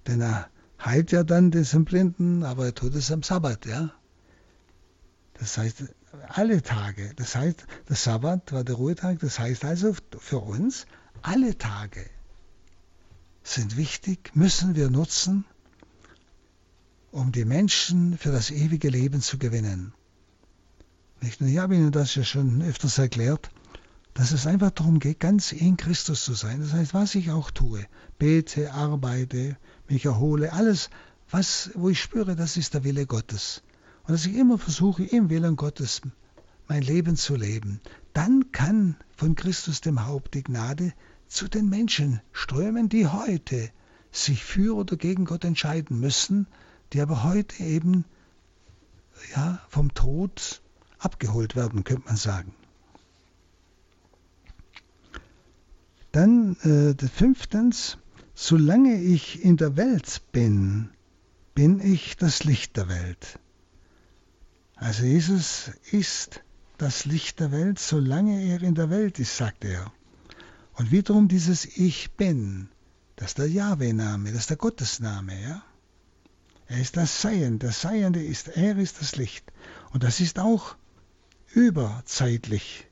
Denn 0.07 0.19
er 0.19 0.49
heilt 0.83 1.11
ja 1.11 1.23
dann 1.23 1.51
diesen 1.51 1.85
Blinden, 1.85 2.43
aber 2.43 2.65
er 2.65 2.75
tut 2.75 2.95
es 2.95 3.11
am 3.11 3.23
Sabbat, 3.23 3.65
ja. 3.65 3.91
Das 5.35 5.57
heißt, 5.57 5.83
alle 6.29 6.61
Tage. 6.61 7.13
Das 7.15 7.35
heißt, 7.35 7.65
der 7.87 7.95
Sabbat 7.95 8.51
war 8.51 8.63
der 8.63 8.75
Ruhetag. 8.75 9.19
Das 9.19 9.39
heißt 9.39 9.63
also 9.63 9.95
für 10.17 10.39
uns, 10.39 10.85
alle 11.21 11.57
Tage 11.57 12.05
sind 13.43 13.77
wichtig, 13.77 14.31
müssen 14.33 14.75
wir 14.75 14.89
nutzen, 14.89 15.45
um 17.11 17.31
die 17.31 17.45
Menschen 17.45 18.17
für 18.17 18.31
das 18.31 18.49
ewige 18.49 18.89
Leben 18.89 19.21
zu 19.21 19.37
gewinnen. 19.37 19.93
Ich 21.21 21.39
habe 21.57 21.75
Ihnen 21.75 21.91
das 21.91 22.15
ja 22.15 22.23
schon 22.23 22.61
öfters 22.63 22.97
erklärt 22.97 23.51
dass 24.15 24.31
es 24.31 24.47
einfach 24.47 24.71
darum 24.71 24.99
geht, 24.99 25.19
ganz 25.19 25.51
in 25.51 25.75
Christus 25.75 26.23
zu 26.23 26.33
sein. 26.33 26.61
Das 26.61 26.71
heißt, 26.71 26.93
was 26.93 27.15
ich 27.15 27.31
auch 27.31 27.51
tue, 27.51 27.85
bete, 28.17 28.73
arbeite, 28.73 29.57
mich 29.89 30.05
erhole, 30.05 30.53
alles, 30.53 30.89
was, 31.29 31.69
wo 31.75 31.89
ich 31.89 32.01
spüre, 32.01 32.35
das 32.37 32.55
ist 32.55 32.73
der 32.73 32.85
Wille 32.85 33.05
Gottes. 33.05 33.61
Und 34.03 34.13
dass 34.13 34.25
ich 34.25 34.35
immer 34.35 34.57
versuche, 34.57 35.03
im 35.03 35.29
Willen 35.29 35.57
Gottes 35.57 36.01
mein 36.69 36.81
Leben 36.81 37.17
zu 37.17 37.35
leben. 37.35 37.81
Dann 38.13 38.53
kann 38.53 38.95
von 39.17 39.35
Christus 39.35 39.81
dem 39.81 40.05
Haupt 40.05 40.33
die 40.33 40.43
Gnade 40.43 40.93
zu 41.27 41.49
den 41.49 41.67
Menschen 41.67 42.21
strömen, 42.31 42.87
die 42.87 43.07
heute 43.07 43.69
sich 44.13 44.45
für 44.45 44.77
oder 44.77 44.95
gegen 44.95 45.25
Gott 45.25 45.43
entscheiden 45.43 45.99
müssen, 45.99 46.47
die 46.93 47.01
aber 47.01 47.25
heute 47.25 47.61
eben 47.61 48.05
ja, 49.35 49.61
vom 49.67 49.93
Tod 49.93 50.61
abgeholt 50.99 51.57
werden, 51.57 51.83
könnte 51.83 52.07
man 52.07 52.15
sagen. 52.15 52.53
Dann 56.15 56.55
äh, 56.61 57.07
fünftens, 57.09 57.97
solange 58.33 59.01
ich 59.01 59.43
in 59.43 59.57
der 59.57 59.75
Welt 59.75 60.21
bin, 60.31 60.91
bin 61.55 61.81
ich 61.81 62.15
das 62.15 62.45
Licht 62.45 62.77
der 62.77 62.87
Welt. 62.87 63.37
Also 64.75 65.03
Jesus 65.03 65.71
ist 65.91 66.41
das 66.77 67.03
Licht 67.03 67.41
der 67.41 67.51
Welt, 67.51 67.79
solange 67.79 68.41
er 68.45 68.63
in 68.63 68.75
der 68.75 68.89
Welt 68.89 69.19
ist, 69.19 69.35
sagt 69.35 69.65
er. 69.65 69.91
Und 70.75 70.89
wiederum 70.89 71.27
dieses 71.27 71.65
Ich 71.65 72.13
bin, 72.13 72.69
das 73.17 73.31
ist 73.31 73.39
der 73.39 73.49
Jahwe-Name, 73.49 74.31
das 74.31 74.43
ist 74.43 74.51
der 74.51 74.57
Gottesname, 74.57 75.33
ja. 75.41 75.63
Er 76.67 76.79
ist 76.79 76.95
das 76.95 77.21
Sein, 77.21 77.59
der 77.59 77.73
Seiende 77.73 78.23
ist, 78.23 78.47
er 78.47 78.77
ist 78.77 79.01
das 79.01 79.17
Licht. 79.17 79.51
Und 79.91 80.03
das 80.03 80.21
ist 80.21 80.39
auch 80.39 80.77
überzeitlich 81.53 82.87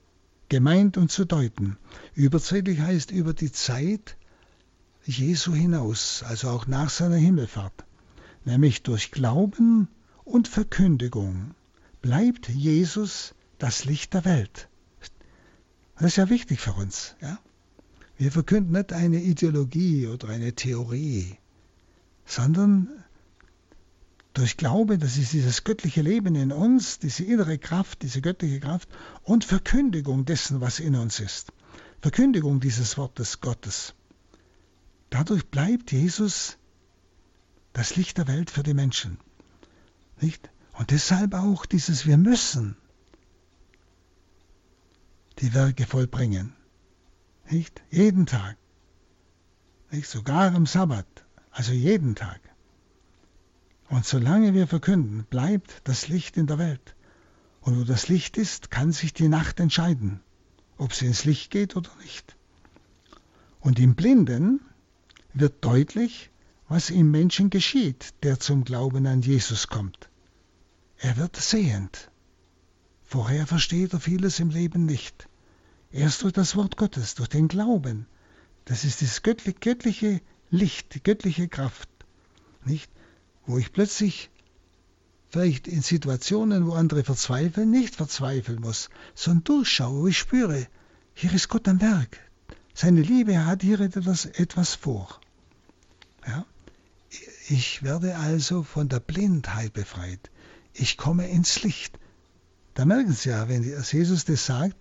gemeint 0.54 0.98
und 0.98 1.10
zu 1.10 1.26
deuten. 1.26 1.78
Überzeitlich 2.14 2.80
heißt 2.80 3.10
über 3.10 3.34
die 3.34 3.52
Zeit 3.52 4.18
Jesu 5.04 5.52
hinaus, 5.52 6.22
also 6.28 6.50
auch 6.50 6.68
nach 6.68 6.92
seiner 6.92 7.16
Himmelfahrt, 7.16 7.86
nämlich 8.46 8.84
durch 8.84 9.10
Glauben 9.10 9.88
und 10.24 10.48
Verkündigung, 10.48 11.56
bleibt 12.04 12.50
Jesus 12.50 13.34
das 13.58 13.86
Licht 13.86 14.14
der 14.14 14.26
Welt. 14.26 14.70
Das 15.96 16.10
ist 16.10 16.18
ja 16.18 16.30
wichtig 16.30 16.60
für 16.60 16.74
uns. 16.74 17.16
Ja? 17.20 17.40
Wir 18.20 18.32
verkünden 18.32 18.74
nicht 18.74 18.94
eine 18.94 19.24
Ideologie 19.24 20.06
oder 20.06 20.30
eine 20.30 20.54
Theorie, 20.54 21.36
sondern 22.28 23.03
durch 24.34 24.58
Glaube, 24.58 24.98
das 24.98 25.18
ist 25.18 25.34
dieses 25.34 25.64
göttliche 25.64 26.02
Leben 26.02 26.36
in 26.36 26.52
uns, 26.52 26.98
diese 27.00 27.24
innere 27.24 27.58
Kraft, 27.58 28.02
diese 28.02 28.22
göttliche 28.22 28.60
Kraft 28.60 28.90
und 29.22 29.46
Verkündigung 29.46 30.26
dessen, 30.26 30.60
was 30.60 30.80
in 30.80 30.96
uns 30.96 31.20
ist. 31.20 31.54
Verkündigung 32.02 32.60
dieses 32.60 32.98
Wortes 32.98 33.42
Gottes. 33.42 33.94
Dadurch 35.10 35.46
bleibt 35.46 35.92
Jesus 35.92 36.58
das 37.74 37.96
Licht 37.96 38.18
der 38.18 38.28
Welt 38.28 38.50
für 38.50 38.64
die 38.64 38.74
Menschen. 38.74 39.20
Nicht? 40.20 40.50
Und 40.74 40.90
deshalb 40.90 41.36
auch 41.36 41.68
dieses 41.68 42.08
Wir 42.08 42.18
müssen 42.18 42.76
die 45.40 45.54
Werke 45.54 45.86
vollbringen. 45.86 46.56
Nicht? 47.50 47.84
Jeden 47.92 48.26
Tag. 48.26 48.58
Nicht? 49.92 50.08
Sogar 50.08 50.54
am 50.56 50.66
Sabbat. 50.66 51.06
Also 51.52 51.74
jeden 51.74 52.16
Tag. 52.16 52.53
Und 53.94 54.08
solange 54.08 54.56
wir 54.56 54.66
verkünden, 54.66 55.24
bleibt 55.30 55.82
das 55.84 56.08
Licht 56.08 56.36
in 56.36 56.48
der 56.48 56.58
Welt. 56.58 56.96
Und 57.62 57.80
wo 57.80 57.84
das 57.84 58.08
Licht 58.08 58.38
ist, 58.38 58.72
kann 58.72 58.92
sich 58.92 59.14
die 59.14 59.28
Nacht 59.28 59.60
entscheiden, 59.60 60.20
ob 60.80 60.96
sie 60.96 61.06
ins 61.06 61.26
Licht 61.26 61.52
geht 61.52 61.76
oder 61.76 61.92
nicht. 62.02 62.36
Und 63.60 63.78
im 63.78 63.94
Blinden 63.94 64.62
wird 65.36 65.64
deutlich, 65.64 66.32
was 66.68 66.90
im 66.90 67.12
Menschen 67.12 67.52
geschieht, 67.52 68.16
der 68.24 68.40
zum 68.40 68.64
Glauben 68.64 69.06
an 69.06 69.22
Jesus 69.22 69.68
kommt. 69.68 70.10
Er 70.98 71.16
wird 71.18 71.36
sehend. 71.36 72.10
Vorher 73.04 73.46
versteht 73.46 73.94
er 73.94 74.00
vieles 74.00 74.40
im 74.40 74.50
Leben 74.50 74.88
nicht. 74.88 75.30
Erst 75.92 76.24
durch 76.24 76.34
das 76.34 76.56
Wort 76.56 76.78
Gottes, 76.78 77.14
durch 77.14 77.30
den 77.30 77.48
Glauben. 77.48 78.08
Das 78.66 78.86
ist 78.86 79.04
das 79.04 79.22
göttliche 79.22 80.20
Licht, 80.50 80.96
die 80.96 81.04
göttliche 81.04 81.48
Kraft. 81.48 81.90
Nicht? 82.66 82.90
Wo 83.46 83.58
ich 83.58 83.72
plötzlich 83.72 84.30
vielleicht 85.30 85.68
in 85.68 85.82
Situationen, 85.82 86.68
wo 86.68 86.74
andere 86.74 87.04
verzweifeln, 87.04 87.72
nicht 87.72 87.96
verzweifeln 87.96 88.62
muss, 88.62 88.90
sondern 89.16 89.44
durchschaue, 89.44 90.02
wo 90.02 90.08
ich 90.08 90.18
spüre, 90.18 90.68
hier 91.16 91.34
ist 91.34 91.50
Gott 91.50 91.68
am 91.68 91.82
Werk. 91.82 92.20
Seine 92.74 93.02
Liebe 93.02 93.46
hat 93.46 93.62
hier 93.62 93.80
etwas, 93.80 94.26
etwas 94.26 94.76
vor. 94.76 95.20
Ja? 96.28 96.46
Ich 97.50 97.84
werde 97.84 98.16
also 98.16 98.64
von 98.64 98.90
der 98.90 99.00
Blindheit 99.00 99.74
befreit. 99.74 100.32
Ich 100.74 100.98
komme 100.98 101.28
ins 101.30 101.62
Licht. 101.64 102.00
Da 102.74 102.86
merken 102.86 103.14
Sie 103.14 103.30
ja, 103.30 103.48
wenn 103.50 103.64
Jesus 103.64 104.26
das 104.26 104.46
sagt, 104.46 104.76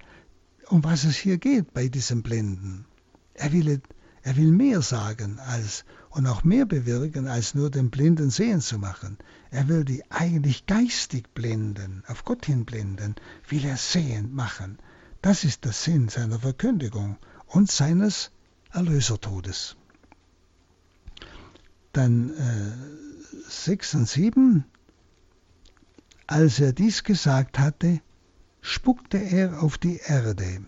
um 0.68 0.84
was 0.84 1.04
es 1.04 1.16
hier 1.16 1.36
geht 1.36 1.74
bei 1.74 1.88
diesem 1.88 2.22
Blinden. 2.22 2.86
Er 3.34 3.52
will, 3.52 3.82
er 4.22 4.36
will 4.36 4.52
mehr 4.52 4.82
sagen 4.82 5.38
als 5.40 5.84
und 6.10 6.26
auch 6.26 6.44
mehr 6.44 6.66
bewirken, 6.66 7.26
als 7.26 7.54
nur 7.54 7.70
den 7.70 7.90
Blinden 7.90 8.30
sehen 8.30 8.60
zu 8.60 8.78
machen. 8.78 9.18
Er 9.50 9.68
will 9.68 9.84
die 9.84 10.04
eigentlich 10.10 10.66
geistig 10.66 11.32
Blinden, 11.34 12.04
auf 12.06 12.24
Gott 12.24 12.46
hin 12.46 12.64
Blinden, 12.64 13.16
will 13.48 13.64
er 13.64 13.76
sehend 13.76 14.34
machen. 14.34 14.78
Das 15.22 15.44
ist 15.44 15.64
der 15.64 15.72
Sinn 15.72 16.08
seiner 16.08 16.38
Verkündigung 16.38 17.16
und 17.46 17.70
seines 17.70 18.30
Erlösertodes. 18.72 19.76
Dann 21.92 22.30
äh, 22.30 23.50
6 23.50 23.94
und 23.94 24.08
7. 24.08 24.64
Als 26.26 26.60
er 26.60 26.72
dies 26.72 27.04
gesagt 27.04 27.58
hatte, 27.58 28.00
spuckte 28.60 29.18
er 29.18 29.62
auf 29.62 29.78
die 29.78 29.98
Erde. 29.98 30.64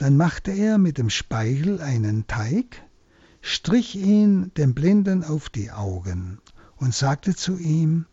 Dann 0.00 0.16
machte 0.16 0.50
er 0.50 0.78
mit 0.78 0.96
dem 0.96 1.10
Speichel 1.10 1.82
einen 1.82 2.26
Teig, 2.26 2.82
strich 3.42 3.96
ihn 3.96 4.50
dem 4.54 4.72
Blinden 4.72 5.22
auf 5.22 5.50
die 5.50 5.70
Augen 5.70 6.40
und 6.76 6.94
sagte 6.94 7.36
zu 7.36 7.58
ihm, 7.58 8.06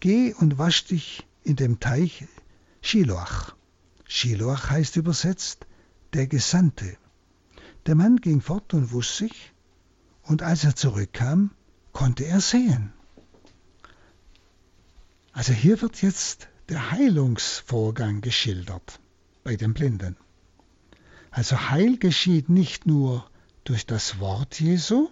Geh 0.00 0.34
und 0.34 0.58
wasch 0.58 0.84
dich 0.84 1.26
in 1.42 1.56
dem 1.56 1.80
Teich 1.80 2.26
Shiloach. 2.82 3.54
Shiloach 4.06 4.68
heißt 4.68 4.96
übersetzt 4.96 5.64
der 6.12 6.26
Gesandte. 6.26 6.98
Der 7.86 7.94
Mann 7.94 8.16
ging 8.16 8.42
fort 8.42 8.74
und 8.74 8.92
wusch 8.92 9.12
sich, 9.12 9.54
und 10.24 10.42
als 10.42 10.64
er 10.64 10.76
zurückkam, 10.76 11.50
konnte 11.94 12.26
er 12.26 12.42
sehen. 12.42 12.92
Also 15.32 15.54
hier 15.54 15.80
wird 15.80 16.02
jetzt 16.02 16.48
der 16.68 16.90
Heilungsvorgang 16.90 18.20
geschildert 18.20 19.00
bei 19.44 19.56
den 19.56 19.72
Blinden. 19.72 20.18
Also 21.32 21.70
Heil 21.70 21.96
geschieht 21.96 22.50
nicht 22.50 22.86
nur 22.86 23.26
durch 23.64 23.86
das 23.86 24.20
Wort 24.20 24.60
Jesu, 24.60 25.08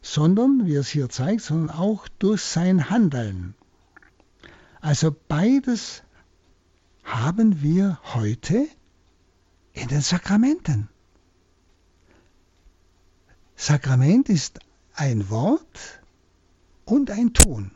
sondern, 0.00 0.66
wie 0.66 0.74
es 0.74 0.88
hier 0.88 1.10
zeigt, 1.10 1.42
sondern 1.42 1.76
auch 1.76 2.08
durch 2.18 2.42
sein 2.42 2.88
Handeln. 2.88 3.54
Also 4.80 5.14
beides 5.28 6.02
haben 7.04 7.62
wir 7.62 8.00
heute 8.14 8.66
in 9.74 9.88
den 9.88 10.00
Sakramenten. 10.00 10.88
Sakrament 13.54 14.30
ist 14.30 14.60
ein 14.94 15.28
Wort 15.28 16.00
und 16.86 17.10
ein 17.10 17.34
Tun. 17.34 17.72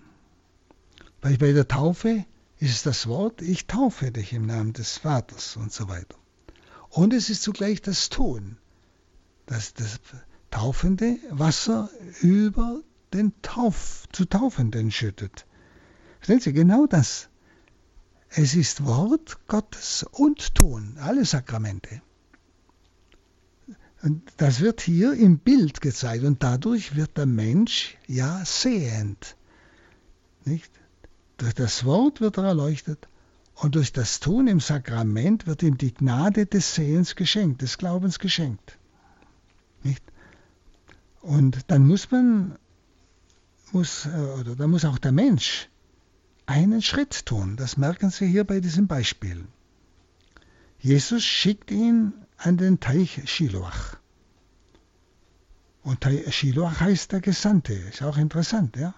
Weil 1.20 1.36
bei 1.36 1.52
der 1.52 1.68
Taufe 1.68 2.24
ist 2.58 2.70
es 2.70 2.82
das 2.82 3.06
Wort, 3.08 3.42
ich 3.42 3.66
taufe 3.66 4.10
dich 4.10 4.32
im 4.32 4.46
Namen 4.46 4.72
des 4.72 4.98
Vaters 4.98 5.56
und 5.56 5.70
so 5.70 5.88
weiter. 5.88 6.16
Und 6.92 7.12
es 7.12 7.28
ist 7.30 7.42
zugleich 7.42 7.82
das 7.82 8.08
Tun 8.08 8.56
dass 9.46 9.74
das 9.74 10.00
taufende 10.50 11.18
Wasser 11.30 11.90
über 12.20 12.80
den 13.12 13.32
Tauf, 13.42 14.06
zu 14.12 14.24
Taufenden 14.24 14.90
schüttet. 14.90 15.46
Verstehen 16.20 16.40
Sie, 16.40 16.52
genau 16.52 16.86
das. 16.86 17.28
Es 18.30 18.54
ist 18.54 18.86
Wort 18.86 19.46
Gottes 19.46 20.06
und 20.10 20.54
Tun, 20.54 20.96
alle 21.00 21.24
Sakramente. 21.24 22.00
Und 24.02 24.22
das 24.38 24.60
wird 24.60 24.80
hier 24.80 25.12
im 25.12 25.38
Bild 25.38 25.80
gezeigt 25.80 26.24
und 26.24 26.42
dadurch 26.42 26.96
wird 26.96 27.18
der 27.18 27.26
Mensch 27.26 27.98
ja 28.06 28.42
sehend. 28.44 29.36
Nicht? 30.44 30.72
Durch 31.36 31.54
das 31.54 31.84
Wort 31.84 32.20
wird 32.20 32.38
er 32.38 32.44
erleuchtet 32.44 33.06
und 33.54 33.74
durch 33.74 33.92
das 33.92 34.20
Tun 34.20 34.48
im 34.48 34.60
Sakrament 34.60 35.46
wird 35.46 35.62
ihm 35.62 35.78
die 35.78 35.94
Gnade 35.94 36.46
des 36.46 36.74
Sehens 36.74 37.14
geschenkt, 37.16 37.62
des 37.62 37.78
Glaubens 37.78 38.18
geschenkt. 38.18 38.78
Nicht? 39.82 40.02
Und 41.20 41.70
dann 41.70 41.86
muss 41.86 42.10
man, 42.10 42.58
muss, 43.70 44.06
äh, 44.06 44.40
oder 44.40 44.56
da 44.56 44.66
muss 44.66 44.84
auch 44.84 44.98
der 44.98 45.12
Mensch 45.12 45.68
einen 46.46 46.82
Schritt 46.82 47.26
tun. 47.26 47.56
Das 47.56 47.76
merken 47.76 48.10
Sie 48.10 48.26
hier 48.26 48.44
bei 48.44 48.60
diesem 48.60 48.86
Beispiel. 48.86 49.44
Jesus 50.80 51.22
schickt 51.22 51.70
ihn 51.70 52.12
an 52.38 52.56
den 52.56 52.80
Teich 52.80 53.20
Shiloach. 53.26 53.96
Und 55.84 56.04
Shiloach 56.30 56.80
heißt 56.80 57.12
der 57.12 57.20
Gesandte. 57.20 57.74
Ist 57.74 58.02
auch 58.02 58.16
interessant, 58.16 58.76
ja? 58.76 58.94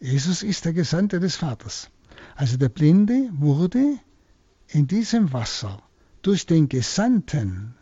Jesus 0.00 0.42
ist 0.42 0.64
der 0.64 0.72
Gesandte 0.72 1.20
des 1.20 1.36
Vaters. 1.36 1.88
Also 2.34 2.56
der 2.56 2.68
Blinde 2.68 3.30
wurde 3.32 3.98
in 4.68 4.86
diesem 4.86 5.32
Wasser 5.32 5.82
durch 6.22 6.46
den 6.46 6.68
Gesandten 6.68 7.74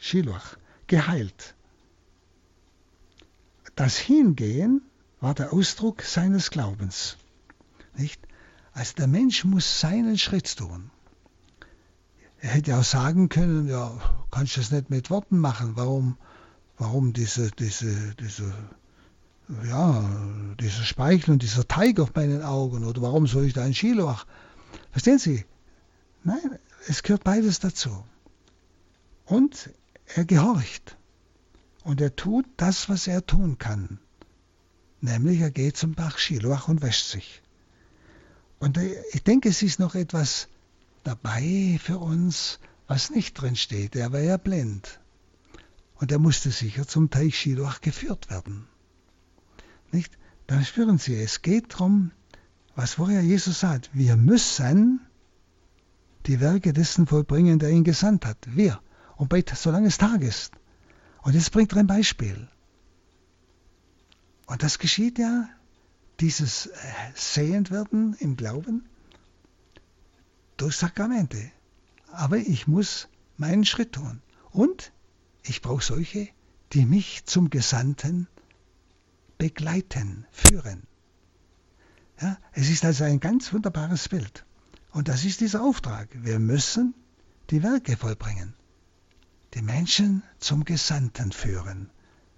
Shiloach 0.00 0.56
geheilt. 0.86 1.54
Das 3.76 3.96
Hingehen 3.96 4.82
war 5.20 5.34
der 5.34 5.52
Ausdruck 5.52 6.02
seines 6.02 6.50
Glaubens. 6.50 7.16
Nicht? 7.96 8.20
Also 8.72 8.94
der 8.94 9.06
Mensch 9.06 9.44
muss 9.44 9.80
seinen 9.80 10.18
Schritt 10.18 10.56
tun. 10.56 10.90
Er 12.40 12.50
hätte 12.50 12.76
auch 12.76 12.84
sagen 12.84 13.28
können, 13.28 13.68
ja, 13.68 13.92
kannst 14.30 14.56
du 14.56 14.60
das 14.60 14.70
nicht 14.70 14.90
mit 14.90 15.10
Worten 15.10 15.38
machen? 15.38 15.72
Warum, 15.74 16.16
warum 16.76 17.12
diese, 17.12 17.50
diese, 17.50 18.14
diese, 18.14 18.52
ja, 19.66 20.08
dieser 20.60 20.84
Speichel 20.84 21.32
und 21.32 21.42
dieser 21.42 21.66
Teig 21.66 22.00
auf 22.00 22.14
meinen 22.14 22.42
Augen? 22.42 22.84
Oder 22.84 23.02
warum 23.02 23.26
soll 23.26 23.46
ich 23.46 23.54
da 23.54 23.62
ein 23.62 23.74
Schiloach? 23.74 24.26
Verstehen 24.90 25.18
Sie? 25.18 25.44
Nein, 26.24 26.58
es 26.86 27.02
gehört 27.02 27.24
beides 27.24 27.60
dazu. 27.60 28.04
Und 29.24 29.70
er 30.06 30.24
gehorcht. 30.24 30.96
Und 31.84 32.00
er 32.00 32.14
tut 32.16 32.46
das, 32.56 32.88
was 32.88 33.06
er 33.06 33.24
tun 33.24 33.58
kann. 33.58 33.98
Nämlich 35.00 35.40
er 35.40 35.50
geht 35.50 35.76
zum 35.76 35.94
Bach 35.94 36.18
Schiloach 36.18 36.68
und 36.68 36.82
wäscht 36.82 37.06
sich. 37.06 37.42
Und 38.58 38.78
ich 39.12 39.22
denke, 39.22 39.48
es 39.48 39.62
ist 39.62 39.78
noch 39.78 39.94
etwas 39.94 40.48
dabei 41.04 41.78
für 41.82 41.98
uns, 41.98 42.58
was 42.88 43.10
nicht 43.10 43.34
drin 43.34 43.56
steht. 43.56 43.94
Er 43.94 44.12
war 44.12 44.20
ja 44.20 44.36
blind. 44.36 44.98
und 46.00 46.12
er 46.12 46.18
musste 46.18 46.50
sicher 46.50 46.86
zum 46.86 47.10
Teich 47.10 47.38
Shiloach 47.38 47.80
geführt 47.80 48.30
werden. 48.30 48.66
Nicht? 49.92 50.18
Dann 50.46 50.64
spüren 50.64 50.98
Sie, 50.98 51.14
es 51.14 51.42
geht 51.42 51.74
darum, 51.74 52.12
was 52.74 52.94
vorher 52.94 53.22
Jesus 53.22 53.60
sagt, 53.60 53.90
wir 53.92 54.16
müssen 54.16 55.00
die 56.26 56.40
Werke 56.40 56.72
dessen 56.72 57.06
vollbringen, 57.06 57.58
der 57.58 57.70
ihn 57.70 57.84
gesandt 57.84 58.24
hat. 58.24 58.38
Wir. 58.46 58.80
Und 59.16 59.28
bei, 59.28 59.44
solange 59.54 59.88
es 59.88 59.98
Tag 59.98 60.22
ist. 60.22 60.52
Und 61.22 61.34
jetzt 61.34 61.50
bringt 61.52 61.72
er 61.72 61.78
ein 61.78 61.86
Beispiel. 61.86 62.48
Und 64.46 64.62
das 64.62 64.78
geschieht 64.78 65.18
ja, 65.18 65.48
dieses 66.20 66.66
äh, 66.66 66.72
Sehendwerden 67.14 68.14
im 68.14 68.36
Glauben, 68.36 68.88
durch 70.56 70.76
Sakramente. 70.76 71.50
Aber 72.12 72.38
ich 72.38 72.66
muss 72.66 73.08
meinen 73.36 73.64
Schritt 73.64 73.92
tun. 73.92 74.22
Und 74.50 74.92
ich 75.42 75.62
brauche 75.62 75.82
solche, 75.82 76.28
die 76.72 76.84
mich 76.84 77.24
zum 77.24 77.50
Gesandten 77.50 78.28
begleiten, 79.38 80.26
führen. 80.30 80.82
Ja, 82.20 82.38
es 82.52 82.68
ist 82.68 82.84
also 82.84 83.04
ein 83.04 83.20
ganz 83.20 83.52
wunderbares 83.52 84.08
Bild. 84.08 84.44
Und 84.90 85.08
das 85.08 85.24
ist 85.24 85.40
dieser 85.40 85.62
Auftrag. 85.62 86.08
Wir 86.12 86.38
müssen 86.38 86.94
die 87.50 87.62
Werke 87.62 87.96
vollbringen. 87.96 88.54
Die 89.54 89.62
Menschen 89.62 90.22
zum 90.38 90.64
Gesandten 90.64 91.32
führen. 91.32 91.90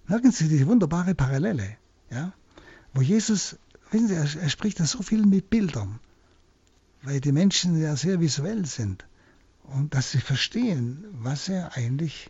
Merken 0.05 0.31
Sie 0.31 0.47
die 0.47 0.65
wunderbare 0.67 1.15
Parallele, 1.15 1.77
ja? 2.09 2.33
wo 2.93 3.01
Jesus, 3.01 3.57
wissen 3.89 4.07
Sie, 4.07 4.13
er, 4.13 4.43
er 4.43 4.49
spricht 4.49 4.79
da 4.79 4.85
so 4.85 5.01
viel 5.01 5.25
mit 5.25 5.49
Bildern 5.49 5.99
weil 7.03 7.19
die 7.19 7.31
Menschen 7.31 7.79
ja 7.81 7.95
sehr 7.95 8.19
visuell 8.19 8.65
sind 8.65 9.05
und 9.63 9.93
dass 9.93 10.11
sie 10.11 10.19
verstehen, 10.19 11.05
was 11.13 11.49
er 11.49 11.75
eigentlich 11.75 12.29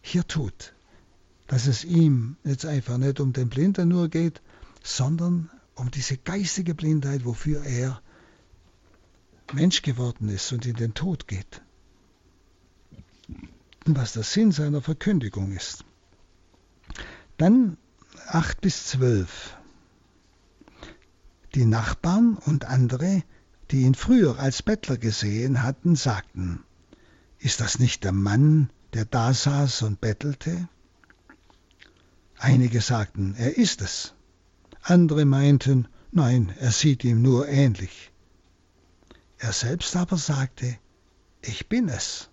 hier 0.00 0.26
tut. 0.26 0.74
Dass 1.50 1.66
es 1.66 1.84
ihm 1.84 2.36
jetzt 2.44 2.64
einfach 2.64 2.96
nicht 2.96 3.18
um 3.18 3.32
den 3.32 3.48
Blinden 3.48 3.88
nur 3.88 4.08
geht, 4.08 4.40
sondern 4.84 5.50
um 5.74 5.90
diese 5.90 6.16
geistige 6.16 6.74
Blindheit, 6.74 7.24
wofür 7.24 7.64
er 7.64 8.00
Mensch 9.52 9.82
geworden 9.82 10.28
ist 10.28 10.52
und 10.52 10.64
in 10.64 10.76
den 10.76 10.94
Tod 10.94 11.26
geht. 11.26 11.60
Und 13.86 13.96
was 13.96 14.12
der 14.12 14.22
Sinn 14.22 14.52
seiner 14.52 14.80
Verkündigung 14.80 15.50
ist. 15.50 15.84
Dann 17.36 17.76
8 18.28 18.60
bis 18.60 18.86
12. 18.86 19.56
Die 21.56 21.64
Nachbarn 21.64 22.36
und 22.36 22.66
andere 22.66 23.24
die 23.70 23.82
ihn 23.82 23.94
früher 23.94 24.38
als 24.38 24.62
Bettler 24.62 24.96
gesehen 24.96 25.62
hatten, 25.62 25.94
sagten, 25.94 26.64
ist 27.38 27.60
das 27.60 27.78
nicht 27.78 28.04
der 28.04 28.12
Mann, 28.12 28.70
der 28.94 29.04
da 29.04 29.32
saß 29.32 29.82
und 29.82 30.00
bettelte? 30.00 30.68
Einige 32.42 32.80
sagten, 32.80 33.34
er 33.36 33.58
ist 33.58 33.82
es. 33.82 34.14
Andere 34.80 35.26
meinten, 35.26 35.88
nein, 36.10 36.54
er 36.58 36.72
sieht 36.72 37.04
ihm 37.04 37.20
nur 37.20 37.46
ähnlich. 37.46 38.12
Er 39.36 39.52
selbst 39.52 39.94
aber 39.94 40.16
sagte, 40.16 40.78
ich 41.42 41.68
bin 41.68 41.90
es. 41.90 42.30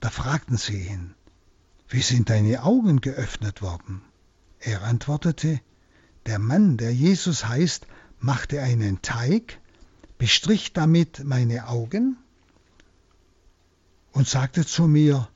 Da 0.00 0.08
fragten 0.08 0.56
sie 0.56 0.86
ihn, 0.88 1.14
wie 1.88 2.00
sind 2.00 2.30
deine 2.30 2.62
Augen 2.62 3.02
geöffnet 3.02 3.60
worden? 3.60 4.00
Er 4.58 4.82
antwortete, 4.84 5.60
der 6.24 6.38
Mann, 6.38 6.78
der 6.78 6.94
Jesus 6.94 7.46
heißt, 7.46 7.86
machte 8.18 8.62
einen 8.62 9.02
Teig, 9.02 9.60
bestrich 10.16 10.72
damit 10.72 11.22
meine 11.22 11.68
Augen 11.68 12.16
und 14.12 14.26
sagte 14.26 14.64
zu 14.64 14.88
mir, 14.88 15.28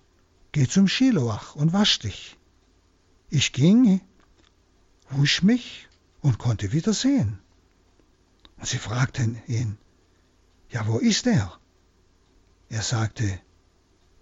geh 0.53 0.67
zum 0.67 0.89
Schiloach 0.89 1.55
und 1.55 1.73
wasch 1.73 1.99
dich. 2.01 2.37
Ich 3.29 3.53
ging, 3.53 4.01
wusch 5.11 5.43
mich 5.43 5.89
und 6.21 6.39
konnte 6.39 6.73
wieder 6.73 6.93
sehen. 6.93 7.39
Und 8.59 8.67
sie 8.67 8.79
fragten 8.79 9.41
ihn, 9.47 9.79
ja, 10.71 10.87
wo 10.87 10.99
ist 10.99 11.27
er? 11.27 11.59
Er 12.69 12.83
sagte, 12.83 13.41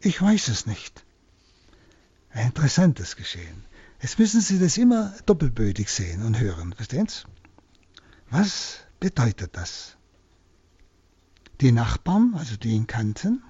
ich 0.00 0.20
weiß 0.20 0.48
es 0.48 0.66
nicht. 0.66 1.04
Ein 2.30 2.46
interessantes 2.48 3.16
Geschehen. 3.16 3.64
Jetzt 4.00 4.18
müssen 4.18 4.40
Sie 4.40 4.58
das 4.58 4.76
immer 4.76 5.14
doppelbödig 5.26 5.90
sehen 5.90 6.22
und 6.22 6.38
hören, 6.38 6.72
verstehen 6.72 7.08
Sie? 7.08 7.24
Was 8.30 8.78
bedeutet 9.00 9.56
das? 9.56 9.96
Die 11.60 11.72
Nachbarn, 11.72 12.34
also 12.36 12.56
die 12.56 12.70
ihn 12.70 12.86
kannten, 12.86 13.42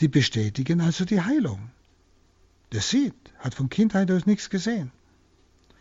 die 0.00 0.08
bestätigen 0.08 0.80
also 0.80 1.04
die 1.04 1.20
Heilung. 1.20 1.70
Der 2.72 2.80
sieht, 2.80 3.14
hat 3.38 3.54
von 3.54 3.68
Kindheit 3.68 4.10
aus 4.10 4.26
nichts 4.26 4.50
gesehen. 4.50 4.90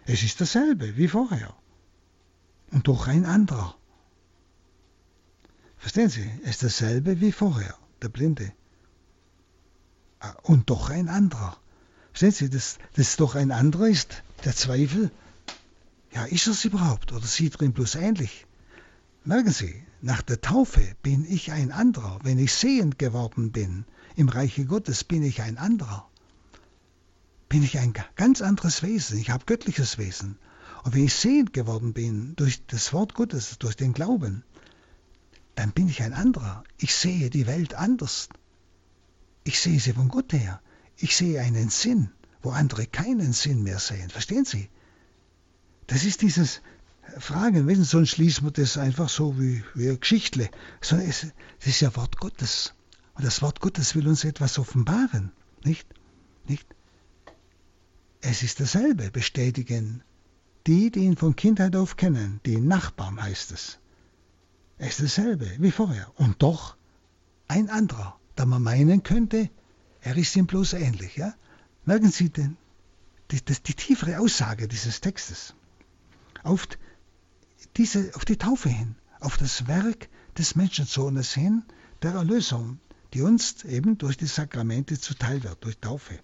Es 0.06 0.24
ist 0.24 0.42
dasselbe 0.42 0.98
wie 0.98 1.08
vorher. 1.08 1.56
Und 2.72 2.88
doch 2.88 3.08
ein 3.08 3.26
anderer. 3.26 3.76
Verstehen 5.78 6.10
Sie? 6.10 6.30
Es 6.44 6.52
ist 6.52 6.64
dasselbe 6.64 7.20
wie 7.22 7.32
vorher, 7.32 7.76
der 8.02 8.10
Blinde. 8.10 8.52
Ah, 10.20 10.36
und 10.44 10.70
doch 10.70 10.90
ein 10.90 11.10
anderer. 11.10 11.58
Verstehen 12.12 12.32
Sie, 12.32 12.50
dass 12.50 12.78
das 12.96 13.16
doch 13.16 13.36
ein 13.36 13.52
anderer 13.52 13.88
ist, 13.88 14.24
der 14.46 14.56
Zweifel 14.56 15.12
ja, 16.14 16.26
ist 16.26 16.48
es 16.48 16.64
überhaupt 16.64 17.12
oder 17.12 17.26
sieht 17.26 17.56
er 17.56 17.64
ihm 17.64 17.74
bloß 17.74 17.96
ähnlich? 17.96 18.46
Merken 19.26 19.52
Sie, 19.52 19.84
nach 20.02 20.22
der 20.22 20.42
Taufe 20.42 20.96
bin 21.02 21.26
ich 21.26 21.52
ein 21.52 21.72
anderer. 21.72 22.20
Wenn 22.24 22.38
ich 22.38 22.54
sehend 22.54 23.00
geworden 23.00 23.52
bin, 23.52 23.86
im 24.16 24.30
Reiche 24.30 24.66
Gottes 24.66 25.04
bin 25.04 25.24
ich 25.24 25.42
ein 25.42 25.58
anderer. 25.58 26.10
Bin 27.50 27.64
ich 27.64 27.78
ein 27.80 27.94
ganz 28.16 28.42
anderes 28.42 28.84
Wesen. 28.84 29.18
Ich 29.18 29.30
habe 29.30 29.46
göttliches 29.46 29.98
Wesen. 29.98 30.38
Und 30.84 30.96
wenn 30.96 31.06
ich 31.06 31.14
sehend 31.14 31.54
geworden 31.54 31.94
bin 31.94 32.36
durch 32.36 32.66
das 32.68 32.94
Wort 32.94 33.14
Gottes, 33.14 33.58
durch 33.60 33.76
den 33.76 33.94
Glauben, 33.94 34.44
dann 35.56 35.72
bin 35.72 35.88
ich 35.88 36.02
ein 36.02 36.14
anderer. 36.14 36.64
Ich 36.78 36.96
sehe 36.96 37.30
die 37.30 37.48
Welt 37.48 37.76
anders. 37.76 38.30
Ich 39.44 39.60
sehe 39.60 39.80
sie 39.80 39.94
von 39.94 40.10
Gott 40.10 40.34
her. 40.34 40.62
Ich 40.98 41.16
sehe 41.16 41.42
einen 41.42 41.70
Sinn, 41.70 42.12
wo 42.42 42.52
andere 42.52 42.86
keinen 42.86 43.34
Sinn 43.34 43.64
mehr 43.64 43.80
sehen. 43.80 44.10
Verstehen 44.10 44.46
Sie? 44.46 44.70
Das 45.88 46.06
ist 46.06 46.22
dieses 46.22 46.62
Fragen, 47.20 47.68
wissen, 47.68 47.84
sonst 47.84 48.12
schließen 48.12 48.46
wir 48.46 48.52
das 48.52 48.78
einfach 48.78 49.10
so 49.10 49.40
wie, 49.40 49.64
wie 49.76 49.90
eine 49.90 49.98
Geschichte. 49.98 50.50
Sondern 50.82 51.10
es, 51.10 51.28
es 51.60 51.68
ist 51.68 51.82
ja 51.82 51.96
Wort 51.96 52.18
Gottes. 52.18 52.74
Und 53.16 53.26
das 53.26 53.42
Wort 53.42 53.60
Gottes 53.60 53.96
will 53.96 54.08
uns 54.08 54.24
etwas 54.24 54.58
offenbaren, 54.60 55.32
nicht? 55.64 55.88
Nicht? 56.48 56.68
Es 58.22 58.44
ist 58.44 58.60
dasselbe, 58.60 59.12
bestätigen 59.12 60.04
die, 60.66 60.92
die 60.92 61.02
ihn 61.02 61.18
von 61.18 61.36
Kindheit 61.36 61.76
auf 61.76 61.98
kennen, 61.98 62.40
die 62.46 62.58
Nachbarn 62.58 63.22
heißt 63.22 63.52
es. 63.52 63.80
Es 64.78 65.00
ist 65.00 65.18
dasselbe 65.18 65.52
wie 65.60 65.72
vorher. 65.72 66.12
Und 66.16 66.42
doch 66.42 66.78
ein 67.48 67.70
anderer, 67.70 68.20
da 68.36 68.46
man 68.46 68.64
meinen 68.64 69.04
könnte, 69.04 69.50
er 70.02 70.18
ist 70.18 70.36
ihm 70.36 70.48
bloß 70.48 70.74
ähnlich. 70.74 71.18
Ja? 71.18 71.34
Merken 71.86 72.12
Sie 72.12 72.30
denn 72.30 72.58
die, 73.32 73.44
die, 73.44 73.56
die 73.62 73.74
tiefere 73.74 74.20
Aussage 74.20 74.68
dieses 74.68 75.02
Textes 75.02 75.54
auf, 76.44 76.68
diese, 77.78 78.12
auf 78.16 78.26
die 78.26 78.38
Taufe 78.38 78.70
hin, 78.70 78.96
auf 79.20 79.38
das 79.38 79.68
Werk 79.68 80.10
des 80.38 80.56
Menschensohnes 80.56 81.34
hin, 81.34 81.64
der 82.02 82.14
Erlösung, 82.14 82.80
die 83.14 83.22
uns 83.22 83.64
eben 83.64 83.98
durch 83.98 84.18
die 84.18 84.26
Sakramente 84.26 85.00
zuteil 85.00 85.44
wird, 85.44 85.64
durch 85.64 85.78
Taufe. 85.78 86.20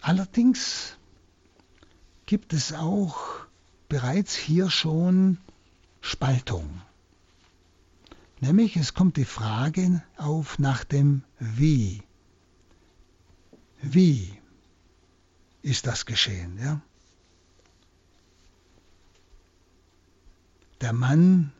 Allerdings 0.00 0.96
gibt 2.26 2.52
es 2.52 2.72
auch 2.72 3.46
bereits 3.88 4.34
hier 4.34 4.68
schon 4.68 5.38
Spaltung. 6.00 6.82
Nämlich 8.40 8.76
es 8.76 8.94
kommt 8.94 9.16
die 9.16 9.24
Frage 9.24 10.02
auf 10.16 10.58
nach 10.58 10.82
dem 10.82 11.22
Wie. 11.38 12.02
Wie 13.80 14.36
ist 15.62 15.86
das 15.86 16.04
geschehen? 16.04 16.58
Ja? 16.58 16.80
Der 20.82 20.92
Mann, 20.92 21.52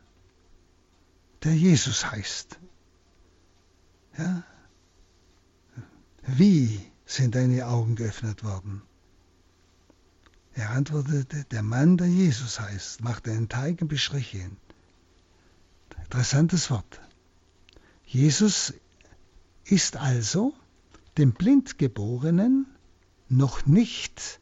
der 1.43 1.55
Jesus 1.55 2.11
heißt. 2.11 2.59
Ja? 4.17 4.43
Wie 6.27 6.79
sind 7.05 7.35
deine 7.35 7.67
Augen 7.67 7.95
geöffnet 7.95 8.43
worden? 8.43 8.81
Er 10.55 10.71
antwortete, 10.71 11.45
der 11.45 11.63
Mann, 11.63 11.97
der 11.97 12.07
Jesus 12.07 12.59
heißt, 12.59 13.01
machte 13.01 13.31
einen 13.31 13.49
Teig 13.49 13.81
und 13.81 13.87
bestrich 13.87 14.33
ihn. 14.35 14.57
Interessantes 16.03 16.69
Wort. 16.69 17.01
Jesus 18.05 18.73
ist 19.63 19.95
also 19.95 20.53
dem 21.17 21.31
Blindgeborenen 21.31 22.67
noch 23.29 23.65
nicht 23.65 24.41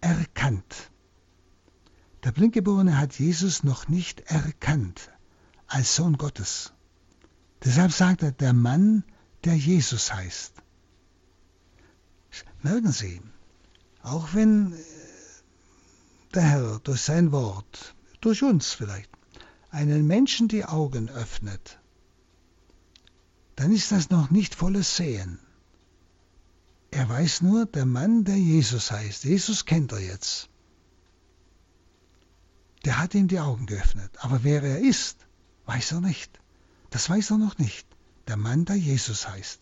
erkannt. 0.00 0.90
Der 2.24 2.32
Blindgeborene 2.32 2.98
hat 2.98 3.18
Jesus 3.18 3.64
noch 3.64 3.88
nicht 3.88 4.20
erkannt. 4.20 5.10
als 5.70 5.94
Sohn 5.94 6.18
Gottes. 6.18 6.72
Deshalb 7.64 7.92
sagt 7.92 8.22
er, 8.22 8.32
der 8.32 8.52
Mann, 8.52 9.04
der 9.44 9.56
Jesus 9.56 10.12
heißt. 10.12 10.52
Merken 12.62 12.92
Sie, 12.92 13.22
auch 14.02 14.34
wenn 14.34 14.72
äh, 14.72 14.76
der 16.34 16.42
Herr 16.42 16.78
durch 16.80 17.02
sein 17.02 17.32
Wort, 17.32 17.94
durch 18.20 18.42
uns 18.42 18.72
vielleicht, 18.72 19.10
einen 19.70 20.06
Menschen 20.06 20.48
die 20.48 20.64
Augen 20.64 21.08
öffnet, 21.08 21.78
dann 23.54 23.72
ist 23.72 23.92
das 23.92 24.10
noch 24.10 24.30
nicht 24.30 24.54
volles 24.54 24.96
Sehen. 24.96 25.38
Er 26.90 27.08
weiß 27.08 27.42
nur, 27.42 27.66
der 27.66 27.86
Mann, 27.86 28.24
der 28.24 28.36
Jesus 28.36 28.90
heißt, 28.90 29.22
Jesus 29.24 29.64
kennt 29.64 29.92
er 29.92 30.00
jetzt. 30.00 30.48
Der 32.84 32.98
hat 32.98 33.14
ihm 33.14 33.28
die 33.28 33.40
Augen 33.40 33.66
geöffnet. 33.66 34.10
Aber 34.18 34.42
wer 34.42 34.62
er 34.62 34.78
ist, 34.78 35.26
weiß 35.66 35.92
er 35.92 36.00
nicht. 36.00 36.40
Das 36.90 37.08
weiß 37.08 37.30
er 37.30 37.38
noch 37.38 37.58
nicht. 37.58 37.86
Der 38.26 38.36
Mann, 38.36 38.64
der 38.64 38.76
Jesus 38.76 39.28
heißt. 39.28 39.60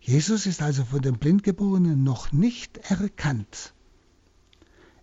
Jesus 0.00 0.46
ist 0.46 0.62
also 0.62 0.84
von 0.84 1.02
dem 1.02 1.18
Blindgeborenen 1.18 2.02
noch 2.02 2.32
nicht 2.32 2.78
erkannt. 2.90 3.74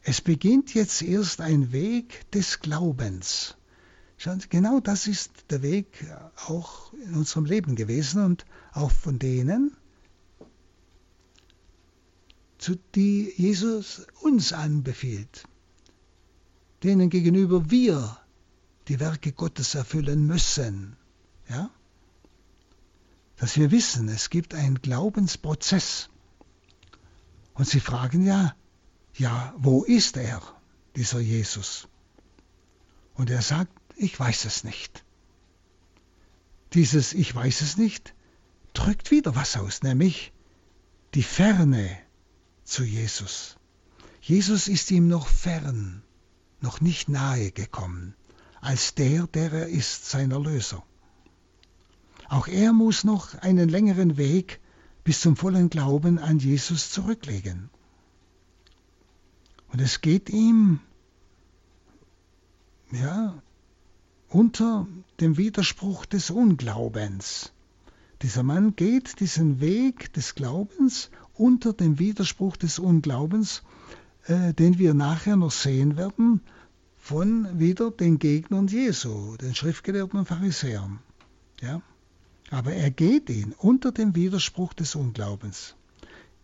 Es 0.01 0.21
beginnt 0.21 0.73
jetzt 0.73 1.01
erst 1.01 1.41
ein 1.41 1.71
Weg 1.71 2.29
des 2.31 2.59
Glaubens. 2.59 3.57
Schauen 4.17 4.39
Sie, 4.39 4.49
genau 4.49 4.79
das 4.79 5.07
ist 5.07 5.31
der 5.49 5.61
Weg 5.61 6.05
auch 6.47 6.93
in 6.93 7.15
unserem 7.15 7.45
Leben 7.45 7.75
gewesen 7.75 8.23
und 8.23 8.45
auch 8.71 8.91
von 8.91 9.19
denen, 9.19 9.75
zu 12.57 12.75
die 12.95 13.33
Jesus 13.35 14.07
uns 14.21 14.53
anbefiehlt, 14.53 15.47
denen 16.85 17.09
gegenüber 17.09 17.69
wir 17.69 18.17
die 18.87 18.99
Werke 18.99 19.31
Gottes 19.31 19.75
erfüllen 19.75 20.25
müssen. 20.25 20.95
Ja? 21.49 21.69
Dass 23.37 23.57
wir 23.57 23.71
wissen, 23.71 24.07
es 24.09 24.29
gibt 24.29 24.53
einen 24.53 24.81
Glaubensprozess. 24.81 26.09
Und 27.53 27.67
sie 27.67 27.79
fragen 27.79 28.25
ja, 28.25 28.55
ja, 29.15 29.53
wo 29.57 29.83
ist 29.83 30.17
er, 30.17 30.41
dieser 30.95 31.19
Jesus? 31.19 31.87
Und 33.15 33.29
er 33.29 33.41
sagt, 33.41 33.71
ich 33.95 34.19
weiß 34.19 34.45
es 34.45 34.63
nicht. 34.63 35.03
Dieses 36.73 37.13
Ich 37.13 37.33
weiß 37.33 37.61
es 37.61 37.77
nicht 37.77 38.13
drückt 38.75 39.09
wieder 39.09 39.35
was 39.35 39.57
aus, 39.57 39.81
nämlich 39.81 40.31
die 41.13 41.23
Ferne 41.23 41.97
zu 42.63 42.83
Jesus. 42.83 43.57
Jesus 44.21 44.67
ist 44.67 44.91
ihm 44.91 45.07
noch 45.07 45.27
fern, 45.27 46.03
noch 46.65 46.81
nicht 46.81 47.09
nahe 47.09 47.51
gekommen, 47.51 48.15
als 48.59 48.95
der, 48.95 49.27
der 49.27 49.53
er 49.53 49.67
ist, 49.67 50.09
sein 50.09 50.31
Erlöser. 50.31 50.83
Auch 52.27 52.47
er 52.47 52.73
muss 52.73 53.03
noch 53.03 53.35
einen 53.35 53.69
längeren 53.69 54.17
Weg 54.17 54.59
bis 55.03 55.21
zum 55.21 55.35
vollen 55.35 55.69
Glauben 55.69 56.17
an 56.17 56.39
Jesus 56.39 56.89
zurücklegen. 56.89 57.69
Und 59.71 59.79
es 59.79 60.01
geht 60.01 60.31
ihm 60.31 60.79
ja 62.91 63.39
unter 64.27 64.87
dem 65.19 65.37
Widerspruch 65.37 66.07
des 66.07 66.31
Unglaubens. 66.31 67.53
Dieser 68.23 68.41
Mann 68.41 68.75
geht 68.75 69.19
diesen 69.19 69.59
Weg 69.61 70.11
des 70.13 70.33
Glaubens 70.33 71.11
unter 71.35 71.73
dem 71.73 71.99
Widerspruch 71.99 72.57
des 72.57 72.79
Unglaubens, 72.79 73.61
äh, 74.25 74.53
den 74.55 74.79
wir 74.79 74.95
nachher 74.95 75.35
noch 75.35 75.51
sehen 75.51 75.95
werden, 75.97 76.41
von 77.05 77.59
wieder 77.59 77.91
den 77.91 78.17
Gegnern 78.17 78.65
Jesu, 78.65 79.37
den 79.37 79.53
Schriftgelehrten 79.53 80.17
und 80.17 80.25
Pharisäern. 80.25 81.01
Ja? 81.61 81.83
Aber 82.49 82.73
er 82.73 82.89
geht 82.89 83.29
ihn 83.29 83.53
unter 83.59 83.91
dem 83.91 84.15
Widerspruch 84.15 84.73
des 84.73 84.95
Unglaubens. 84.95 85.75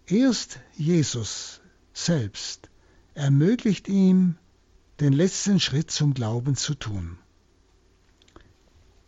Erst 0.06 0.60
Jesus 0.78 1.62
selbst 1.94 2.70
ermöglicht 3.16 3.88
ihm, 3.88 4.38
den 5.00 5.14
letzten 5.14 5.60
Schritt 5.60 5.90
zum 5.90 6.14
Glauben 6.14 6.56
zu 6.56 6.76
tun. 6.76 7.18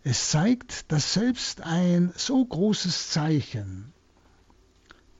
Es 0.02 0.30
zeigt, 0.30 0.90
dass 0.90 1.12
selbst 1.12 1.60
ein 1.60 2.12
so 2.16 2.44
großes 2.44 3.10
Zeichen 3.10 3.92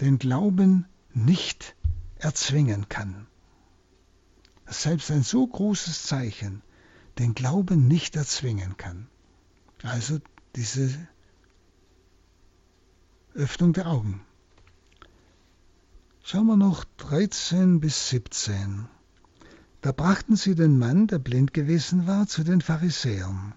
den 0.01 0.18
Glauben 0.18 0.87
nicht 1.12 1.76
erzwingen 2.16 2.89
kann. 2.89 3.28
Dass 4.67 4.83
selbst 4.83 5.11
ein 5.11 5.23
so 5.23 5.47
großes 5.47 6.05
Zeichen 6.05 6.62
den 7.19 7.35
Glauben 7.35 7.87
nicht 7.87 8.17
erzwingen 8.17 8.77
kann. 8.77 9.07
Also 9.83 10.19
diese 10.57 10.91
Öffnung 13.35 13.73
der 13.73 13.87
Augen. 13.87 14.21
Schauen 16.23 16.47
wir 16.47 16.57
noch 16.57 16.85
13 16.99 17.81
bis 17.81 18.09
17. 18.09 18.87
Da 19.83 19.93
brachten 19.93 20.37
sie 20.37 20.55
den 20.55 20.79
Mann, 20.79 21.07
der 21.07 21.19
blind 21.19 21.53
gewesen 21.53 22.07
war, 22.07 22.27
zu 22.27 22.45
den 22.45 22.62
Pharisäern. 22.62 23.53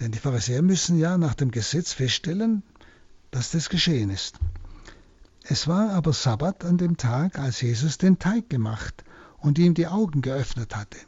Denn 0.00 0.12
die 0.12 0.18
Pharisäer 0.18 0.62
müssen 0.62 0.98
ja 0.98 1.18
nach 1.18 1.34
dem 1.34 1.50
Gesetz 1.50 1.92
feststellen, 1.92 2.62
dass 3.30 3.50
das 3.50 3.68
geschehen 3.68 4.08
ist. 4.08 4.38
Es 5.42 5.68
war 5.68 5.90
aber 5.90 6.12
Sabbat 6.12 6.64
an 6.64 6.78
dem 6.78 6.96
Tag, 6.96 7.38
als 7.38 7.60
Jesus 7.60 7.98
den 7.98 8.18
Teig 8.18 8.48
gemacht 8.48 9.04
und 9.42 9.58
ihm 9.58 9.74
die 9.74 9.86
Augen 9.86 10.22
geöffnet 10.22 10.74
hatte. 10.74 10.98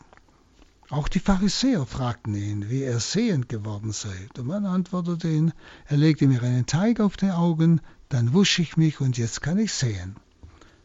Auch 0.91 1.09
die 1.09 1.20
Pharisäer 1.20 1.87
fragten 1.87 2.35
ihn, 2.35 2.68
wie 2.68 2.82
er 2.82 3.01
sehend 3.01 3.49
geworden 3.49 3.93
sei. 3.93 4.28
Der 4.37 4.45
Mann 4.45 4.66
antwortete 4.66 5.28
ihnen, 5.28 5.53
er 5.87 5.97
legte 5.97 6.26
mir 6.26 6.43
einen 6.43 6.66
Teig 6.66 7.01
auf 7.01 7.16
die 7.16 7.30
Augen, 7.30 7.80
dann 8.11 8.35
wusch 8.35 8.59
ich 8.59 8.76
mich 8.76 9.01
und 9.01 9.16
jetzt 9.16 9.41
kann 9.41 9.59
ich 9.59 9.72
sehen. 9.72 10.16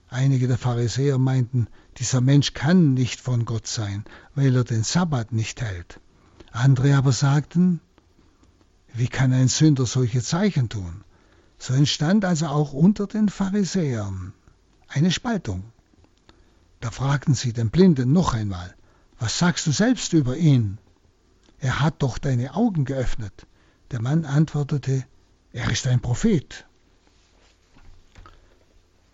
Einige 0.07 0.47
der 0.47 0.57
Pharisäer 0.57 1.17
meinten, 1.17 1.67
dieser 1.97 2.21
Mensch 2.21 2.53
kann 2.53 2.93
nicht 2.93 3.19
von 3.19 3.45
Gott 3.45 3.67
sein, 3.67 4.05
weil 4.35 4.55
er 4.55 4.63
den 4.63 4.83
Sabbat 4.83 5.33
nicht 5.33 5.61
hält. 5.61 5.99
Andere 6.51 6.95
aber 6.95 7.11
sagten, 7.11 7.81
wie 8.93 9.07
kann 9.07 9.33
ein 9.33 9.49
Sünder 9.49 9.85
solche 9.85 10.21
Zeichen 10.23 10.69
tun? 10.69 11.03
So 11.59 11.73
entstand 11.73 12.25
also 12.25 12.47
auch 12.47 12.73
unter 12.73 13.05
den 13.05 13.29
Pharisäern 13.29 14.33
eine 14.87 15.11
Spaltung. 15.11 15.71
Da 16.79 16.91
fragten 16.91 17.33
sie 17.33 17.53
den 17.53 17.69
Blinden 17.69 18.13
noch 18.13 18.33
einmal, 18.33 18.73
was 19.19 19.37
sagst 19.37 19.67
du 19.67 19.71
selbst 19.71 20.13
über 20.13 20.37
ihn? 20.37 20.77
Er 21.59 21.81
hat 21.81 22.01
doch 22.01 22.17
deine 22.17 22.55
Augen 22.55 22.85
geöffnet. 22.85 23.45
Der 23.91 24.01
Mann 24.01 24.23
antwortete, 24.25 25.03
er 25.51 25.69
ist 25.69 25.87
ein 25.87 25.99
Prophet. 25.99 26.65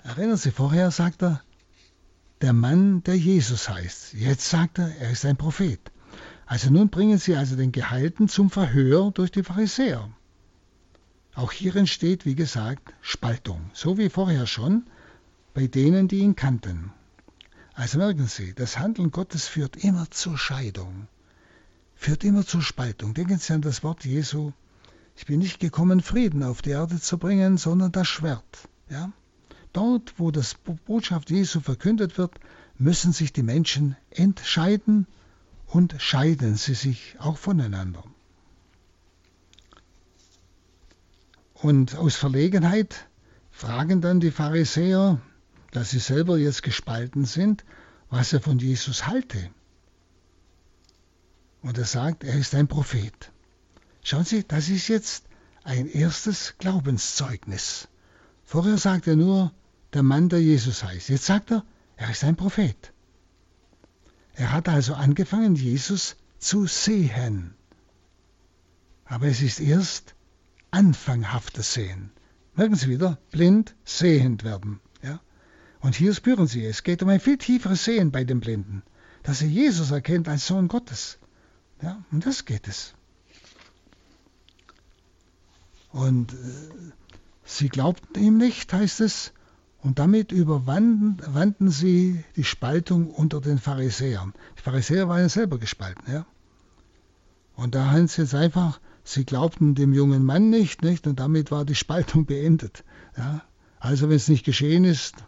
Erinnern 0.04 0.38
Sie, 0.38 0.52
vorher 0.52 0.92
sagt 0.92 1.24
er, 1.24 1.42
der 2.42 2.54
Mann, 2.54 3.02
der 3.04 3.18
Jesus 3.18 3.68
heißt. 3.70 4.14
Jetzt 4.14 4.48
sagt 4.48 4.78
er, 4.78 4.96
er 4.98 5.10
ist 5.10 5.26
ein 5.26 5.38
Prophet. 5.38 5.80
Also 6.46 6.70
nun 6.70 6.90
bringen 6.90 7.18
sie 7.18 7.36
also 7.36 7.56
den 7.56 7.72
Geheilten 7.72 8.28
zum 8.28 8.52
Verhör 8.52 9.10
durch 9.12 9.32
die 9.32 9.42
Pharisäer. 9.42 10.10
Auch 11.34 11.52
hier 11.52 11.76
entsteht, 11.76 12.26
wie 12.26 12.36
gesagt, 12.36 12.94
Spaltung, 13.02 13.72
so 13.74 13.98
wie 13.98 14.10
vorher 14.10 14.46
schon 14.46 14.86
bei 15.56 15.66
denen, 15.66 16.08
die 16.08 16.20
ihn 16.20 16.36
kannten. 16.36 16.92
Also 17.76 17.98
merken 17.98 18.28
Sie, 18.28 18.54
das 18.54 18.80
Handeln 18.80 19.12
Gottes 19.12 19.48
führt 19.50 19.76
immer 19.76 20.10
zur 20.10 20.38
Scheidung, 20.38 21.10
führt 21.94 22.24
immer 22.24 22.46
zur 22.46 22.62
Spaltung. 22.62 23.14
Denken 23.14 23.38
Sie 23.38 23.52
an 23.52 23.62
das 23.62 23.84
Wort 23.84 24.06
Jesu, 24.06 24.54
ich 25.18 25.26
bin 25.26 25.40
nicht 25.40 25.60
gekommen, 25.60 26.02
Frieden 26.02 26.42
auf 26.42 26.62
die 26.62 26.70
Erde 26.70 27.02
zu 27.02 27.18
bringen, 27.18 27.58
sondern 27.58 27.92
das 27.92 28.08
Schwert. 28.08 28.70
Ja? 28.90 29.12
Dort, 29.74 30.14
wo 30.18 30.32
das 30.32 30.56
Botschaft 30.86 31.30
Jesu 31.30 31.60
verkündet 31.60 32.18
wird, 32.18 32.40
müssen 32.78 33.12
sich 33.12 33.34
die 33.34 33.44
Menschen 33.44 33.98
entscheiden 34.10 35.06
und 35.68 35.96
scheiden 36.00 36.56
sie 36.56 36.76
sich 36.76 37.18
auch 37.20 37.38
voneinander. 37.38 38.06
Und 41.56 41.96
aus 41.96 42.16
Verlegenheit 42.16 43.08
fragen 43.52 44.00
dann 44.00 44.22
die 44.22 44.32
Pharisäer, 44.32 45.20
dass 45.76 45.90
sie 45.90 46.00
selber 46.00 46.38
jetzt 46.38 46.64
gespalten 46.64 47.26
sind, 47.26 47.66
was 48.10 48.32
er 48.32 48.40
von 48.40 48.60
Jesus 48.60 49.08
halte. 49.08 49.50
Und 51.62 51.78
er 51.78 51.86
sagt, 51.86 52.24
er 52.24 52.36
ist 52.36 52.56
ein 52.56 52.68
Prophet. 52.68 53.32
Schauen 54.02 54.24
Sie, 54.24 54.48
das 54.48 54.70
ist 54.70 54.88
jetzt 54.88 55.26
ein 55.64 55.88
erstes 55.88 56.56
Glaubenszeugnis. 56.60 57.90
Vorher 58.46 58.78
sagt 58.78 59.08
er 59.08 59.18
nur, 59.18 59.52
der 59.94 60.04
Mann, 60.04 60.30
der 60.30 60.42
Jesus 60.42 60.84
heißt. 60.84 61.10
Jetzt 61.10 61.26
sagt 61.26 61.52
er, 61.52 61.66
er 61.98 62.10
ist 62.10 62.24
ein 62.24 62.38
Prophet. 62.38 62.94
Er 64.36 64.54
hat 64.54 64.70
also 64.70 64.94
angefangen, 64.94 65.56
Jesus 65.56 66.16
zu 66.38 66.68
sehen. 66.68 67.56
Aber 69.04 69.28
es 69.28 69.42
ist 69.42 69.60
erst 69.60 70.16
anfanghaftes 70.72 71.74
Sehen. 71.74 72.12
Merken 72.54 72.76
Sie 72.76 72.90
wieder, 72.90 73.18
blind 73.32 73.76
sehend 73.84 74.44
werden. 74.44 74.80
Und 75.86 75.94
hier 75.94 76.16
spüren 76.16 76.48
Sie, 76.48 76.66
es 76.66 76.82
geht 76.82 77.04
um 77.04 77.10
ein 77.10 77.20
viel 77.20 77.38
tieferes 77.38 77.86
Sehen 77.86 78.10
bei 78.10 78.24
den 78.24 78.40
Blinden, 78.40 78.82
dass 79.22 79.44
er 79.44 79.48
Jesus 79.48 79.92
erkennt 79.92 80.28
als 80.28 80.48
Sohn 80.48 80.68
Gottes. 80.68 81.20
Ja? 81.80 82.04
Um 82.12 82.22
das 82.22 82.46
geht 82.46 82.68
es. 82.68 82.96
Und 85.92 86.34
äh, 86.34 86.36
sie 87.44 87.70
glaubten 87.70 88.20
ihm 88.20 88.40
nicht, 88.40 88.74
heißt 88.74 89.00
es, 89.02 89.32
und 89.84 90.00
damit 90.00 90.32
überwanden 90.32 91.70
sie 91.70 92.24
die 92.36 92.44
Spaltung 92.44 93.12
unter 93.12 93.40
den 93.40 93.60
Pharisäern. 93.60 94.34
Die 94.58 94.64
Pharisäer 94.64 95.08
waren 95.08 95.20
ja 95.20 95.30
selber 95.30 95.60
gespalten, 95.60 96.12
ja. 96.12 96.26
Und 97.54 97.76
da 97.76 97.92
heißt 97.92 98.06
es 98.06 98.18
jetzt 98.18 98.34
einfach, 98.34 98.80
sie 99.04 99.24
glaubten 99.24 99.76
dem 99.76 99.94
jungen 99.94 100.26
Mann 100.26 100.50
nicht, 100.50 100.82
nicht? 100.82 101.06
Und 101.06 101.20
damit 101.20 101.52
war 101.52 101.64
die 101.64 101.76
Spaltung 101.76 102.26
beendet. 102.26 102.84
Ja. 103.16 103.44
Also 103.80 104.10
wenn 104.10 104.16
es 104.16 104.30
nicht 104.30 104.46
geschehen 104.46 104.84
ist, 104.84 105.24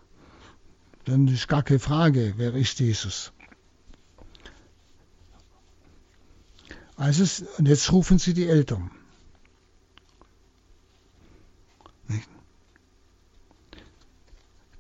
dann 1.07 1.27
ist 1.29 1.47
gar 1.47 1.63
keine 1.63 1.79
Frage, 1.79 2.33
wer 2.37 2.53
ist 2.53 2.79
Jesus. 2.79 3.31
Also, 6.97 7.45
und 7.57 7.67
jetzt 7.67 7.91
rufen 7.91 8.19
sie 8.19 8.33
die 8.33 8.47
Eltern. 8.47 8.91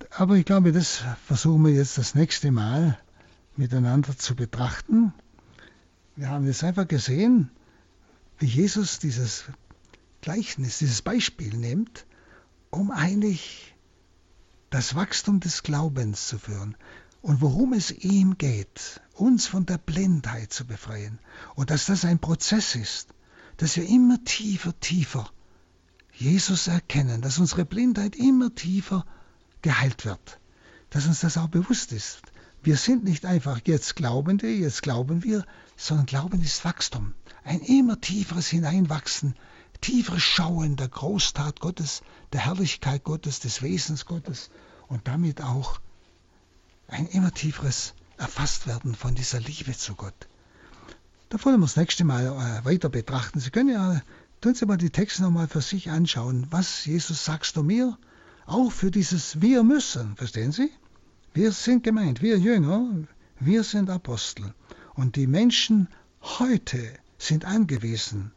Aber 0.09 0.35
ich 0.35 0.45
glaube, 0.45 0.71
das 0.71 1.03
versuchen 1.27 1.63
wir 1.63 1.73
jetzt 1.73 1.99
das 1.99 2.15
nächste 2.15 2.51
Mal 2.51 2.97
miteinander 3.55 4.17
zu 4.17 4.35
betrachten. 4.35 5.13
Wir 6.15 6.29
haben 6.29 6.47
jetzt 6.47 6.63
einfach 6.63 6.87
gesehen, 6.87 7.51
wie 8.39 8.47
Jesus 8.47 8.97
dieses 8.97 9.45
Gleichnis, 10.21 10.79
dieses 10.79 11.03
Beispiel 11.03 11.55
nimmt, 11.55 12.07
um 12.71 12.89
eigentlich 12.89 13.75
das 14.69 14.95
Wachstum 14.95 15.39
des 15.39 15.63
Glaubens 15.63 16.27
zu 16.27 16.37
führen 16.37 16.75
und 17.21 17.41
worum 17.41 17.73
es 17.73 17.91
ihm 17.91 18.37
geht, 18.37 19.01
uns 19.13 19.47
von 19.47 19.65
der 19.65 19.77
Blindheit 19.77 20.51
zu 20.51 20.65
befreien 20.65 21.19
und 21.55 21.69
dass 21.69 21.85
das 21.85 22.05
ein 22.05 22.19
Prozess 22.19 22.75
ist, 22.75 23.09
dass 23.57 23.75
wir 23.75 23.87
immer 23.87 24.23
tiefer, 24.23 24.77
tiefer 24.79 25.29
Jesus 26.13 26.67
erkennen, 26.67 27.21
dass 27.21 27.37
unsere 27.37 27.63
Blindheit 27.63 28.15
immer 28.15 28.53
tiefer 28.53 29.05
geheilt 29.61 30.05
wird. 30.05 30.39
Dass 30.89 31.05
uns 31.05 31.19
das 31.19 31.37
auch 31.37 31.47
bewusst 31.47 31.91
ist. 31.91 32.21
Wir 32.63 32.75
sind 32.75 33.03
nicht 33.03 33.25
einfach 33.25 33.61
jetzt 33.65 33.95
Glaubende, 33.95 34.49
jetzt 34.49 34.81
glauben 34.81 35.23
wir, 35.23 35.45
sondern 35.75 36.05
Glauben 36.07 36.41
ist 36.41 36.65
Wachstum. 36.65 37.13
Ein 37.43 37.59
immer 37.61 38.01
tieferes 38.01 38.47
Hineinwachsen, 38.47 39.35
tieferes 39.81 40.23
Schauen 40.23 40.75
der 40.75 40.87
Großtat 40.87 41.59
Gottes, 41.59 42.01
der 42.33 42.41
Herrlichkeit 42.41 43.03
Gottes, 43.03 43.39
des 43.39 43.61
Wesens 43.61 44.05
Gottes 44.05 44.49
und 44.87 45.07
damit 45.07 45.41
auch 45.41 45.79
ein 46.87 47.07
immer 47.07 47.33
tieferes 47.33 47.93
Erfasstwerden 48.17 48.95
von 48.95 49.15
dieser 49.15 49.39
Liebe 49.39 49.75
zu 49.77 49.95
Gott. 49.95 50.27
Da 51.29 51.43
wollen 51.43 51.59
wir 51.59 51.65
das 51.65 51.75
nächste 51.75 52.05
Mal 52.05 52.25
äh, 52.25 52.65
weiter 52.65 52.89
betrachten. 52.89 53.39
Sie 53.39 53.49
können 53.49 53.69
ja, 53.69 54.01
tun 54.41 54.55
Sie 54.55 54.65
mal 54.65 54.77
die 54.77 54.89
Texte 54.89 55.23
nochmal 55.23 55.47
für 55.47 55.61
sich 55.61 55.89
anschauen. 55.89 56.47
Was, 56.49 56.85
Jesus, 56.85 57.25
sagst 57.25 57.57
du 57.57 57.63
mir? 57.63 57.97
Auch 58.45 58.71
für 58.71 58.91
dieses 58.91 59.41
Wir 59.41 59.63
müssen, 59.63 60.15
verstehen 60.15 60.53
Sie? 60.53 60.71
Wir 61.33 61.51
sind 61.51 61.83
gemeint, 61.83 62.21
wir 62.21 62.37
Jünger, 62.37 62.89
wir 63.39 63.63
sind 63.63 63.89
Apostel. 63.89 64.53
Und 64.95 65.17
die 65.17 65.27
Menschen 65.27 65.89
heute 66.21 66.93
sind 67.17 67.45
angewiesen, 67.45 68.31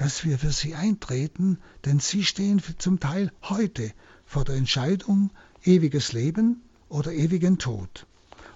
dass 0.00 0.24
wir 0.24 0.38
für 0.38 0.50
sie 0.50 0.74
eintreten, 0.74 1.58
denn 1.84 2.00
sie 2.00 2.24
stehen 2.24 2.62
zum 2.78 3.00
Teil 3.00 3.30
heute 3.42 3.92
vor 4.24 4.46
der 4.46 4.54
Entscheidung 4.54 5.30
ewiges 5.62 6.14
Leben 6.14 6.62
oder 6.88 7.12
ewigen 7.12 7.58
Tod. 7.58 8.06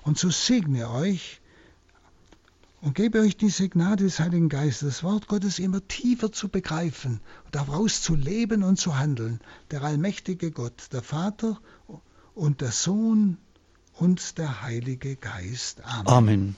Und 0.05 0.19
so 0.19 0.31
segne 0.31 0.89
euch 0.89 1.43
und 2.81 2.95
gebe 2.95 3.21
euch 3.21 3.37
diese 3.37 3.69
Gnade 3.69 4.05
des 4.05 4.21
Heiligen 4.21 4.49
Geistes, 4.49 4.89
das 4.89 5.03
Wort 5.03 5.29
Gottes 5.29 5.59
immer 5.59 5.87
tiefer 5.87 6.33
zu 6.33 6.49
begreifen 6.49 7.21
und 7.45 7.55
daraus 7.55 8.01
zu 8.01 8.15
leben 8.15 8.63
und 8.63 8.81
zu 8.81 8.97
handeln. 8.97 9.39
Der 9.71 9.83
allmächtige 9.83 10.51
Gott, 10.51 10.89
der 10.93 11.03
Vater 11.03 11.61
und 12.35 12.63
der 12.63 12.73
Sohn 12.73 13.37
und 13.93 14.39
der 14.39 14.63
Heilige 14.63 15.17
Geist. 15.17 15.85
Amen. 15.85 16.07
Amen. 16.07 16.57